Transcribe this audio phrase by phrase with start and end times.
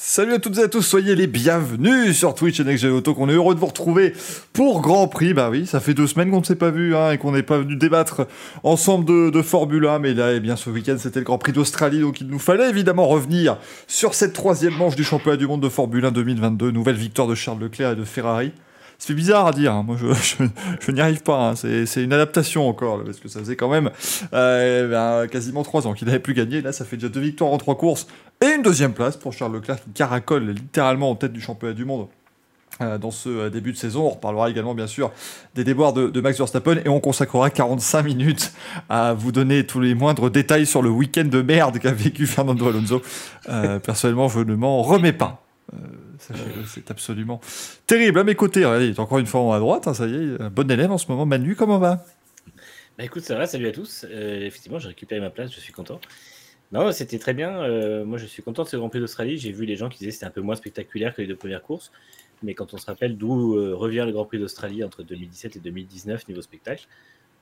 [0.00, 3.28] Salut à toutes et à tous, soyez les bienvenus sur Twitch et Next Auto, qu'on
[3.28, 4.14] est heureux de vous retrouver
[4.52, 5.34] pour Grand Prix.
[5.34, 7.42] Bah oui, ça fait deux semaines qu'on ne s'est pas vu hein, et qu'on n'est
[7.42, 8.28] pas venu débattre
[8.62, 11.50] ensemble de, de Formule 1, mais là, eh bien, ce week-end, c'était le Grand Prix
[11.50, 13.58] d'Australie, donc il nous fallait évidemment revenir
[13.88, 17.34] sur cette troisième manche du championnat du monde de Formule 1 2022, nouvelle victoire de
[17.34, 18.52] Charles Leclerc et de Ferrari.
[19.00, 19.84] C'est bizarre à dire, hein.
[19.84, 20.44] moi je,
[20.80, 21.54] je, n'y arrive pas, hein.
[21.54, 23.90] c'est une adaptation encore, parce que ça faisait quand même
[24.32, 27.52] euh, ben, quasiment trois ans qu'il n'avait plus gagné, là ça fait déjà deux victoires
[27.52, 28.08] en trois courses,
[28.40, 31.84] et une deuxième place pour Charles Leclerc qui caracole littéralement en tête du championnat du
[31.84, 32.08] monde
[32.80, 34.04] euh, dans ce euh, début de saison.
[34.04, 35.12] On reparlera également bien sûr
[35.54, 38.52] des déboires de, Max Verstappen et on consacrera 45 minutes
[38.88, 42.68] à vous donner tous les moindres détails sur le week-end de merde qu'a vécu Fernando
[42.68, 43.00] Alonso.
[43.84, 45.44] personnellement, je ne m'en remets pas.
[46.18, 47.40] C'est absolument
[47.86, 48.18] terrible.
[48.18, 50.50] À mes côtés, regardez, il est encore une fois à droite, hein, ça y est,
[50.50, 51.26] bon élève en ce moment.
[51.26, 52.04] Manu, comment va?
[52.98, 54.04] Bah écoute, ça va, salut à tous.
[54.10, 56.00] Euh, effectivement, j'ai récupéré ma place, je suis content.
[56.72, 57.62] Non, c'était très bien.
[57.62, 59.38] Euh, moi, je suis content de ce Grand Prix d'Australie.
[59.38, 61.36] J'ai vu les gens qui disaient que c'était un peu moins spectaculaire que les deux
[61.36, 61.92] premières courses.
[62.42, 65.60] Mais quand on se rappelle d'où euh, revient le Grand Prix d'Australie entre 2017 et
[65.60, 66.88] 2019 niveau spectacle,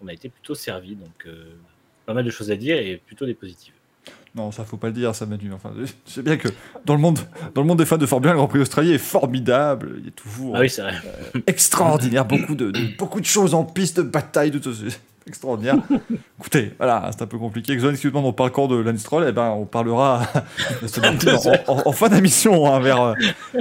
[0.02, 0.94] on a été plutôt servi.
[0.94, 1.26] Donc,
[2.04, 3.72] pas mal de choses à dire et plutôt des positives.
[4.36, 5.50] Non, ça faut pas le dire, ça Manu.
[5.54, 6.48] Enfin, je sais bien que
[6.84, 7.18] dans le monde,
[7.54, 9.96] dans le monde des fans de Formule 1, le Grand Prix d'Australie est formidable.
[10.02, 10.92] Il est toujours ah oui, vrai.
[11.34, 12.26] Euh, extraordinaire.
[12.26, 14.60] beaucoup de, beaucoup de choses en piste, de bataille, tout
[15.26, 15.76] extraordinaire.
[16.38, 17.72] Écoutez, voilà, c'est un peu compliqué.
[17.72, 20.22] Exxon, excuse-moi, on parle encore de Lannistrol, eh ben, on parlera
[21.66, 23.14] en, fin d'émission, hein, vers,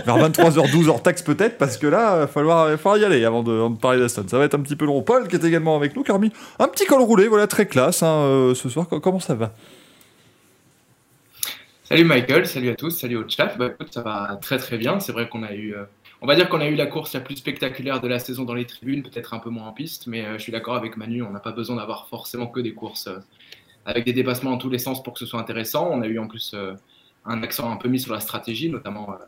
[0.05, 3.43] vers 23h12 hors taxe peut-être, parce que là, il va falloir, falloir, y aller avant
[3.43, 4.25] de, de parler d'Aston.
[4.27, 5.01] Ça va être un petit peu long.
[5.01, 7.65] Paul, qui est également avec nous, qui a remis un petit col roulé, voilà, très
[7.65, 8.87] classe hein, euh, ce soir.
[8.87, 9.53] Comment ça va?
[11.88, 13.55] Salut Michael, salut à tous, salut au chat.
[13.59, 15.00] Bah, ça va très très bien.
[15.00, 15.86] C'est vrai qu'on a eu, euh,
[16.19, 18.55] on va dire qu'on a eu la course la plus spectaculaire de la saison dans
[18.55, 21.22] les tribunes, peut-être un peu moins en piste, mais euh, je suis d'accord avec Manu,
[21.22, 23.19] on n'a pas besoin d'avoir forcément que des courses euh,
[23.86, 25.88] avec des dépassements dans tous les sens pour que ce soit intéressant.
[25.92, 26.55] On a eu en plus
[27.23, 29.20] un accent un peu mis sur la stratégie, notamment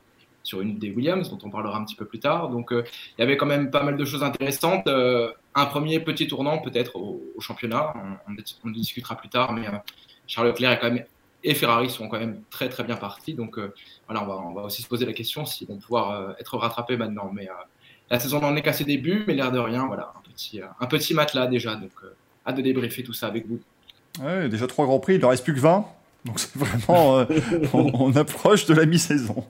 [0.41, 2.49] sur une des Williams, dont on parlera un petit peu plus tard.
[2.49, 4.87] Donc il y avait quand même pas mal de choses intéressantes.
[4.87, 7.93] un premier petit tournant peut-être au, championnat,
[8.27, 9.67] on, on, discutera plus tard, mais
[10.25, 11.05] Charles Leclerc est quand même
[11.43, 13.33] et Ferrari sont quand même très très bien partis.
[13.33, 13.73] Donc euh,
[14.07, 16.57] voilà, on va, on va, aussi se poser la question s'ils vont pouvoir euh, être
[16.57, 17.31] rattrapés maintenant.
[17.33, 17.53] Mais euh,
[18.09, 20.85] la saison n'en est qu'à ses débuts, mais l'air de rien, voilà, un petit, un
[20.87, 21.75] petit matelas déjà.
[21.75, 21.91] Donc
[22.45, 23.59] hâte de débriefer tout ça avec vous.
[24.21, 25.85] Ouais, déjà trois grands prix, il ne reste plus que 20.
[26.25, 27.25] Donc c'est vraiment,
[27.73, 29.45] on, approche de la mi-saison.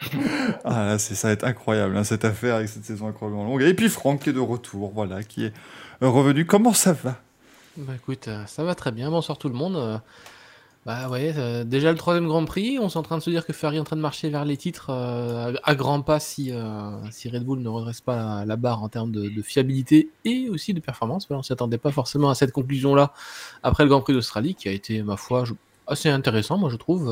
[0.64, 3.62] ah ça va être incroyable hein, cette affaire avec cette saison incroyablement longue.
[3.62, 5.52] Et puis Franck qui est de retour, voilà, qui est
[6.00, 6.46] revenu.
[6.46, 7.20] Comment ça va?
[7.76, 9.10] Bah écoute, ça va très bien.
[9.10, 10.00] Bonsoir tout le monde.
[10.84, 13.46] Bah ouais, euh, déjà le troisième Grand Prix, on est en train de se dire
[13.46, 16.50] que Ferrari est en train de marcher vers les titres euh, à grands pas si,
[16.50, 20.74] euh, si Red Bull ne redresse pas la, barre en termes de, fiabilité et aussi
[20.74, 21.28] de performance.
[21.30, 23.12] on ne s'y attendait pas forcément à cette conclusion-là
[23.62, 25.44] après le Grand Prix d'Australie qui a été, ma foi,
[25.86, 27.08] assez intéressant, moi je trouve.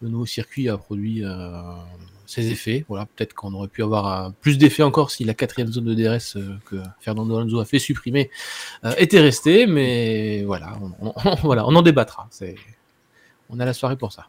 [0.00, 1.22] le nouveau circuit a produit
[2.32, 2.84] ses effets.
[2.88, 5.94] Voilà, peut-être qu'on aurait pu avoir euh, plus d'effets encore si la quatrième zone de
[5.94, 8.30] DRS euh, que Fernando Alonso a fait supprimer
[8.84, 12.26] euh, était restée, mais voilà, on, en débattra.
[12.30, 12.54] C'est,
[13.50, 14.22] on a la soirée pour ça.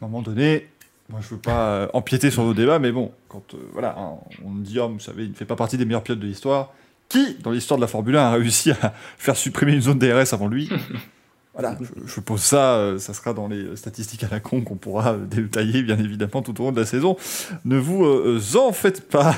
[0.00, 0.68] À un moment donné,
[1.10, 4.78] moi je veux pas empiéter sur nos débats, mais bon, quand voilà, hein, on dit,
[4.78, 6.72] oh, vous savez, il ne fait pas partie des meilleurs pilotes de l'histoire.
[7.08, 10.32] Qui, dans l'histoire de la Formule 1, a réussi à faire supprimer une zone DRS
[10.32, 10.70] avant lui?
[11.54, 15.16] Voilà, je, pose ça, euh, ça sera dans les statistiques à la con qu'on pourra
[15.16, 17.16] détailler bien évidemment tout au long de la saison.
[17.64, 19.34] Ne vous euh, en faites pas.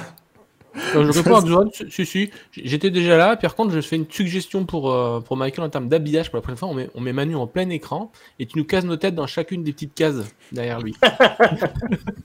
[0.94, 3.36] Euh, je réponds à John, si, si, j'étais déjà là.
[3.36, 6.58] Par contre, je fais une suggestion pour, pour Michael en termes d'habillage pour la prochaine
[6.58, 6.68] fois.
[6.68, 9.26] On met, on met Manu en plein écran et tu nous cases nos têtes dans
[9.26, 10.16] chacune des petites cases
[10.52, 10.94] derrière lui.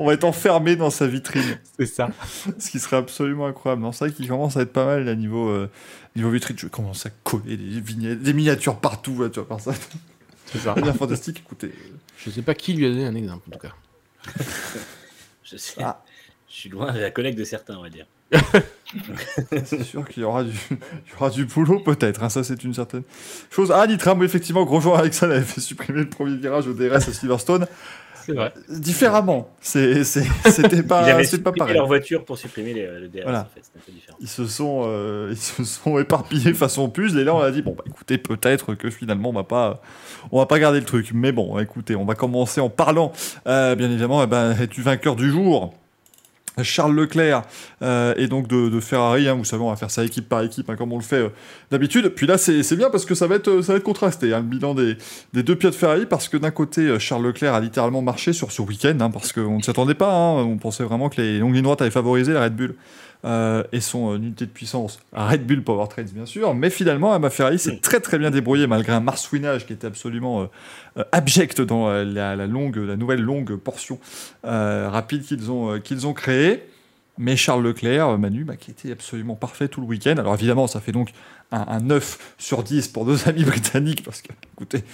[0.00, 1.58] on va être enfermé dans sa vitrine.
[1.78, 2.10] C'est ça.
[2.58, 3.86] Ce qui serait absolument incroyable.
[3.92, 5.54] C'est vrai qu'il commence à être pas mal à niveau,
[6.16, 9.72] niveau vitrine, je commence à coller des, vignettes, des miniatures partout, tu vois, par ça.
[10.46, 10.74] C'est ça.
[10.82, 11.72] bien fantastique, écoutez.
[12.18, 13.74] Je sais pas qui lui a donné un exemple, en tout cas.
[15.44, 15.82] je sais.
[15.82, 16.02] Ah.
[16.48, 18.06] Je suis loin de la collègue de certains, on va dire.
[19.64, 22.62] c'est sûr qu'il y aura du, il y aura du boulot peut-être, hein, ça c'est
[22.62, 23.02] une certaine
[23.50, 23.72] chose.
[23.72, 26.72] Ah, Nitram, effectivement, gros joueur avec ça, il avait fait supprimer le premier virage au
[26.72, 27.66] DRS à Silverstone.
[28.68, 29.50] Différemment.
[29.60, 31.74] C'était pas, Ils pas pareil.
[31.74, 33.28] leur voiture pour supprimer le DRS.
[33.28, 33.62] En fait.
[33.76, 34.16] un peu différent.
[34.20, 37.62] Ils se sont, euh, ils se sont éparpillés façon puzzle et là on a dit
[37.62, 39.80] bon bah écoutez peut-être que finalement on va pas,
[40.32, 41.10] on va pas garder le truc.
[41.14, 43.12] Mais bon écoutez on va commencer en parlant
[43.46, 45.74] euh, bien évidemment eh ben, es-tu vainqueur du jour?
[46.62, 47.42] Charles Leclerc
[47.82, 49.28] euh, et donc de, Ferrari.
[49.28, 51.16] Hein, vous savez, on va faire ça équipe par équipe, hein, comme on le fait
[51.16, 51.28] euh,
[51.70, 52.08] d'habitude.
[52.10, 54.44] Puis là, c'est bien parce que ça va être, euh, ça va contrasté, hein, le
[54.44, 54.96] bilan des,
[55.32, 58.62] deux pieds de Ferrari, parce que d'un côté, Charles Leclerc a littéralement marché sur ce
[58.62, 60.12] week-end, parce qu'on ne s'y attendait pas.
[60.12, 62.74] on pensait vraiment que les longues lignes droites avaient favorisé la Red Bull.
[63.24, 67.58] Euh, et son unité de puissance Red Bull Powertrains bien sûr, mais finalement Emma Ferrari
[67.58, 70.48] s'est très très bien débrouillé malgré un marsouinage qui était absolument
[71.12, 73.98] abject dans la, longue, la nouvelle longue portion
[74.42, 76.66] rapide qu'ils ont, qu'ils ont créée.
[77.18, 80.14] Mais Charles Leclerc, Manu, bah, qui était absolument parfait tout le week-end.
[80.16, 81.12] Alors évidemment, ça fait donc
[81.52, 84.84] un, 9 sur 10 pour nos amis britanniques, parce que, écoutez,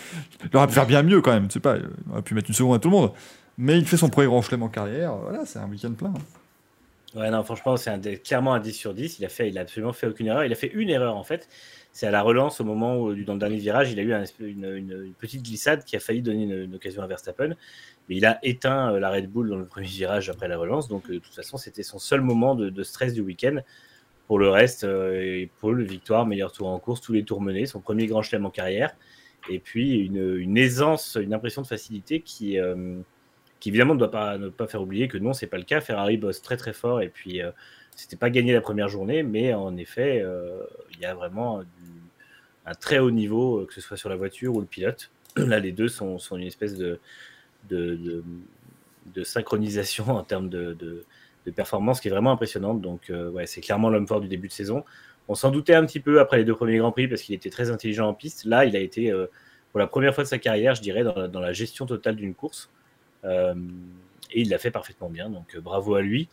[0.42, 2.50] il aurait pu faire bien mieux quand même, je sais pas, il aurait pu mettre
[2.50, 3.12] une seconde à tout le monde.
[3.58, 6.08] Mais il fait son premier grand chelem en carrière, voilà, c'est un week-end plein.
[6.08, 6.22] Hein.
[7.16, 9.18] Ouais, non, franchement, c'est clairement un 10 sur 10.
[9.18, 10.44] Il a, fait, il a absolument fait aucune erreur.
[10.44, 11.48] Il a fait une erreur, en fait.
[11.92, 14.12] C'est à la relance, au moment où, dans le dernier virage, il a eu
[14.46, 17.56] une, petite glissade qui a failli donner une, occasion à Verstappen.
[18.10, 20.88] Mais il a éteint euh, la Red Bull dans le premier virage après la relance.
[20.88, 23.60] Donc, euh, de toute façon, c'était son seul moment de, stress du week-end.
[24.26, 27.80] Pour le reste, euh, Paul, victoire, meilleur tour en course, tous les tours menés, son
[27.80, 28.94] premier grand chelem en carrière.
[29.48, 32.58] Et puis, une, aisance, une impression de facilité qui
[33.68, 35.80] évidemment ne doit pas, ne pas faire oublier que non, c'est pas le cas.
[35.80, 37.50] Ferrari bosse très très fort et puis euh,
[37.94, 41.62] c'était pas gagné la première journée, mais en effet, euh, il y a vraiment
[42.66, 45.10] un très haut niveau, euh, que ce soit sur la voiture ou le pilote.
[45.36, 47.00] Là, les deux sont, sont une espèce de,
[47.68, 48.22] de,
[49.22, 51.04] synchronisation en termes de,
[51.54, 52.80] performance qui est vraiment impressionnante.
[52.80, 54.84] Donc, ouais, c'est clairement l'homme fort du début de saison.
[55.28, 57.50] On s'en doutait un petit peu après les deux premiers Grands Prix parce qu'il était
[57.50, 58.44] très intelligent en piste.
[58.44, 59.12] Là, il a été,
[59.70, 62.34] pour la première fois de sa carrière, je dirais, dans dans la gestion totale d'une
[62.34, 62.68] course.
[63.26, 63.54] Euh,
[64.32, 66.28] et il l'a fait parfaitement bien, donc euh, bravo à lui.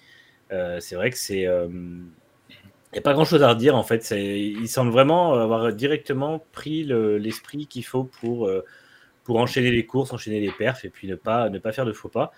[0.52, 1.44] Euh, c'est vrai que c'est.
[1.44, 4.12] Il n'y a pas grand chose à redire en fait.
[4.12, 8.48] Il semble vraiment avoir directement pris l'esprit qu'il faut pour,
[9.24, 11.92] pour enchaîner les courses, enchaîner les perfs et puis ne pas, ne pas faire de
[11.92, 12.32] faux pas.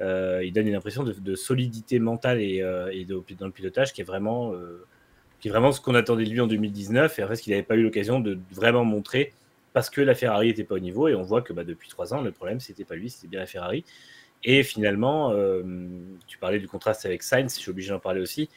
[0.00, 2.60] il donne une impression de, solidité mentale et,
[3.38, 4.52] dans le pilotage qui est vraiment,
[5.38, 7.52] qui est vraiment ce qu'on attendait de lui en 2019 et en fait ce qu'il
[7.52, 9.32] n'avait pas eu l'occasion de vraiment montrer
[9.72, 12.12] parce que la Ferrari n'était pas au niveau et on voit que bah, depuis trois
[12.12, 13.84] ans, le problème, c'était pas lui, c'était bien la Ferrari.
[14.42, 15.62] Et finalement, euh,
[16.26, 18.48] tu parlais du contraste avec Sainz, je suis obligé d'en parler aussi.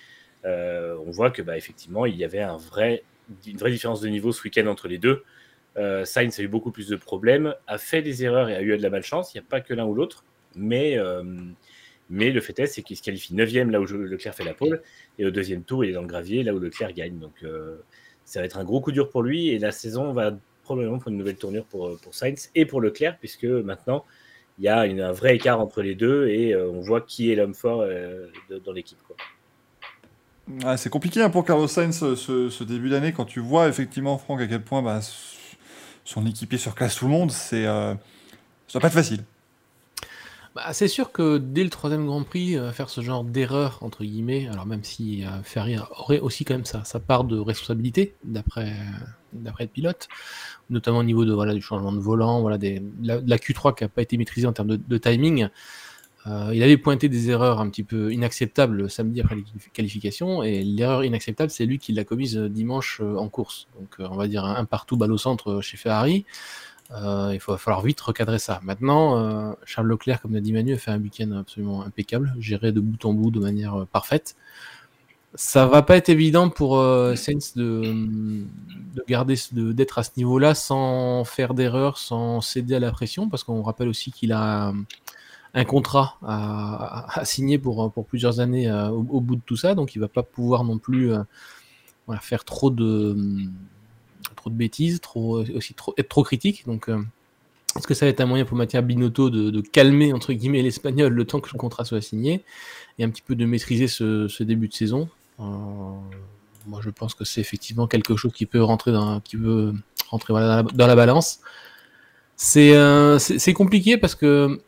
[0.46, 4.44] Euh, on voit que bah, effectivement, il y avait une vraie différence de niveau ce
[4.44, 5.24] week-end entre les deux.
[5.78, 8.78] Euh, Sainz a eu beaucoup plus de problèmes, a fait des erreurs et a eu
[8.78, 9.34] de la malchance.
[9.34, 10.24] Il n'y a pas que l'un ou l'autre,
[10.56, 10.98] mais,
[12.10, 14.82] mais le fait est, c'est qu'il se qualifie 9 là où Leclerc fait la pole,
[15.20, 17.20] et au deuxième tour, il est dans le gravier, là où Leclerc gagne.
[17.20, 17.44] Donc
[18.24, 21.12] ça va être un gros coup dur pour lui, et la saison va probablement pour
[21.12, 24.06] une nouvelle tournure pour, euh, pour Sainz et pour Leclerc, puisque maintenant,
[24.58, 27.36] il y a un vrai écart entre les deux et euh, on voit qui est
[27.36, 28.28] l'homme fort euh,
[28.64, 29.00] dans l'équipe.
[30.78, 34.48] c'est compliqué hein, pour Carlos Sainz ce, début d'année quand tu vois effectivement, Franck, à
[34.48, 35.00] quel point bah,
[36.06, 37.32] son équipier surclasse tout le monde.
[37.32, 37.98] C'est, ça
[38.76, 39.24] va pas être facile.
[40.56, 44.48] Bah, c'est sûr que dès le troisième Grand Prix, faire ce genre d'erreur, entre guillemets,
[44.52, 48.72] alors même si Ferrari aurait aussi quand même sa, sa part de responsabilité, d'après,
[49.36, 50.08] d'après le pilote,
[50.70, 53.90] notamment au niveau de, voilà, du changement de volant, voilà, des, la, Q3 qui n'a
[53.90, 55.50] pas été maîtrisée en termes de, timing.
[56.26, 59.44] Euh, il avait pointé des erreurs un petit peu inacceptables samedi après les
[59.74, 63.68] qualifications, et l'erreur inacceptable, c'est lui qui l'a commise euh, dimanche euh, en course.
[63.80, 66.26] Donc on va dire un, partout balle au centre chez Ferrari.
[66.92, 68.60] il va falloir vite recadrer ça.
[68.64, 72.80] Maintenant, Charles Leclerc, comme l'a dit Manu, a fait un week-end absolument impeccable, géré de
[72.80, 74.36] bout en bout de manière parfaite.
[75.36, 80.54] Ça va pas être évident pour euh, Sainz de, de garder, d'être à ce niveau-là
[80.54, 84.74] sans faire d'erreur, sans céder à la pression, parce qu'on rappelle aussi qu'il a
[85.56, 90.00] un contrat à, signer pour, plusieurs années euh, au, bout de tout ça, donc il
[90.00, 91.24] va pas pouvoir non plus euh,
[92.22, 93.16] faire trop de,
[94.52, 96.66] bêtises, aussi être trop critique.
[96.68, 96.90] Donc,
[97.76, 101.12] est-ce que ça va être un moyen pour Mathieu Binotto de, calmer entre guillemets l'espagnol
[101.12, 102.44] le temps que le contrat soit signé
[103.00, 105.10] et un petit peu de maîtriser ce, début de saison?
[105.10, 109.74] euh, moi, je pense que c'est effectivement quelque chose qui peut rentrer dans, qui veut
[110.10, 111.40] rentrer dans, la, balance.
[112.58, 114.62] Euh, c'est compliqué parce que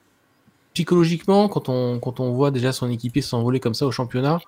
[0.74, 4.39] psychologiquement, quand on, quand on voit déjà son équipier s'envoler comme ça au championnat,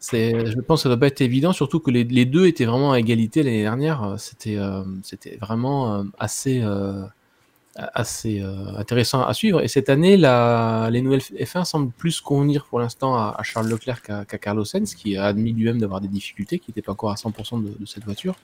[0.00, 3.00] je pense que ça doit pas être évident, surtout que les, deux étaient vraiment à
[3.00, 4.14] égalité l'année dernière.
[4.18, 4.82] C'était euh,
[5.40, 6.62] vraiment assez,
[7.78, 9.62] assez euh, intéressant à suivre.
[9.62, 14.02] Et cette année, la, les nouvelles F1 semblent plus convenir pour l'instant à, Charles Leclerc
[14.02, 17.14] qu'à Carlos Sainz, qui a admis lui-même d'avoir des difficultés, qui n'était pas encore à
[17.14, 18.34] 100% de, cette voiture,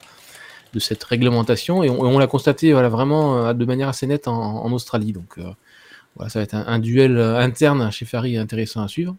[0.72, 1.82] de cette réglementation.
[1.82, 5.12] Et on, l'a constaté voilà, vraiment euh, de manière assez nette en, Australie.
[5.12, 5.50] Donc euh,
[6.14, 9.16] voilà, ça va être un, duel interne chez Ferrari intéressant à suivre.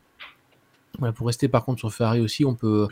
[1.16, 2.88] Pour rester par contre sur Ferrari aussi, on peut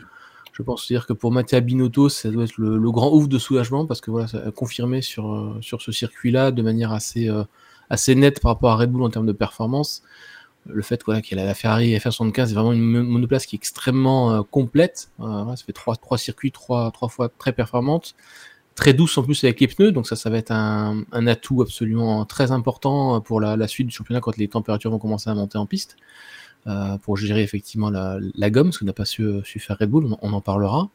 [0.54, 3.86] je pense dire que pour Mattia Binotto, ça doit être le, grand ouf de soulagement
[3.86, 7.42] parce que voilà, ça a confirmé sur, euh, ce circuit-là de manière assez, euh,
[7.90, 10.04] assez nette par rapport à Red Bull en termes de performance.
[10.66, 14.32] Le fait voilà, qu'il a la Ferrari F75 c'est vraiment une monoplace qui est extrêmement
[14.32, 15.10] euh, complète.
[15.18, 18.14] ça fait trois, circuits, trois, fois très performante,
[18.76, 22.24] très douce en plus avec les pneus, donc ça, ça va être un, atout absolument
[22.26, 25.66] très important pour la, suite du championnat quand les températures vont commencer à monter en
[25.66, 25.96] piste.
[27.02, 30.06] Pour gérer effectivement la, la gomme, ce qu'on n'a pas su, su, faire Red Bull,
[30.20, 30.88] on, en parlera.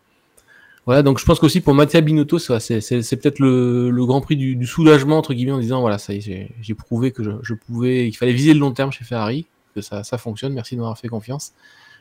[0.85, 2.79] Voilà, donc je pense qu'aussi pour Mattia Binotto, c'est
[3.17, 6.73] peut-être le, le, grand prix du, du, soulagement, entre guillemets, en disant voilà, ça j'ai
[6.75, 9.45] prouvé que je, je pouvais, qu'il fallait viser le long terme chez Ferrari,
[9.75, 11.53] que ça, ça fonctionne, merci de m'avoir fait confiance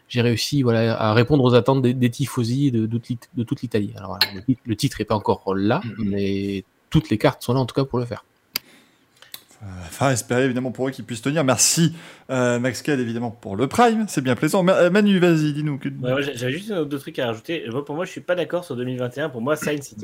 [0.09, 3.01] j'ai réussi voilà, à répondre aux attentes des, des tifosi de, de,
[3.35, 3.93] de toute l'Italie.
[3.97, 6.05] Alors voilà, le, titre n'est pas encore là, mm-hmm.
[6.05, 8.25] mais toutes les cartes sont là en tout cas pour le faire.
[9.63, 11.43] Enfin, espérer évidemment pour eux qu'ils puissent tenir.
[11.43, 11.93] Merci
[12.31, 14.67] euh, Max Kell évidemment pour le Prime, c'est bien plaisant.
[14.69, 15.79] Euh, Manu, vas-y, dis-nous.
[15.79, 15.89] Que...
[15.89, 17.65] Ouais, J'avais juste un autre truc à rajouter.
[17.71, 19.31] Moi, pour moi, je suis pas d'accord sur 2021.
[19.31, 19.95] Pour moi, Sainz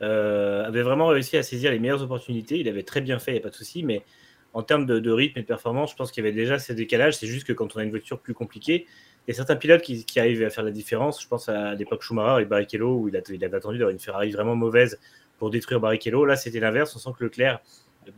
[0.00, 2.58] euh, avait vraiment réussi à saisir les meilleures opportunités.
[2.58, 3.82] Il avait très bien fait, il n'y a pas de souci.
[3.82, 4.04] Mais
[4.52, 7.16] en termes de, rythme et de performance, je pense qu'il y avait déjà ces décalages.
[7.16, 8.86] C'est juste que quand on a une voiture plus compliquée,
[9.26, 11.22] il y a certains pilotes qui, qui, arrivent à faire la différence.
[11.22, 14.30] Je pense à l'époque Schumacher et Barrichello où il, il avait attendu d'avoir une Ferrari
[14.30, 14.98] vraiment mauvaise
[15.38, 16.24] pour détruire Barrichello.
[16.26, 16.94] Là, c'était l'inverse.
[16.96, 17.60] On sent que Leclerc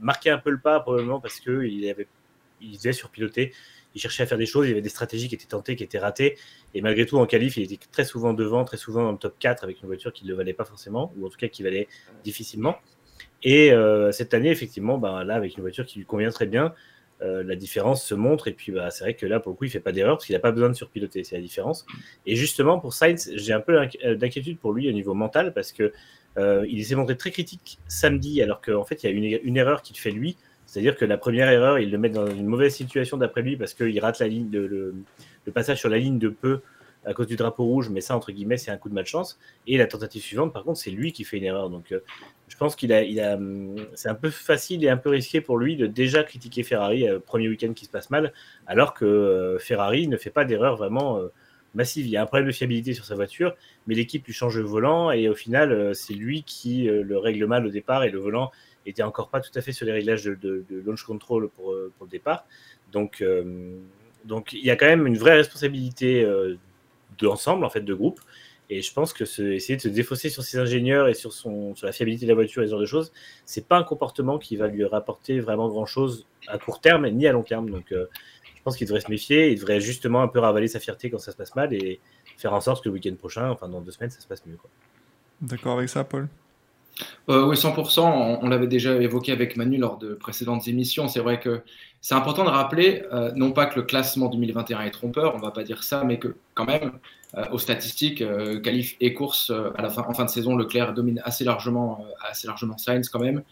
[0.00, 2.06] marquait un peu le pas probablement parce qu'il avait,
[2.60, 3.52] il devait surpiloter.
[3.94, 4.66] Il cherchait à faire des choses.
[4.66, 6.38] Il y avait des stratégies qui étaient tentées, qui étaient ratées.
[6.74, 9.34] Et malgré tout, en qualif, il était très souvent devant, très souvent dans le top
[9.38, 11.62] 4 avec une voiture qui ne le valait pas forcément, ou en tout cas qui
[11.62, 11.88] valait
[12.22, 12.76] difficilement.
[13.42, 16.74] Et euh, cette année, effectivement, ben, là, avec une voiture qui lui convient très bien,
[17.22, 18.48] euh, la différence se montre.
[18.48, 20.26] Et puis, bah, c'est vrai que là, pour le coup, il fait pas d'erreur parce
[20.26, 21.24] qu'il n'a pas besoin de surpiloter.
[21.24, 21.84] C'est la différence.
[22.26, 25.72] Et justement, pour Sainz, j'ai un peu euh, d'inquiétude pour lui au niveau mental parce
[25.72, 25.92] que
[26.38, 29.56] euh, il s'est montré très critique samedi, alors qu'en fait, il y a une, une
[29.56, 30.36] erreur qu'il fait lui.
[30.70, 33.74] C'est-à-dire que la première erreur, il le met dans une mauvaise situation d'après lui parce
[33.74, 34.94] qu'il rate la ligne de, le,
[35.52, 36.60] passage sur la ligne de peu
[37.04, 39.40] à cause du drapeau rouge, mais ça, entre guillemets, c'est un coup de malchance.
[39.66, 41.70] Et la tentative suivante, par contre, c'est lui qui fait une erreur.
[41.70, 41.98] Donc, euh,
[42.46, 43.02] je pense qu'il a,
[43.94, 47.18] c'est un peu facile et un peu risqué pour lui de déjà critiquer Ferrari euh,
[47.18, 48.32] premier week-end qui se passe mal,
[48.68, 51.20] alors que Ferrari ne fait pas d'erreur vraiment
[51.74, 52.06] massive.
[52.06, 53.54] Il y a un problème de fiabilité sur sa voiture,
[53.86, 57.18] mais l'équipe lui change le volant et au final, euh, c'est lui qui euh, le
[57.18, 58.50] règle mal au départ et le volant
[58.86, 62.10] était encore pas tout à fait sur les réglages de, launch control pour, pour le
[62.10, 62.46] départ.
[62.92, 63.22] Donc,
[64.24, 66.26] donc, il y a quand même une vraie responsabilité
[67.18, 68.20] d'ensemble, en fait, de groupe.
[68.72, 71.74] Et je pense que ce, essayer de se défausser sur ses ingénieurs et sur, son,
[71.74, 73.12] sur la fiabilité de la voiture et ce genre de choses,
[73.44, 77.26] c'est pas un comportement qui va lui rapporter vraiment grand chose à court terme ni
[77.26, 77.68] à long terme.
[77.68, 78.06] Donc, euh,
[78.60, 79.50] je pense qu'il devrait se méfier.
[79.52, 81.98] Il devrait justement un peu ravaler sa fierté quand ça se passe mal et
[82.36, 84.58] faire en sorte que le week-end prochain, enfin dans deux semaines, ça se passe mieux.
[85.40, 86.28] D'accord avec ça, Paul?
[87.30, 88.00] Euh, oui, 100%.
[88.00, 91.08] On, on l'avait déjà évoqué avec Manu lors de précédentes émissions.
[91.08, 91.62] C'est vrai que
[92.02, 95.50] c'est important de rappeler, euh, non pas que le classement 2021 est trompeur, on va
[95.50, 96.92] pas dire ça, mais que quand même,
[97.36, 100.56] euh, aux statistiques, euh, qualif et course euh, à la fin, en fin de saison,
[100.56, 103.42] Leclerc domine assez largement, euh, assez largement Sainz quand même.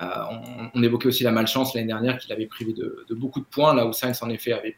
[0.00, 3.74] On, on, évoquait aussi la malchance l'année dernière qu'il avait privé de, beaucoup de points,
[3.74, 4.76] là où Sainz en effet avait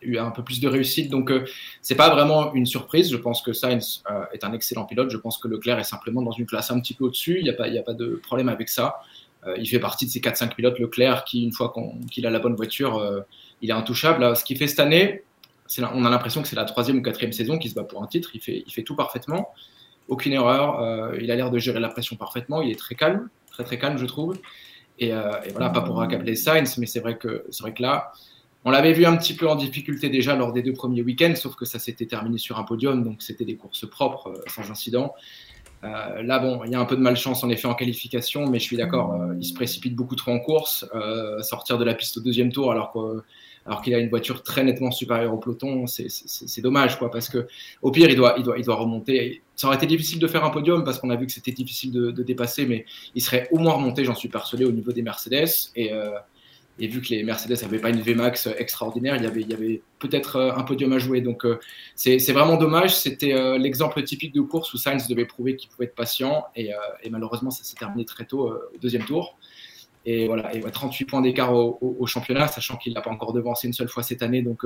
[0.00, 1.10] eu un peu plus de réussite.
[1.10, 1.44] Donc, euh,
[1.82, 3.10] c'est pas vraiment une surprise.
[3.10, 5.10] Je pense que Sainz euh, est un excellent pilote.
[5.10, 7.38] Je pense que Leclerc est simplement dans une classe un petit peu au-dessus.
[7.38, 9.00] Il n'y a, pas, a pas de problème avec ça.
[9.46, 11.72] Euh, il fait partie de ces 4-5 pilotes Leclerc qui, une fois
[12.10, 13.20] qu'il a la bonne voiture, euh,
[13.62, 14.36] il est intouchable.
[14.36, 15.22] Ce qu'il fait cette année,
[15.80, 18.06] on a l'impression que c'est la troisième ou quatrième saison qu'il se bat pour un
[18.06, 18.30] titre.
[18.34, 19.52] Il fait, il fait tout parfaitement.
[20.08, 20.80] Aucune erreur.
[20.80, 22.62] Euh, il a l'air de gérer la pression parfaitement.
[22.62, 24.38] Il est très calme, très très calme, je trouve.
[25.00, 28.12] Et, et voilà, pas pour accabler Sainz, mais c'est vrai que c'est vrai que là,
[28.64, 31.54] on l'avait vu un petit peu en difficulté déjà lors des deux premiers week-ends, sauf
[31.54, 35.14] que ça s'était terminé sur un podium, donc c'était des courses propres, euh, sans incident.
[35.84, 38.58] Euh, là, bon, il y a un peu de malchance en effet en qualification, mais
[38.58, 41.94] je suis d'accord, euh, il se précipite beaucoup trop en course, euh, sortir de la
[41.94, 43.22] piste au deuxième tour alors que
[43.64, 47.46] alors qu'il a une voiture très nettement supérieure au peloton, c'est dommage, quoi, parce que
[47.82, 49.42] au pire, il doit, il, doit, il doit remonter.
[49.58, 51.90] Ça aurait été difficile de faire un podium parce qu'on a vu que c'était difficile
[51.90, 52.86] de, de, dépasser, mais
[53.16, 55.48] il serait au moins remonté, j'en suis persuadé, au niveau des Mercedes.
[55.74, 56.10] Et, euh,
[56.80, 59.54] et vu que les Mercedes n'avaient pas une VMAX extraordinaire, il y avait, il y
[59.54, 61.20] avait peut-être euh, un podium à jouer.
[61.20, 61.58] Donc euh,
[61.96, 62.96] c'est vraiment dommage.
[62.96, 66.46] C'était euh, l'exemple typique de course où Sainz devait prouver qu'il pouvait être patient.
[66.54, 66.70] Et,
[67.02, 69.36] et malheureusement, ça s'est terminé très tôt au deuxième tour.
[70.06, 73.32] Et voilà, et 38 points d'écart au, au, au, championnat, sachant qu'il n'a pas encore
[73.32, 74.42] devancé une seule fois cette année.
[74.42, 74.64] Donc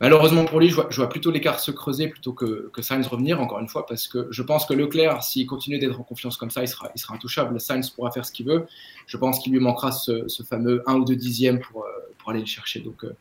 [0.00, 3.60] Malheureusement pour lui, je vois, plutôt l'écart se creuser plutôt que, que, Sainz revenir, encore
[3.60, 6.62] une fois, parce que je pense que Leclerc, s'il continue d'être en confiance comme ça,
[6.62, 7.60] il sera, intouchable.
[7.60, 8.66] Sainz pourra faire ce qu'il veut.
[9.06, 12.40] Je pense qu'il lui manquera ce, fameux 1 ou 2 dixièmes pour, euh, pour aller
[12.40, 12.80] le chercher.
[12.80, 13.16] Donc, euh,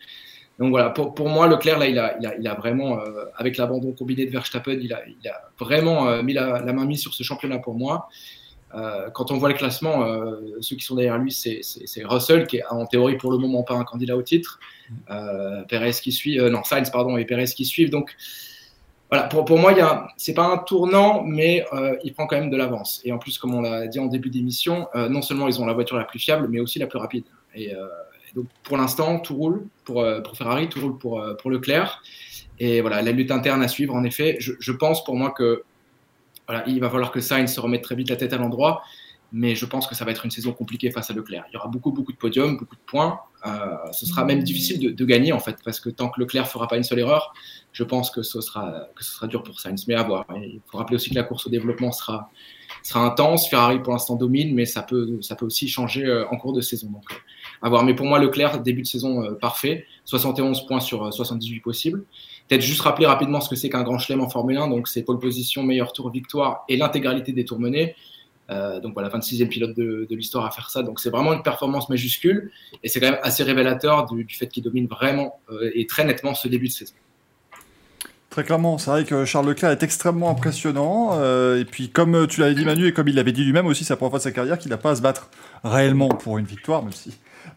[0.58, 3.26] donc voilà, pour, pour moi, Leclerc, là, il a, il a, il a vraiment, euh,
[3.36, 7.02] avec l'abandon combiné de Verstappen, il a, il a vraiment mis la, la, main mise
[7.02, 8.10] sur ce championnat pour moi.
[8.76, 11.62] Euh, quand on voit le classement, euh, ceux qui sont derrière lui, c'est
[12.06, 14.60] Russell, qui est en théorie pour le moment pas un candidat au titre.
[15.10, 17.92] Euh, Perez qui suit, euh, non, Sainz, pardon, et Perez qui suivent.
[17.92, 18.16] Donc,
[19.10, 19.74] voilà, pour, pour moi,
[20.18, 21.64] c'est pas un tournant, mais
[22.04, 23.00] il prend quand même de l'avance.
[23.04, 25.74] Et en plus, comme on l'a dit en début d'émission, non seulement ils ont la
[25.74, 27.26] voiture la plus fiable, mais aussi la plus rapide.
[27.54, 27.74] Et,
[28.34, 30.04] donc, pour l'instant, tout roule pour,
[30.36, 32.02] Ferrari, tout roule pour, pour Leclerc.
[32.58, 34.38] Et voilà, la lutte interne à suivre, en effet.
[34.40, 35.62] Je pense pour moi que
[36.68, 38.84] il va falloir que Sainz se remette très vite la tête à l'endroit.
[39.36, 41.46] mais je pense que ça va être une saison compliquée face à Leclerc.
[41.50, 43.20] Il y aura beaucoup, beaucoup de podiums, beaucoup de points.
[43.46, 46.68] Euh, ce sera même difficile de, gagner, en fait, parce que tant que Leclerc fera
[46.68, 47.34] pas une seule erreur,
[47.72, 48.88] je pense que ce sera,
[49.28, 49.88] dur pour Sainz.
[49.88, 50.26] Mais à voir.
[50.36, 52.30] Il faut rappeler aussi que la course au développement sera,
[52.94, 53.50] intense.
[53.50, 56.62] Ferrari, pour l'instant, domine, mais ça peut, ça peut aussi changer euh, en cours de
[56.62, 56.92] saison.
[56.92, 57.04] Donc,
[57.64, 57.84] à voir.
[57.84, 59.88] Mais pour moi, Leclerc, début de saison euh, parfait.
[60.06, 62.04] 71 points sur 78 possibles.
[62.48, 64.68] Peut-être juste rappeler rapidement ce que c'est qu'un grand chelem en Formule 1.
[64.68, 67.96] Donc, c'est pole position, meilleur tour, victoire et l'intégralité des tours menés.
[68.50, 70.84] Euh, donc voilà, 26e pilote de, l'histoire à faire ça.
[70.84, 72.52] Donc c'est vraiment une performance majuscule
[72.84, 76.34] et c'est quand même assez révélateur du, fait qu'il domine vraiment euh, et très nettement
[76.34, 76.94] ce début de saison.
[78.30, 81.12] Très clairement, c'est vrai que Charles Leclerc est extrêmement impressionnant.
[81.14, 83.84] Euh, et puis, comme tu l'avais dit, Manu, et comme il l'avait dit lui-même aussi,
[83.84, 85.30] c'est la première fois de sa carrière qu'il n'a pas à se battre
[85.64, 87.12] réellement pour une victoire, même si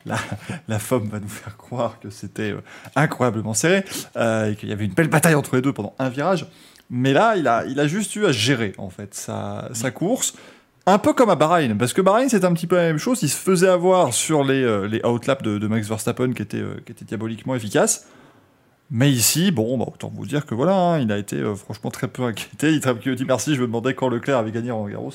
[0.05, 2.61] la, FOM va nous faire croire que c'était euh,
[2.95, 3.85] incroyablement serré
[4.17, 6.47] euh, et qu'il y avait une belle bataille entre les deux pendant un virage.
[6.91, 10.35] Mais là, il a, a juste eu à gérer, en fait, sa, course.
[10.87, 13.21] Un peu comme à Bahreïn, parce que Bahreïn c'était un petit peu la même chose.
[13.23, 17.57] Il se faisait avoir sur les, euh, outlaps de, Max Verstappen qui étaient, euh, diaboliquement
[17.57, 18.07] efficaces.
[18.93, 22.07] Mais ici, bon, bah, autant vous dire que voilà, hein, il a été franchement très
[22.07, 22.73] peu inquiété.
[22.73, 25.13] Il m'a dit merci, je me demandais quand Leclerc avait gagné en Garros.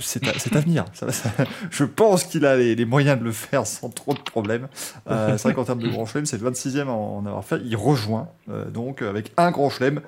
[0.00, 0.84] C'est à, venir.
[0.92, 1.30] Ça, ça,
[1.70, 4.68] je pense qu'il a les, les, moyens de le faire sans trop de problèmes.
[5.08, 7.60] Euh, c'est vrai qu'en termes de grand chelem, c'est le 26e à en avoir fait.
[7.64, 10.00] Il rejoint euh, donc avec un grand chelem.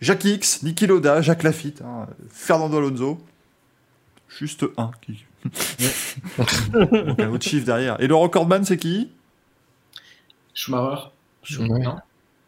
[0.00, 3.18] Jacques X, Niki Loda, Jacques Lafitte, hein, Fernando Alonso.
[4.28, 4.90] Juste un.
[5.02, 5.24] Qui...
[6.72, 8.00] donc un autre chiffre derrière.
[8.00, 9.10] Et le recordman, c'est qui?
[10.54, 11.10] Schumacher.
[11.42, 11.84] Schumacher.
[11.84, 11.98] Non.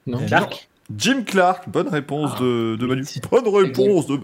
[0.06, 0.26] non.
[0.26, 0.68] Clark.
[0.96, 3.04] Jim Clark, bonne réponse ah, de, de Manu.
[3.30, 4.20] Bonne réponse de.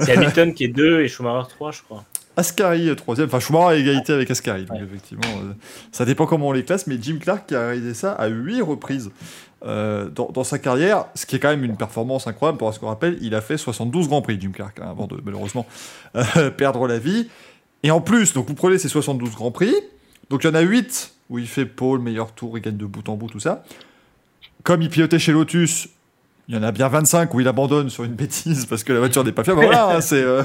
[0.00, 2.04] c'est Hamilton qui est 2 et Schumacher 3, je crois.
[2.36, 3.26] Ascari, troisième.
[3.26, 4.66] Enfin, Schumacher a égalité avec Ascari.
[4.70, 4.80] Ouais.
[4.82, 5.52] effectivement, euh,
[5.90, 6.86] ça dépend comment on les classe.
[6.86, 9.10] Mais Jim Clark qui a réalisé ça à 8 reprises
[9.64, 12.58] euh, dans, dans, sa carrière, ce qui est quand même une performance incroyable.
[12.58, 15.20] Pour ce qu'on rappelle, il a fait 72 Grands Prix, Jim Clark, hein, avant de
[15.22, 15.66] malheureusement
[16.16, 17.28] euh, perdre la vie.
[17.82, 19.74] Et en plus, donc vous prenez ces 72 Grands Prix.
[20.30, 22.86] Donc il y en a 8 où il fait pole, meilleur tour, il gagne de
[22.86, 23.64] bout en bout, tout ça.
[24.64, 25.88] Comme il pilotait chez Lotus,
[26.52, 28.98] il y en a bien 25 où il abandonne sur une bêtise parce que la
[28.98, 29.62] voiture n'est pas fiable.
[29.62, 30.42] Voilà, hein, c'est euh,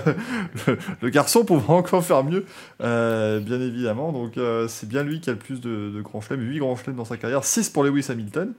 [1.02, 2.46] le, garçon pouvait encore faire mieux,
[2.82, 4.14] euh, bien évidemment.
[4.14, 6.96] Donc euh, c'est bien lui qui a le plus de, grands chelems, 8 grands chelems
[6.96, 8.54] dans sa carrière, 6 pour Lewis Hamilton.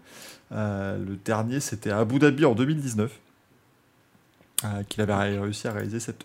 [0.50, 3.10] Le dernier c'était à Abu Dhabi en 2019
[4.64, 6.24] euh, qu'il avait réussi à réaliser cette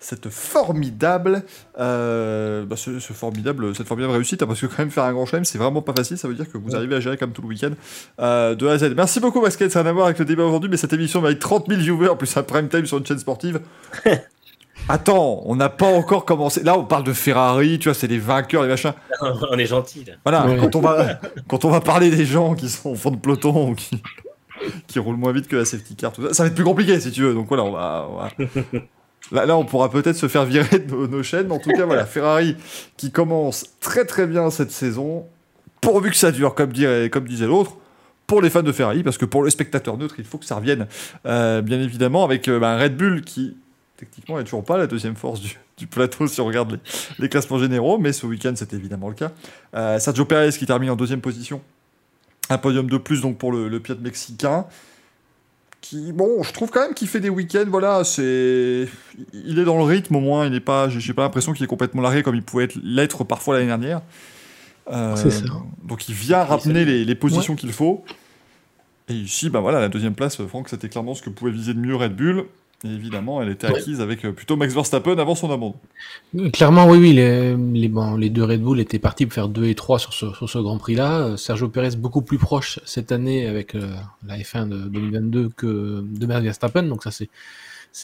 [0.00, 1.42] cette formidable,
[1.78, 5.12] euh, bah ce, ce, formidable, cette formidable réussite, hein, parce que quand même faire un
[5.12, 6.16] grand chelem, c'est vraiment pas facile.
[6.18, 7.72] Ça veut dire que vous arrivez à gérer comme tout le week-end
[8.20, 8.94] euh, de A à Z.
[8.96, 9.70] Merci beaucoup, Basket.
[9.70, 11.68] Ça n'a rien à voir avec le débat aujourd'hui, mais cette émission va avec 30
[11.68, 13.60] 000 viewers plus un prime time sur une chaîne sportive.
[14.88, 16.62] Attends, on n'a pas encore commencé.
[16.62, 18.94] Là, on parle de Ferrari, tu vois, c'est les vainqueurs, les machins.
[19.50, 20.04] On est gentil.
[20.04, 20.14] Là.
[20.24, 20.56] Voilà, ouais.
[20.56, 23.70] quand, on va, quand on va parler des gens qui sont au fond de peloton
[23.70, 24.00] ou qui,
[24.86, 26.98] qui roulent moins vite que la safety car, tout ça, ça va être plus compliqué
[27.00, 27.34] si tu veux.
[27.34, 28.08] Donc voilà, on va.
[28.08, 28.30] On va...
[29.32, 31.70] Là, là, on pourra peut-être se faire virer de nos, nos, chaînes, mais en tout
[31.70, 32.56] cas, voilà, Ferrari
[32.96, 35.26] qui commence très très bien cette saison,
[35.80, 37.76] pourvu que ça dure, comme, dirait, comme disait l'autre,
[38.26, 40.56] pour les fans de Ferrari, parce que pour le spectateur neutre, il faut que ça
[40.56, 40.86] revienne,
[41.26, 43.56] euh, bien évidemment, avec euh, bah, Red Bull qui,
[43.96, 46.78] techniquement, n'est toujours pas la deuxième force du, du plateau si on regarde les,
[47.18, 49.32] les classements généraux, mais ce week-end, c'est évidemment le cas.
[49.74, 51.62] Euh, Sergio Perez qui termine en deuxième position,
[52.50, 54.66] un podium de plus donc pour le, le pilote mexicain
[55.80, 58.88] qui bon je trouve quand même qu'il fait des week-ends voilà c'est
[59.32, 61.68] il est dans le rythme au moins il n'est pas j'ai pas l'impression qu'il est
[61.68, 64.02] complètement largué comme il pouvait être l'être parfois l'année dernière.
[64.90, 65.14] Euh,
[65.84, 67.58] donc il vient ramener les, les, positions ouais.
[67.58, 68.04] qu'il faut.
[69.08, 71.78] Et ici ben voilà la deuxième place Franck c'était clairement ce que pouvait viser de
[71.78, 72.46] mieux Red Bull
[72.84, 75.74] et évidemment, elle était acquise avec plutôt Max Verstappen avant son abandon.
[76.52, 77.12] Clairement, oui, oui.
[77.12, 81.36] Les, deux Red Bull étaient partis pour faire 2 et 3 sur ce, Grand Prix-là.
[81.36, 86.26] Sergio Perez beaucoup plus proche cette année avec euh, la F1 de 2022 que de
[86.26, 86.84] Max Verstappen.
[86.84, 87.28] Donc ça, c'est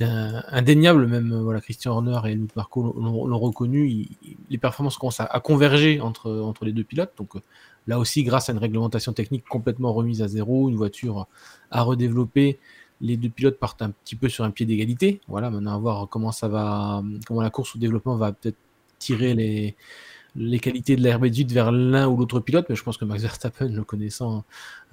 [0.04, 1.06] indéniable.
[1.06, 4.08] Même voilà, Christian Horner et Helmut Marko l'ont reconnu.
[4.50, 7.12] Les performances commencent à, converger entre les deux pilotes.
[7.16, 7.34] Donc
[7.86, 11.28] là aussi, grâce à une réglementation technique complètement remise à zéro, une voiture
[11.70, 12.58] à redévelopper
[13.04, 15.20] les deux pilotes partent un petit peu sur un pied d'égalité.
[15.28, 18.56] Voilà, maintenant à voir comment ça va, comment la course au développement va peut-être
[18.98, 23.04] tirer les, qualités de la RB18 vers l'un ou l'autre pilote, mais je pense que
[23.04, 24.44] Max Verstappen, le connaissant,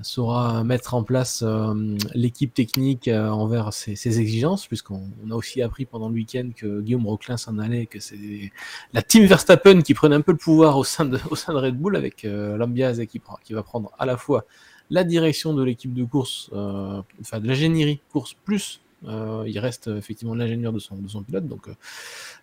[0.02, 5.86] saura mettre en place euh, l'équipe technique euh, envers ses, exigences, puisqu'on a aussi appris
[5.86, 8.52] pendant le week-end que Guillaume Roquelin s'en allait, que c'est
[8.92, 12.26] la team Verstappen qui prenait un peu le pouvoir au sein de, Red Bull, avec
[12.26, 12.58] euh,
[13.06, 14.46] qui va prendre à la fois
[14.92, 19.88] la direction de l'équipe de course, euh, enfin de l'ingénierie course plus, euh, il reste
[19.88, 21.48] effectivement l'ingénieur de son, pilote.
[21.48, 21.74] Donc euh,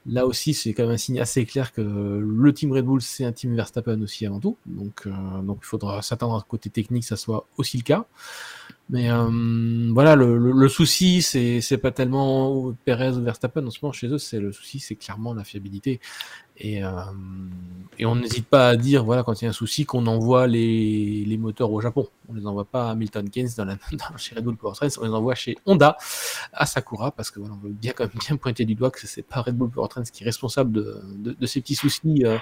[0.06, 3.24] là aussi, c'est quand même un signe assez clair que le team Red Bull, c'est
[3.24, 4.56] un team Verstappen aussi avant tout.
[4.66, 5.10] Donc, euh,
[5.46, 8.06] il faudra s'attendre à côté technique, ça soit aussi le cas.
[8.90, 13.92] Mais euh, voilà, le, le, souci, c'est pas tellement Perez ou Verstappen en ce moment
[13.92, 16.00] chez eux, c'est le souci, c'est clairement la fiabilité.
[16.58, 16.90] Et, euh,
[17.98, 20.46] et on n'hésite pas à dire, voilà, quand il y a un souci, qu'on envoie
[20.46, 22.08] les, les moteurs au Japon.
[22.28, 25.04] On les envoie pas à Milton Keynes dans la, dans, chez Red Bull Powertrain, on
[25.04, 25.96] les envoie chez Honda
[26.52, 29.04] à Sakura, parce que voilà, on veut bien quand même bien pointer du doigt que
[29.04, 32.24] c'est pas Red Bull Powertrain qui est responsable de, de, de ces petits soucis.
[32.24, 32.38] Euh,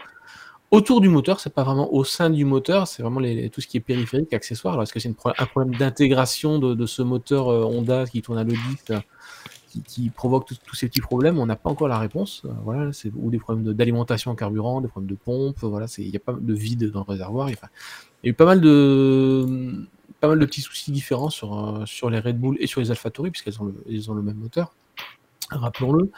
[0.70, 3.66] autour du moteur, c'est pas vraiment au sein du moteur, c'est vraiment les, tout ce
[3.66, 4.74] qui est périphérique, accessoire.
[4.74, 8.38] Alors est-ce que c'est un problème d'intégration de, de, ce moteur euh, Honda qui tourne
[8.38, 9.00] à l'audit euh,
[9.82, 12.42] qui, qui, provoque tous ces petits problèmes On n'a pas encore la réponse.
[12.44, 15.58] Euh, voilà, c'est ou des problèmes d'alimentation en carburant, des problèmes de pompe.
[15.62, 17.48] Voilà, il y a pas de vide dans le réservoir.
[17.50, 19.86] Il y a eu pas mal de
[20.20, 23.30] pas mal de petits soucis différents sur sur les Red Bull et sur les AlphaTauri
[23.30, 24.72] puisqu'elles ont le, ils ont le même moteur.
[25.50, 26.10] Rappelons-le.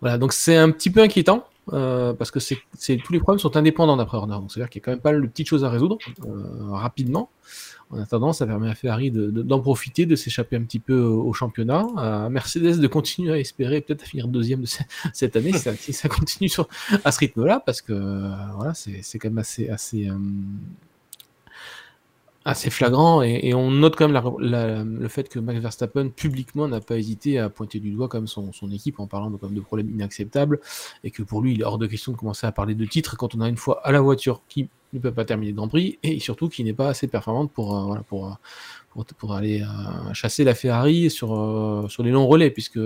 [0.00, 1.44] Voilà, donc c'est un petit peu inquiétant.
[1.74, 4.36] Euh, parce que tous les problèmes sont indépendants d'après Horner.
[4.36, 7.30] Donc c'est-à-dire qu'il y a quand même pas de petites choses à résoudre euh, rapidement.
[7.90, 11.00] En attendant, ça permet à Ferrari de, de, d'en profiter, de s'échapper un petit peu
[11.00, 11.86] au, championnat.
[11.96, 14.66] À Mercedes de continuer à espérer peut-être finir deuxième de
[15.14, 16.68] cette année si ça, continue sur,
[17.04, 20.18] à ce rythme-là, parce que euh, voilà, c'est, c'est quand même assez, assez, euh,
[22.48, 26.96] assez flagrant et, on note quand même le fait que Max Verstappen publiquement n'a pas
[26.96, 30.58] hésité à pointer du doigt comme son, équipe en parlant de, problèmes inacceptables
[31.04, 33.18] et que pour lui il est hors de question de commencer à parler de titres
[33.18, 35.68] quand on a une fois à la voiture qui ne peut pas terminer le Grand
[35.68, 38.38] Prix et surtout qui n'est pas assez performante pour, euh,
[39.18, 42.80] pour, aller euh, chasser la Ferrari sur, euh, les longs relais puisque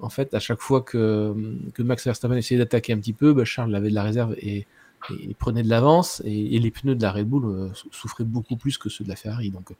[0.00, 1.34] en fait à chaque fois que,
[1.74, 4.66] que Max Verstappen essayait d'attaquer un petit peu, bah, Charles avait de la réserve et
[5.10, 8.24] et il prenait de l'avance et, et, les pneus de la Red Bull euh, souffraient
[8.24, 9.50] beaucoup plus que ceux de la Ferrari.
[9.50, 9.74] Donc euh,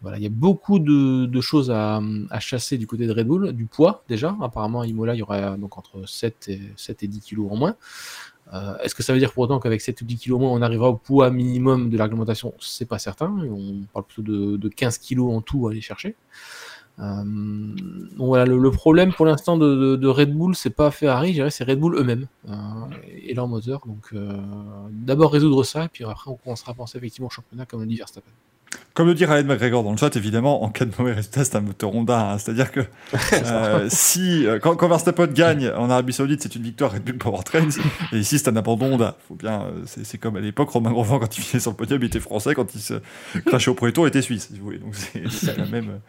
[0.00, 3.26] voilà, il y a beaucoup de, de choses à, à, chasser du côté de Red
[3.26, 4.36] Bull, du poids déjà.
[4.40, 7.56] Apparemment, à Imola, il y aurait donc entre 7 et, 7 et 10 kilos en
[7.56, 7.76] moins.
[8.52, 10.50] Euh, Est-ce que ça veut dire pour autant qu'avec 7 ou 10 kilos en moins,
[10.50, 12.52] on arrivera au poids minimum de l'argumentation?
[12.60, 13.28] C'est pas certain.
[13.28, 16.16] On parle plutôt de, de 15 kilos en tout à aller chercher.
[16.98, 20.90] Euh, donc voilà, le, le, problème pour l'instant de, de, de, Red Bull, c'est pas
[20.90, 22.52] Ferrari, c'est Red Bull eux-mêmes euh,
[23.24, 23.80] et leur moteur.
[23.86, 24.36] Donc euh,
[24.90, 27.86] d'abord résoudre ça, et puis après on commencera à penser effectivement au championnat comme le
[27.86, 28.30] dit Verstappen.
[28.94, 31.56] Comme le dit Ryan McGregor dans le chat, évidemment, en cas de mauvais résultat, c'est
[31.56, 32.32] un moteur Honda.
[32.32, 32.38] Hein.
[32.38, 32.80] C'est-à-dire que
[33.32, 37.68] euh, si quand, quand, Verstappen gagne en Arabie Saoudite, c'est une victoire Red Bull Powertrain,
[38.12, 39.16] et ici c'est un abandon Honda.
[39.28, 42.06] Faut bien, c'est comme à l'époque Romain Grosjean quand il finissait sur le podium, il
[42.06, 42.94] était français, quand il se
[43.46, 44.48] crachait au premier tour, il était suisse.
[44.52, 44.78] Si vous voulez.
[44.78, 46.00] Donc c'est la même.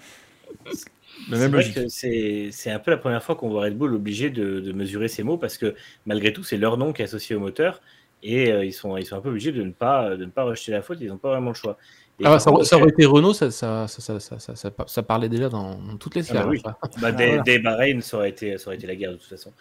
[1.30, 4.60] C'est vrai que c'est un peu la première fois qu'on voit Red Bull obligé de,
[4.60, 7.40] de, mesurer ses mots parce que malgré tout, c'est leur nom qui est associé au
[7.40, 7.82] moteur
[8.24, 10.44] et euh, ils, sont, ils sont un peu obligés de ne pas, de ne pas
[10.44, 11.78] rejeter la faute, ils n'ont pas vraiment le choix.
[12.20, 16.14] Et ah, ça, ça, aurait été Renault, ça, ça, ça, parlait déjà dans, dans toutes
[16.14, 16.42] les sphères.
[16.42, 17.02] Ah bah oui.
[17.02, 19.52] bah, dès, dès Bahreïn, ça aurait, été, ça aurait été la guerre de toute façon.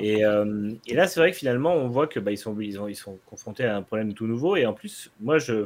[0.00, 2.96] Et, euh, et là, c'est vrai que finalement, on voit qu'ils bah, sont, ils, ils
[2.96, 4.56] sont confrontés à un problème tout nouveau.
[4.56, 5.64] Et en plus, moi, je,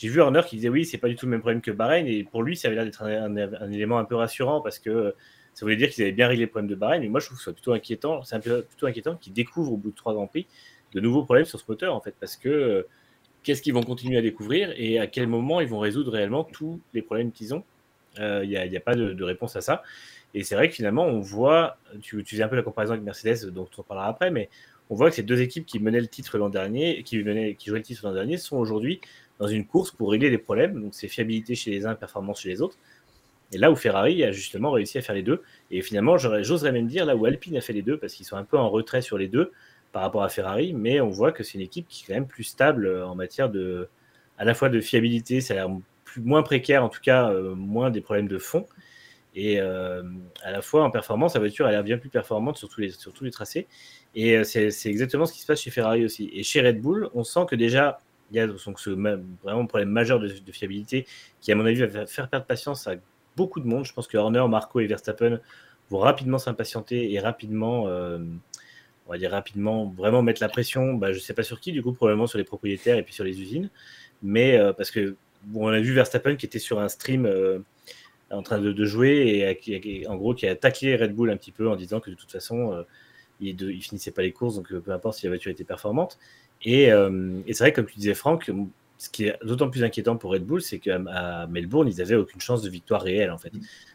[0.00, 2.06] j'ai vu Horner qui disait oui, c'est pas du tout le même problème que Bahreïn,
[2.06, 5.14] et pour lui, ça avait l'air d'être un, élément un peu rassurant parce que
[5.52, 7.02] ça voulait dire qu'ils avaient bien réglé le problème de Bahreïn.
[7.02, 8.22] Mais moi, je trouve que c'est plutôt inquiétant.
[8.22, 10.46] C'est plutôt inquiétant qu'ils découvrent au bout de trois grands prix
[10.94, 12.82] de nouveaux problèmes sur ce moteur, en fait, parce que euh,
[13.42, 16.80] qu'est-ce qu'ils vont continuer à découvrir et à quel moment ils vont résoudre réellement tous
[16.94, 17.62] les problèmes qu'ils ont?
[18.16, 19.82] Il euh, n'y a, pas de, réponse à ça.
[20.32, 23.04] Et c'est vrai que finalement, on voit, tu, tu faisais un peu la comparaison avec
[23.04, 24.48] Mercedes, dont on parlera après, mais
[24.88, 27.82] on voit que ces deux équipes qui menaient le titre l'an dernier, qui jouaient le
[27.82, 29.02] titre l'an dernier, sont aujourd'hui
[29.40, 30.80] dans une course pour régler des problèmes.
[30.80, 32.76] Donc c'est fiabilité chez les uns, performance chez les autres.
[33.52, 35.42] Et là où Ferrari a justement réussi à faire les deux.
[35.72, 38.36] Et finalement, j'oserais même dire là où Alpine a fait les deux, parce qu'ils sont
[38.36, 39.50] un peu en retrait sur les deux
[39.90, 42.28] par rapport à Ferrari, mais on voit que c'est une équipe qui est quand même
[42.28, 43.88] plus stable en matière de,
[44.38, 45.70] à la fois de fiabilité, ça a l'air
[46.04, 48.66] plus, moins précaire, en tout cas euh, moins des problèmes de fond.
[49.34, 50.02] Et euh,
[50.42, 52.90] à la fois en performance, la voiture a l'air bien plus performante sur tous les,
[52.90, 53.66] sur tous les tracés.
[54.14, 56.30] Et euh, c'est exactement ce qui se passe chez Ferrari aussi.
[56.32, 57.98] Et chez Red Bull, on sent que déjà,
[58.30, 58.90] il y a donc ce
[59.66, 61.06] problème majeur de, fiabilité
[61.40, 62.94] qui, à mon avis, va faire perdre patience à
[63.36, 63.84] beaucoup de monde.
[63.84, 65.40] Je pense que Horner, Marco et Verstappen
[65.90, 68.18] vont rapidement s'impatienter et rapidement, euh,
[69.06, 70.94] on va dire rapidement, vraiment mettre la pression.
[70.94, 73.14] Bah, je ne sais pas sur qui, du coup, probablement sur les propriétaires et puis
[73.14, 73.70] sur les usines.
[74.22, 75.16] Mais euh, parce que
[75.54, 77.60] on a vu Verstappen qui était sur un stream euh,
[78.30, 81.68] en train de, jouer et en gros qui a attaqué Red Bull un petit peu
[81.68, 82.84] en disant que de toute façon,
[83.40, 86.18] il, de, il finissait pas les courses, donc peu importe si la voiture était performante.
[86.62, 88.50] Et, euh, et c'est vrai, comme tu disais, Franck,
[88.98, 90.98] ce qui est d'autant plus inquiétant pour Red Bull, c'est qu'à
[91.48, 93.52] Melbourne, ils n'avaient aucune chance de victoire réelle, en fait.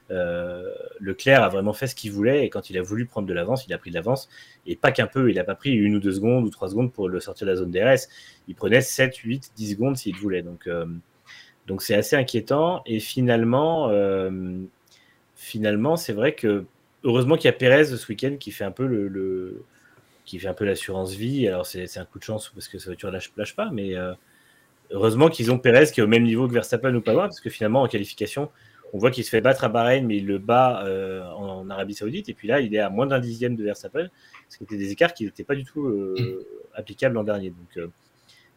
[0.10, 3.34] Euh, Leclerc a vraiment fait ce qu'il voulait, et quand il a voulu prendre de
[3.34, 4.30] l'avance, il a pris de l'avance,
[4.66, 6.92] et pas qu'un peu, il n'a pas pris une ou deux secondes ou trois secondes
[6.92, 8.08] pour le sortir de la zone DRS.
[8.48, 10.42] Il prenait 7, 8, 10 secondes s'il voulait.
[10.42, 10.88] Donc, euh,
[11.68, 14.32] donc c'est assez inquiétant, et finalement, euh,
[15.36, 16.66] finalement c'est vrai que,
[17.04, 19.64] heureusement qu'il y a Pérez ce week-end qui fait un peu le, le
[20.26, 21.48] qui fait un peu l'assurance vie.
[21.48, 24.14] Alors, c'est un coup de chance parce que sa voiture lâche, lâche pas, mais euh,
[24.92, 27.40] heureusement qu'ils ont Pérez qui est au même niveau que Verstappen ou pas loin, parce
[27.40, 28.50] que finalement, en qualification,
[28.94, 31.96] On voit qu'il se fait battre à Bahreïn, mais il le bat euh, en, Arabie
[31.96, 32.30] Saoudite.
[32.30, 34.08] Et puis là, il est à moins d'un dixième de Verstappen,
[34.48, 37.50] ce qui était des écarts qui n'étaient pas du tout euh, applicables l'an dernier.
[37.50, 37.90] Donc,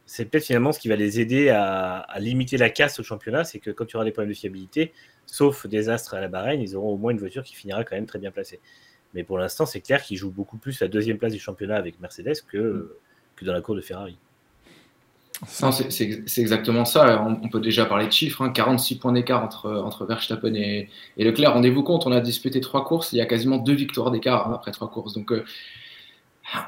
[0.07, 3.59] c'est peut-être finalement ce qui va les aider à, limiter la casse au championnat, c'est
[3.59, 4.93] que quand tu auras des problèmes de fiabilité,
[5.27, 8.07] sauf désastre à la Bahreïn, ils auront au moins une voiture qui finira quand même
[8.07, 8.61] très bien placée.
[9.15, 12.01] Mais pour l'instant, c'est clair qu'ils jouent beaucoup plus la deuxième place du championnat avec
[12.01, 12.97] Mercedes que,
[13.43, 14.17] dans la cour de Ferrari.
[15.47, 17.25] C'est exactement ça.
[17.25, 18.47] On, peut déjà parler de chiffres.
[18.49, 18.99] 46 hein.
[19.01, 21.53] points d'écart entre, entre Verstappen et, Leclerc.
[21.53, 23.13] Rendez-vous compte, on a disputé trois courses.
[23.13, 25.15] Il y a quasiment deux victoires d'écart hein, après trois courses.
[25.15, 25.45] Donc, euh,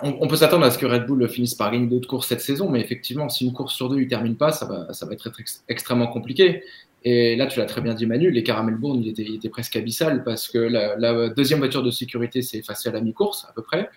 [0.03, 2.71] on, peut s'attendre à ce que Red Bull finisse par gagner d'autres courses cette saison.
[2.71, 5.33] Mais effectivement, si une course sur deux ne termine pas, ça va être,
[5.69, 6.63] extrêmement compliqué.
[7.03, 9.49] Et là, tu l'as très bien dit, Manu, les à Melbourne, il était, il était
[9.49, 13.53] presque abyssal parce que la, deuxième voiture de sécurité s'est effacée à la mi-course, à
[13.53, 13.89] peu près.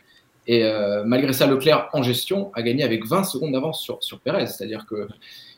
[0.47, 4.19] Et euh, malgré ça, Leclerc, en gestion, a gagné avec 20 secondes d'avance sur, sur
[4.19, 4.47] Perez.
[4.47, 5.07] C'est-à-dire que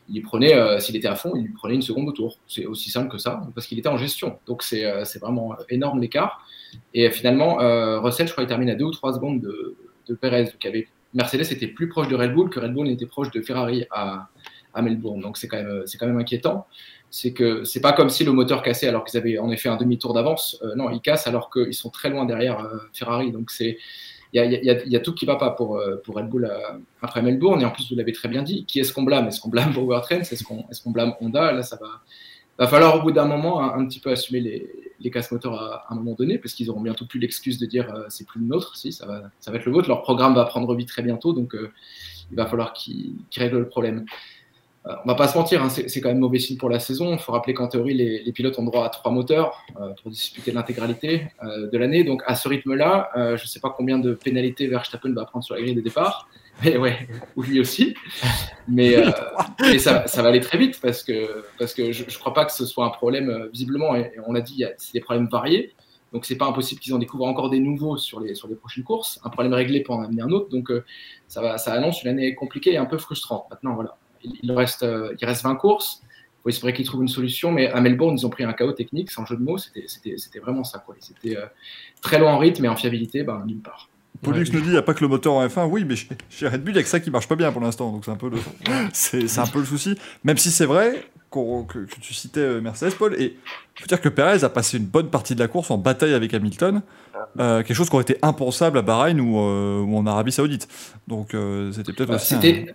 [0.08, 2.38] il prenait, euh, s'il était à fond, il lui prenait une seconde au tour.
[2.46, 4.38] C'est aussi simple que ça, parce qu'il était en gestion.
[4.46, 6.46] Donc c'est euh, vraiment énorme l'écart.
[6.94, 7.56] Et finalement,
[8.00, 9.76] Russell, je crois, il termine à 2 ou 3 secondes de,
[10.08, 10.44] de Perez.
[10.44, 13.86] Donc Mercedes était plus proche de Red Bull que Red Bull était proche de Ferrari
[13.90, 14.28] à,
[14.80, 15.20] Melbourne.
[15.22, 15.64] Donc c'est quand,
[15.98, 16.66] quand même inquiétant.
[17.10, 19.76] C'est que c'est pas comme si le moteur cassait alors qu'ils avaient en effet un
[19.76, 20.60] demi-tour d'avance.
[20.76, 23.32] non, ils cassent alors qu'ils sont très loin derrière Ferrari.
[23.32, 23.78] Donc c'est
[24.44, 27.62] il y, a, tout qui va pas pour, euh, pour Red Bull euh, après Melbourne.
[27.62, 29.28] Et en plus, vous l'avez très bien dit, qui est-ce qu'on blâme?
[29.28, 31.52] Est-ce qu'on blâme Powertrain Est-ce qu'on est qu'on blâme Honda?
[31.52, 32.02] Là, ça va,
[32.58, 35.94] va falloir au bout d'un moment un, petit peu assumer les, les casse-moteurs à, un
[35.94, 38.76] moment donné, parce qu'ils auront bientôt plus l'excuse de dire euh, c'est plus le nôtre.
[38.76, 39.88] Si, ça va, ça va être le vôtre.
[39.88, 41.56] Leur programme va prendre vie très bientôt, donc
[42.30, 44.04] il va falloir qu'ils règlent le problème.
[44.86, 47.12] Euh, on va pas se mentir, hein, c'est quand même mauvais signe pour la saison.
[47.12, 50.52] Il faut rappeler qu'en théorie, les, pilotes ont droit à trois moteurs euh, pour disputer
[50.52, 52.04] l'intégralité euh, de l'année.
[52.04, 55.54] Donc à ce rythme-là, je ne sais pas combien de pénalités Verstappen va prendre sur
[55.54, 56.28] la grille de départ.
[56.64, 57.94] Mais ouais, lui aussi.
[58.66, 58.96] Mais,
[59.78, 62.64] ça, va aller très vite parce que, parce que je ne crois pas que ce
[62.64, 65.74] soit un problème, visiblement, et, on l'a dit, c'est des problèmes variés.
[66.14, 68.84] Donc c'est pas impossible qu'ils en découvrent encore des nouveaux sur les, sur les prochaines
[68.84, 69.20] courses.
[69.22, 70.48] Un problème réglé pour en amener un autre.
[70.48, 70.72] Donc
[71.28, 73.44] ça, va, ça annonce une année compliquée et un peu frustrante.
[73.50, 73.98] Maintenant, voilà
[74.42, 76.02] il reste, euh, il reste 20 courses.
[76.46, 79.10] Il faudrait qu'ils trouvent une solution, mais à Melbourne, ils ont pris un chaos technique,
[79.10, 79.58] sans jeu de mots.
[79.58, 80.84] C'était vraiment ça.
[81.00, 81.46] C'était euh,
[82.00, 83.88] très loin en rythme, mais en fiabilité, ben, nulle part.
[84.22, 85.66] Pollux nous dit il n'y a pas que le moteur en F1.
[85.66, 87.60] Oui, mais chez, Red Bull, il n'y a que ça qui marche pas bien pour
[87.60, 87.92] l'instant.
[87.92, 88.38] Donc c'est un, peu le,
[88.92, 89.96] c'est, un peu le souci.
[90.24, 93.14] Même si c'est vrai que, tu citais euh, Mercedes, Paul.
[93.20, 93.36] Et
[93.76, 96.14] il faut dire que Perez a passé une bonne partie de la course en bataille
[96.14, 96.80] avec Hamilton.
[97.36, 100.68] quelque chose qui aurait été impensable à Bahreïn ou, ou en Arabie Saoudite.
[101.08, 101.34] Donc
[101.72, 102.34] c'était peut-être bah, aussi.
[102.34, 102.74] C'était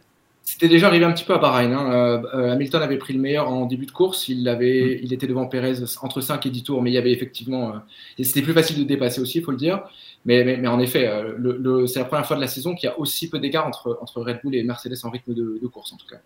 [0.60, 1.72] déjà arrivé un petit peu à Bahreïn.
[1.72, 1.92] Hein.
[1.92, 4.28] Euh, euh, Hamilton avait pris le meilleur en début de course.
[4.28, 5.06] Il, avait, mm.
[5.06, 7.76] il était devant Perez entre 5 et 10 tours, mais il y avait effectivement.
[7.76, 9.84] Euh, c'était plus facile de dépasser aussi, il faut le dire.
[10.26, 13.00] Mais, mais, en effet, le, c'est la première fois de la saison qu'il y a
[13.00, 16.06] aussi peu d'écart entre, entre Red Bull et Mercedes en rythme de, course, en tout
[16.06, 16.18] cas.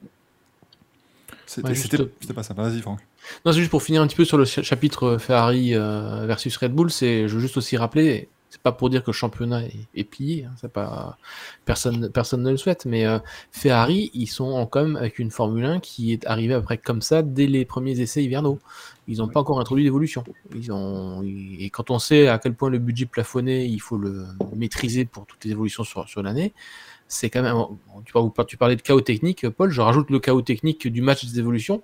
[1.46, 2.54] C'était pas ça.
[2.54, 3.00] Vas-y, Franck.
[3.46, 6.92] Non, c'est juste pour finir un petit peu sur le chapitre Ferrari versus Red Bull.
[6.92, 9.64] C'est, je veux juste aussi rappeler, c'est pas pour dire que le championnat
[9.94, 11.18] est, pillé, hein, pas
[11.66, 13.20] personne personne ne le souhaite, mais euh,
[13.52, 17.22] Ferrari ils sont quand même avec une Formule 1 qui est arrivée après comme ça
[17.22, 18.60] dès les premiers essais hivernaux.
[19.10, 20.24] Ils n'ont pas encore introduit d'évolution.
[20.56, 24.26] Ils ont et quand on sait à quel point le budget plafonné, il faut le
[24.56, 26.54] maîtriser pour toutes les évolutions sur, sur l'année.
[27.10, 27.58] C'est quand même.
[28.06, 28.14] Tu,
[28.48, 29.70] tu parlais de chaos technique, Paul.
[29.70, 31.84] Je rajoute le chaos technique du match des évolutions.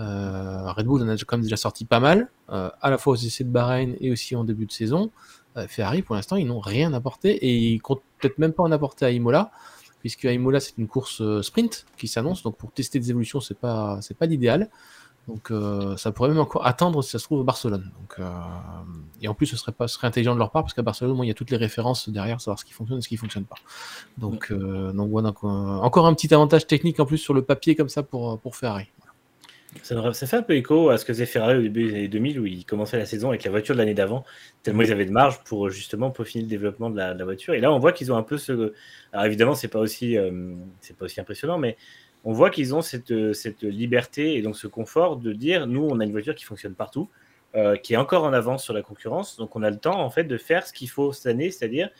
[0.00, 3.14] Euh, Red Bull en a quand même déjà sorti pas mal, euh, à la fois
[3.14, 5.10] aux essais de Bahreïn et aussi en début de saison.
[5.58, 8.72] Euh, Ferrari, pour l'instant, ils n'ont rien apporté et ils comptent peut-être même pas en
[8.72, 9.50] apporter à Imola,
[10.00, 12.42] puisque à Imola, c'est une course euh, sprint qui s'annonce.
[12.42, 14.70] Donc, pour tester des évolutions, c'est pas, c'est pas l'idéal.
[15.26, 17.90] Donc, euh, ça pourrait même encore attendre si ça se trouve à Barcelone.
[18.00, 18.26] Donc,
[19.20, 21.28] et en plus, ce serait pas, serait intelligent de leur part parce qu'à Barcelone, il
[21.28, 23.56] y a toutes les références derrière, savoir ce qui fonctionne et ce qui fonctionne pas.
[24.16, 28.02] Donc, donc voilà, encore un petit avantage technique en plus sur le papier comme ça
[28.02, 28.88] pour, pour Ferrari.
[29.82, 32.40] Ça, fait un peu écho à ce que faisait Ferrari au début des années 2000
[32.40, 34.24] où ils commençaient la saison avec la voiture de l'année d'avant,
[34.62, 37.52] tellement ils avaient de marge pour justement peaufiner le développement de la, voiture.
[37.52, 38.72] Et là, on voit qu'ils ont un peu ce.
[39.12, 40.54] Alors évidemment, c'est pas aussi, euh,
[40.98, 41.76] pas aussi impressionnant, mais
[42.24, 46.00] on voit qu'ils ont cette, cette, liberté et donc ce confort de dire nous, on
[46.00, 47.08] a une voiture qui fonctionne partout,
[47.54, 50.10] euh, qui est encore en avance sur la concurrence, donc on a le temps en
[50.10, 51.90] fait de faire ce qu'il faut cette année, c'est-à-dire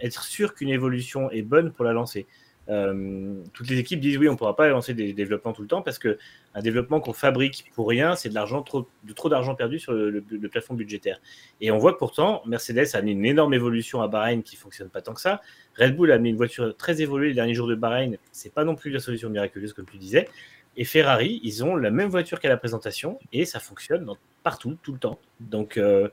[0.00, 2.26] être sûr qu'une évolution est bonne pour la lancer.
[2.68, 5.68] Euh, toutes les équipes disent oui, on ne pourra pas lancer des développements tout le
[5.68, 6.18] temps parce que
[6.54, 9.92] un développement qu'on fabrique pour rien, c'est de l'argent trop, de trop d'argent perdu sur
[9.92, 10.20] le,
[10.50, 11.20] plafond budgétaire.
[11.60, 15.00] Et on voit pourtant, Mercedes a amené une énorme évolution à Bahreïn qui fonctionne pas
[15.00, 15.40] tant que ça.
[15.78, 18.16] Red Bull a amené une voiture très évoluée les derniers jours de Bahreïn.
[18.32, 20.28] C'est pas non plus la solution miraculeuse comme tu disais.
[20.76, 24.04] Et Ferrari, ils ont la même voiture qu'à la présentation et ça fonctionne
[24.42, 25.18] partout, tout le temps.
[25.40, 26.08] Donc euh,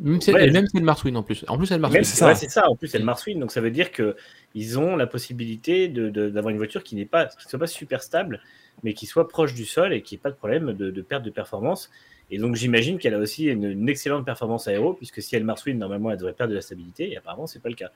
[0.00, 1.44] même si elle, c'est le Marswin en plus.
[1.46, 2.02] En plus, elle Marswin.
[2.04, 2.68] C'est ça.
[2.68, 3.38] En plus, c'est le Marswin.
[3.38, 7.26] Donc, ça veut dire qu'ils ont la possibilité d'avoir de, une voiture qui n'est pas,
[7.26, 8.40] qui soit pas super stable.
[8.82, 11.30] mais qui soit proche du sol et qui n'ait pas de problème de, perte de
[11.30, 11.90] performance.
[12.30, 16.10] Et donc j'imagine qu'elle a aussi une, excellente performance aéro, puisque si elle marche normalement
[16.10, 17.90] elle devrait perdre de la stabilité, et apparemment c'est pas le cas.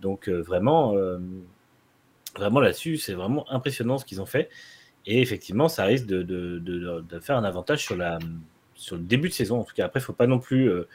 [0.00, 1.18] Donc euh, vraiment, euh,
[2.36, 4.48] vraiment là-dessus, c'est vraiment impressionnant ce qu'ils ont fait.
[5.04, 8.20] Et effectivement, ça risque de, de, faire un avantage sur, la,
[8.82, 9.60] sur le début de saison.
[9.60, 10.88] En tout cas, après, il ne faut pas non plus euh,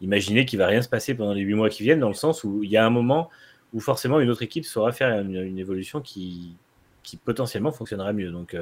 [0.00, 2.44] imaginer qu'il va rien se passer pendant les huit mois qui viennent, dans le sens
[2.44, 3.30] où il y a un moment
[3.72, 6.56] où forcément une autre équipe saura faire une, évolution qui,
[7.02, 8.30] qui potentiellement fonctionnera mieux.
[8.30, 8.56] Donc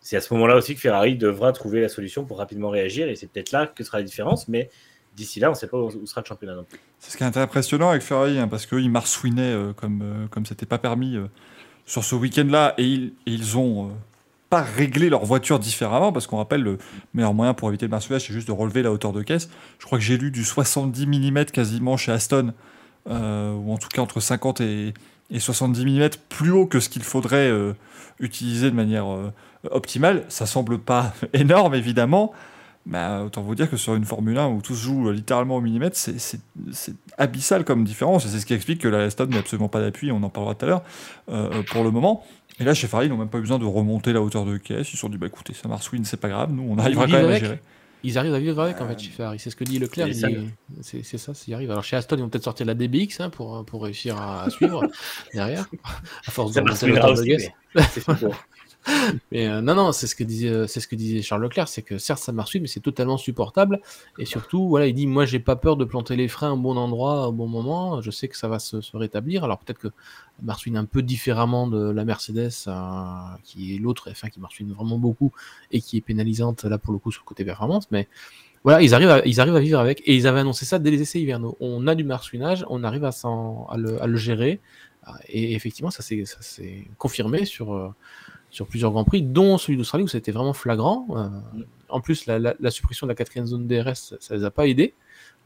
[0.00, 3.16] c'est à ce moment-là aussi que Ferrari devra trouver la solution pour rapidement réagir, et
[3.16, 4.70] c'est peut-être là que sera la différence, mais
[5.14, 6.56] d'ici là, on ne sait pas où sera le championnat.
[6.98, 10.46] C'est ce qui est impressionnant avec Ferrari, hein, parce qu'ils marsouinaient euh, comme euh, comme
[10.46, 11.26] c'était pas permis euh,
[11.84, 13.92] sur ce week-end-là, et ils ont
[14.50, 16.78] pas réglé leur voiture différemment, parce qu'on rappelle le
[17.14, 19.48] meilleur moyen pour éviter le marsouinage, c'est juste de relever la hauteur de caisse.
[19.78, 22.52] Je crois que j'ai lu du 70 mm quasiment chez Aston,
[23.06, 24.92] ou en tout cas entre 50 et,
[25.30, 27.50] et 70 mm plus haut que ce qu'il faudrait
[28.18, 29.06] utiliser de manière
[29.70, 30.24] optimale.
[30.28, 32.32] Ça semble pas énorme, évidemment.
[32.86, 35.56] Mais euh, autant vous dire que sur une Formule 1 où tout se joue littéralement
[35.56, 36.40] au millimètre, c'est
[37.18, 38.24] abyssal comme différence.
[38.24, 40.54] Et c'est ce qui explique que la Aston n'a absolument pas d'appui, on en parlera
[40.54, 40.82] tout à l'heure,
[41.30, 42.24] euh, euh, pour le moment.
[42.60, 44.58] Et là, chez Ferrari, ils n'ont même pas eu besoin de remonter la hauteur de
[44.58, 44.88] caisse.
[44.88, 47.12] Ils se sont dit, bah écoutez, ça marsouine, c'est pas grave, nous, on arrivera quand
[47.12, 47.60] même à gérer.
[48.02, 49.38] Ils arrivent à vivre avec, en fait, chez Ferrari.
[49.38, 50.08] C'est ce que dit Leclerc.
[50.82, 51.70] C'est ça, s'ils arrivent.
[51.70, 54.86] Alors, chez Aston, ils vont peut-être sortir la DBX hein, pour, pour réussir à, suivre
[55.34, 55.66] derrière,
[56.26, 57.50] à force de monter la hauteur de caisse.
[59.32, 61.68] mais euh, non, non, c'est ce que disait, euh, c'est ce que disait Charles Leclerc,
[61.68, 63.80] c'est que certes ça marche mais c'est totalement supportable.
[64.18, 67.28] Et surtout, il dit, moi j'ai pas peur de planter les freins au bon endroit,
[67.28, 68.00] au bon moment.
[68.00, 69.44] Je sais que ça va se, rétablir.
[69.44, 69.88] Alors peut-être que
[70.42, 72.72] marsouine un peu différemment de la Mercedes, euh,
[73.44, 75.32] qui est l'autre, enfin qui marsouine vraiment beaucoup
[75.70, 78.08] et qui est pénalisante là pour le coup sur le côté performance, mais
[78.62, 80.02] voilà, ils arrivent, à, ils arrivent à vivre avec.
[80.06, 81.56] Et ils avaient annoncé ça dès les essais hivernaux.
[81.60, 83.10] On a du marsouinage, on arrive à,
[83.76, 84.60] le, à le, gérer.
[85.28, 87.94] Et effectivement, ça s'est confirmé sur,
[88.50, 91.06] sur plusieurs grands prix, dont celui d'Australie où c'était vraiment flagrant.
[91.10, 91.28] Euh,
[91.88, 94.94] en plus, la, suppression de la quatrième zone DRS, ça, ne les a pas aidés,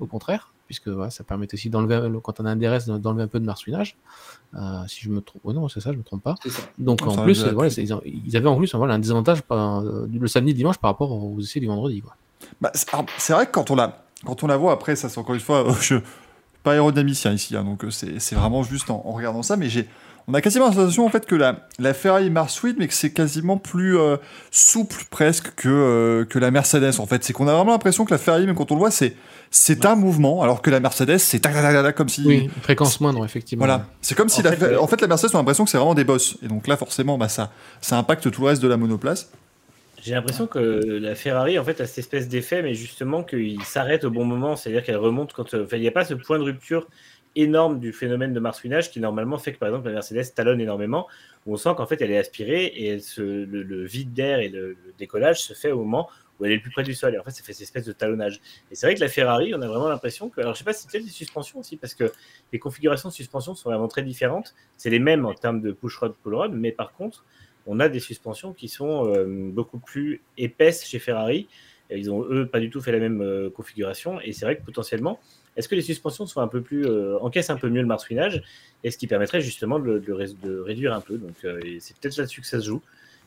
[0.01, 3.40] au contraire, puisque ça permet aussi d'enlever, quand on a un DRS, d'enlever un peu
[3.40, 3.97] de marsouinage.
[4.55, 6.35] Euh, si je me trompe, oh non, c'est ça, je me trompe pas.
[6.79, 7.73] Donc en plus, voilà,
[8.05, 11.61] ils, avaient en plus voilà, un désavantage euh, le samedi, dimanche par rapport aux essais
[11.61, 12.03] du vendredi.
[12.61, 15.35] Bah, c'est vrai que quand on la, quand on la voit après, ça c'est encore
[15.35, 15.97] une fois, je
[16.62, 19.87] pas aérodynamicien ici, hein, donc c'est vraiment juste en regardant ça, mais j'ai
[20.27, 22.95] on a quasiment la sensation en fait que la, la Ferrari marche vite, mais que
[22.95, 24.17] c'est quasiment plus euh,
[24.51, 27.23] souple presque que, euh, que la Mercedes en fait.
[27.25, 29.15] C'est qu'on a vraiment l'impression que la Ferrari, même quand on le voit, c'est
[29.51, 31.41] c'est un mouvement, alors que la Mercedes, c'est
[31.95, 32.27] comme si.
[32.27, 33.65] Oui, fréquence moindre, effectivement.
[33.65, 33.87] Voilà.
[34.01, 35.79] C'est comme si en la, fait, en fait, la Mercedes, on a l'impression que c'est
[35.79, 36.37] vraiment des boss.
[36.43, 39.31] Et donc là, forcément, bah, ça, ça impacte tout le reste de la monoplace.
[40.03, 44.03] J'ai l'impression que la Ferrari, en fait, a cette espèce d'effet, mais justement qu'il s'arrête
[44.03, 45.55] au bon moment, c'est-à-dire qu'elle remonte quand.
[45.55, 46.89] Euh, il n'y a pas ce point de rupture
[47.37, 51.09] énorme du phénomène de marsouinage qui normalement fait que par exemple la Mercedes talonne énormément,
[51.47, 55.40] où on sent qu'en fait elle est aspirée et le, vide d'air et le, décollage
[55.42, 57.14] se fait au moment où elle est le plus près du sol.
[57.14, 58.40] Et en fait, ça fait cette espèce de talonnage.
[58.70, 60.40] Et c'est vrai que la Ferrari, on a vraiment l'impression que.
[60.40, 62.12] Alors, je sais pas si c'est des suspensions aussi, parce que
[62.53, 64.55] les configurations de suspension sont vraiment très différentes.
[64.77, 67.25] C'est les mêmes en termes de push rod, pull rod, mais par contre,
[67.66, 71.49] on a des suspensions qui sont euh, beaucoup plus épaisses chez Ferrari.
[71.90, 74.20] ils ont, eux, pas du tout fait la même euh, configuration.
[74.20, 75.20] Et c'est vrai que potentiellement,
[75.57, 78.43] est-ce que les suspensions sont un peu plus euh, encaissent un peu mieux le marsouinage
[78.83, 81.17] et ce qui permettrait justement de, de, réduire un peu.
[81.17, 82.83] Donc euh, c'est peut-être là-dessus que ça se joue.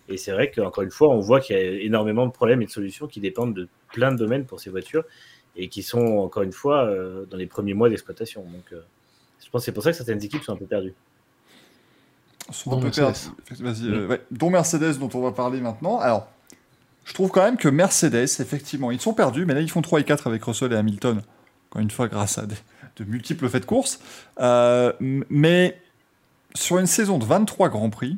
[0.10, 2.66] Et c'est vrai qu'encore une fois, on voit qu'il y a énormément de problèmes et
[2.66, 5.04] de solutions qui dépendent de plein de domaines pour ces voitures
[5.56, 8.42] et qui sont encore une fois euh, dans les premiers mois d'exploitation.
[8.42, 10.94] Donc je pense que c'est pour ça que certaines équipes sont un peu perdues.
[12.52, 14.20] Sont un peu perdues.
[14.32, 16.00] dont Mercedes dont on va parler maintenant.
[16.00, 16.28] Alors,
[17.04, 20.02] je trouve quand même que Mercedes, effectivement, ils sont perdus, mais là ils font 3
[20.02, 21.22] et 4 avec Russell et Hamilton
[21.70, 24.00] encore une fois grâce à de multiples faits de course.
[24.40, 24.92] Euh,
[25.30, 25.80] mais
[26.56, 28.18] sur une saison de 23 Grands Prix,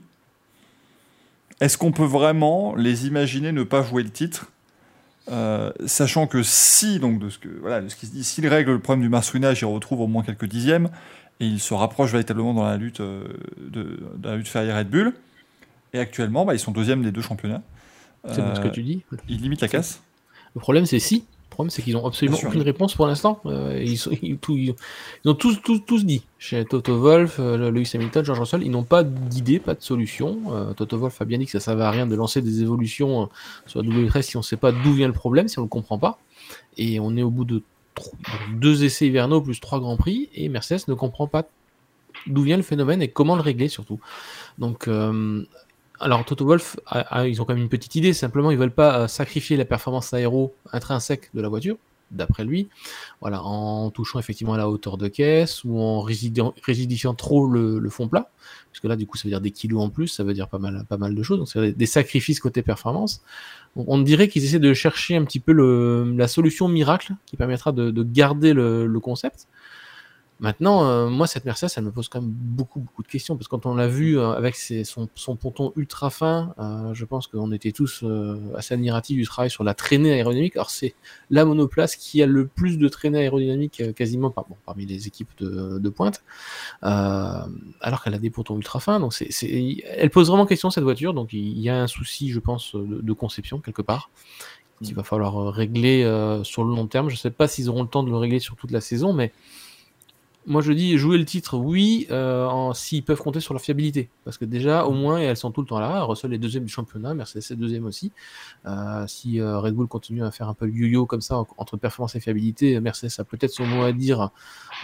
[1.60, 4.52] est-ce qu'on peut vraiment les imaginer ne pas jouer le titre
[5.32, 8.48] euh, sachant que si, donc de ce que voilà, de ce qui se dit, s'ils
[8.48, 10.90] règlent le problème du marsouinage, ils retrouvent au moins quelques dixièmes
[11.40, 13.28] et ils se rapprochent véritablement dans la lutte euh,
[13.60, 15.14] de, la lutte Ferrari Red Bull.
[15.94, 17.62] Et actuellement, bah, ils sont deuxième des deux championnats.
[18.28, 19.04] C'est ce que tu dis.
[19.28, 20.02] Ils limitent la casse.
[20.56, 23.42] Le problème, c'est si problème, c'est qu'ils n'ont absolument aucune réponse pour l'instant.
[23.46, 24.76] Euh, ils, ils,
[25.26, 26.24] ont tous, tous, tous dit.
[26.38, 30.40] Chez Toto Wolf, euh, Lewis Hamilton, George Russell, ils n'ont pas d'idée, pas de solution.
[30.50, 32.62] Euh, Toto Wolf a bien dit que ça ne servait à rien de lancer des
[32.62, 33.30] évolutions
[33.66, 35.66] sur la W13 si on ne sait pas d'où vient le problème, si on ne
[35.66, 36.20] le comprend pas.
[36.78, 37.62] Et on est au bout de
[38.54, 41.44] deux essais hivernaux plus trois grands prix, et Mercedes ne comprend pas
[42.28, 44.00] d'où vient le phénomène et comment le régler surtout.
[44.58, 44.88] Donc
[46.00, 46.78] alors Toto Wolf,
[47.26, 50.14] ils ont quand même une petite idée, simplement ils veulent pas euh, sacrifier la performance
[50.14, 51.78] aéro intrinsèque de la voiture,
[52.12, 52.70] d'après lui.
[53.22, 58.08] Voilà, en touchant effectivement à la hauteur de caisse ou en rigidifiant trop le, fond
[58.08, 58.30] plat,
[58.72, 60.48] parce que là, du coup, ça veut dire des kilos en plus, ça veut dire
[60.48, 61.40] pas mal, pas mal de choses.
[61.40, 63.22] Donc, c'est des sacrifices côté performance.
[63.76, 67.72] On, dirait qu'ils essaient de chercher un petit peu le, la solution miracle qui permettra
[67.72, 69.48] de, garder le concept.
[70.42, 73.50] Maintenant, euh, moi, cette Mercedes, elle me pose quand même beaucoup, beaucoup de questions, parce
[73.50, 77.28] que quand on l'a vu euh, avec son, son, ponton ultra fin, euh, je pense
[77.28, 78.06] qu'on était tous
[78.56, 80.56] assez admiratifs du travail sur la traînée aérodynamique.
[80.56, 80.96] Alors, c'est
[81.30, 85.32] la monoplace qui a le plus de traînée aérodynamique quasiment par, bon, parmi les équipes
[85.40, 86.24] de, de pointe,
[86.82, 89.02] alors qu'elle a des pontons ultra fins.
[89.02, 91.14] Donc, c'est, elle pose vraiment question, cette voiture.
[91.14, 94.10] Donc, il y a un souci, je pense, de, de conception, quelque part
[94.82, 96.04] qu'il va falloir régler
[96.44, 97.10] sur le long terme.
[97.10, 99.12] Je ne sais pas s'ils auront le temps de le régler sur toute la saison,
[99.12, 99.34] mais
[100.50, 104.10] moi je dis jouer le titre, oui, euh, s'ils peuvent compter sur leur fiabilité.
[104.26, 106.04] Parce que déjà, au moins, elles sont tout le temps là.
[106.04, 108.12] Russell est deuxième du championnat, Mercedes est deuxième aussi.
[108.66, 111.78] Euh, si euh, Red Bull continue à faire un peu le yo-yo comme ça entre
[111.78, 114.32] performance et fiabilité, Mercedes a peut-être son mot à dire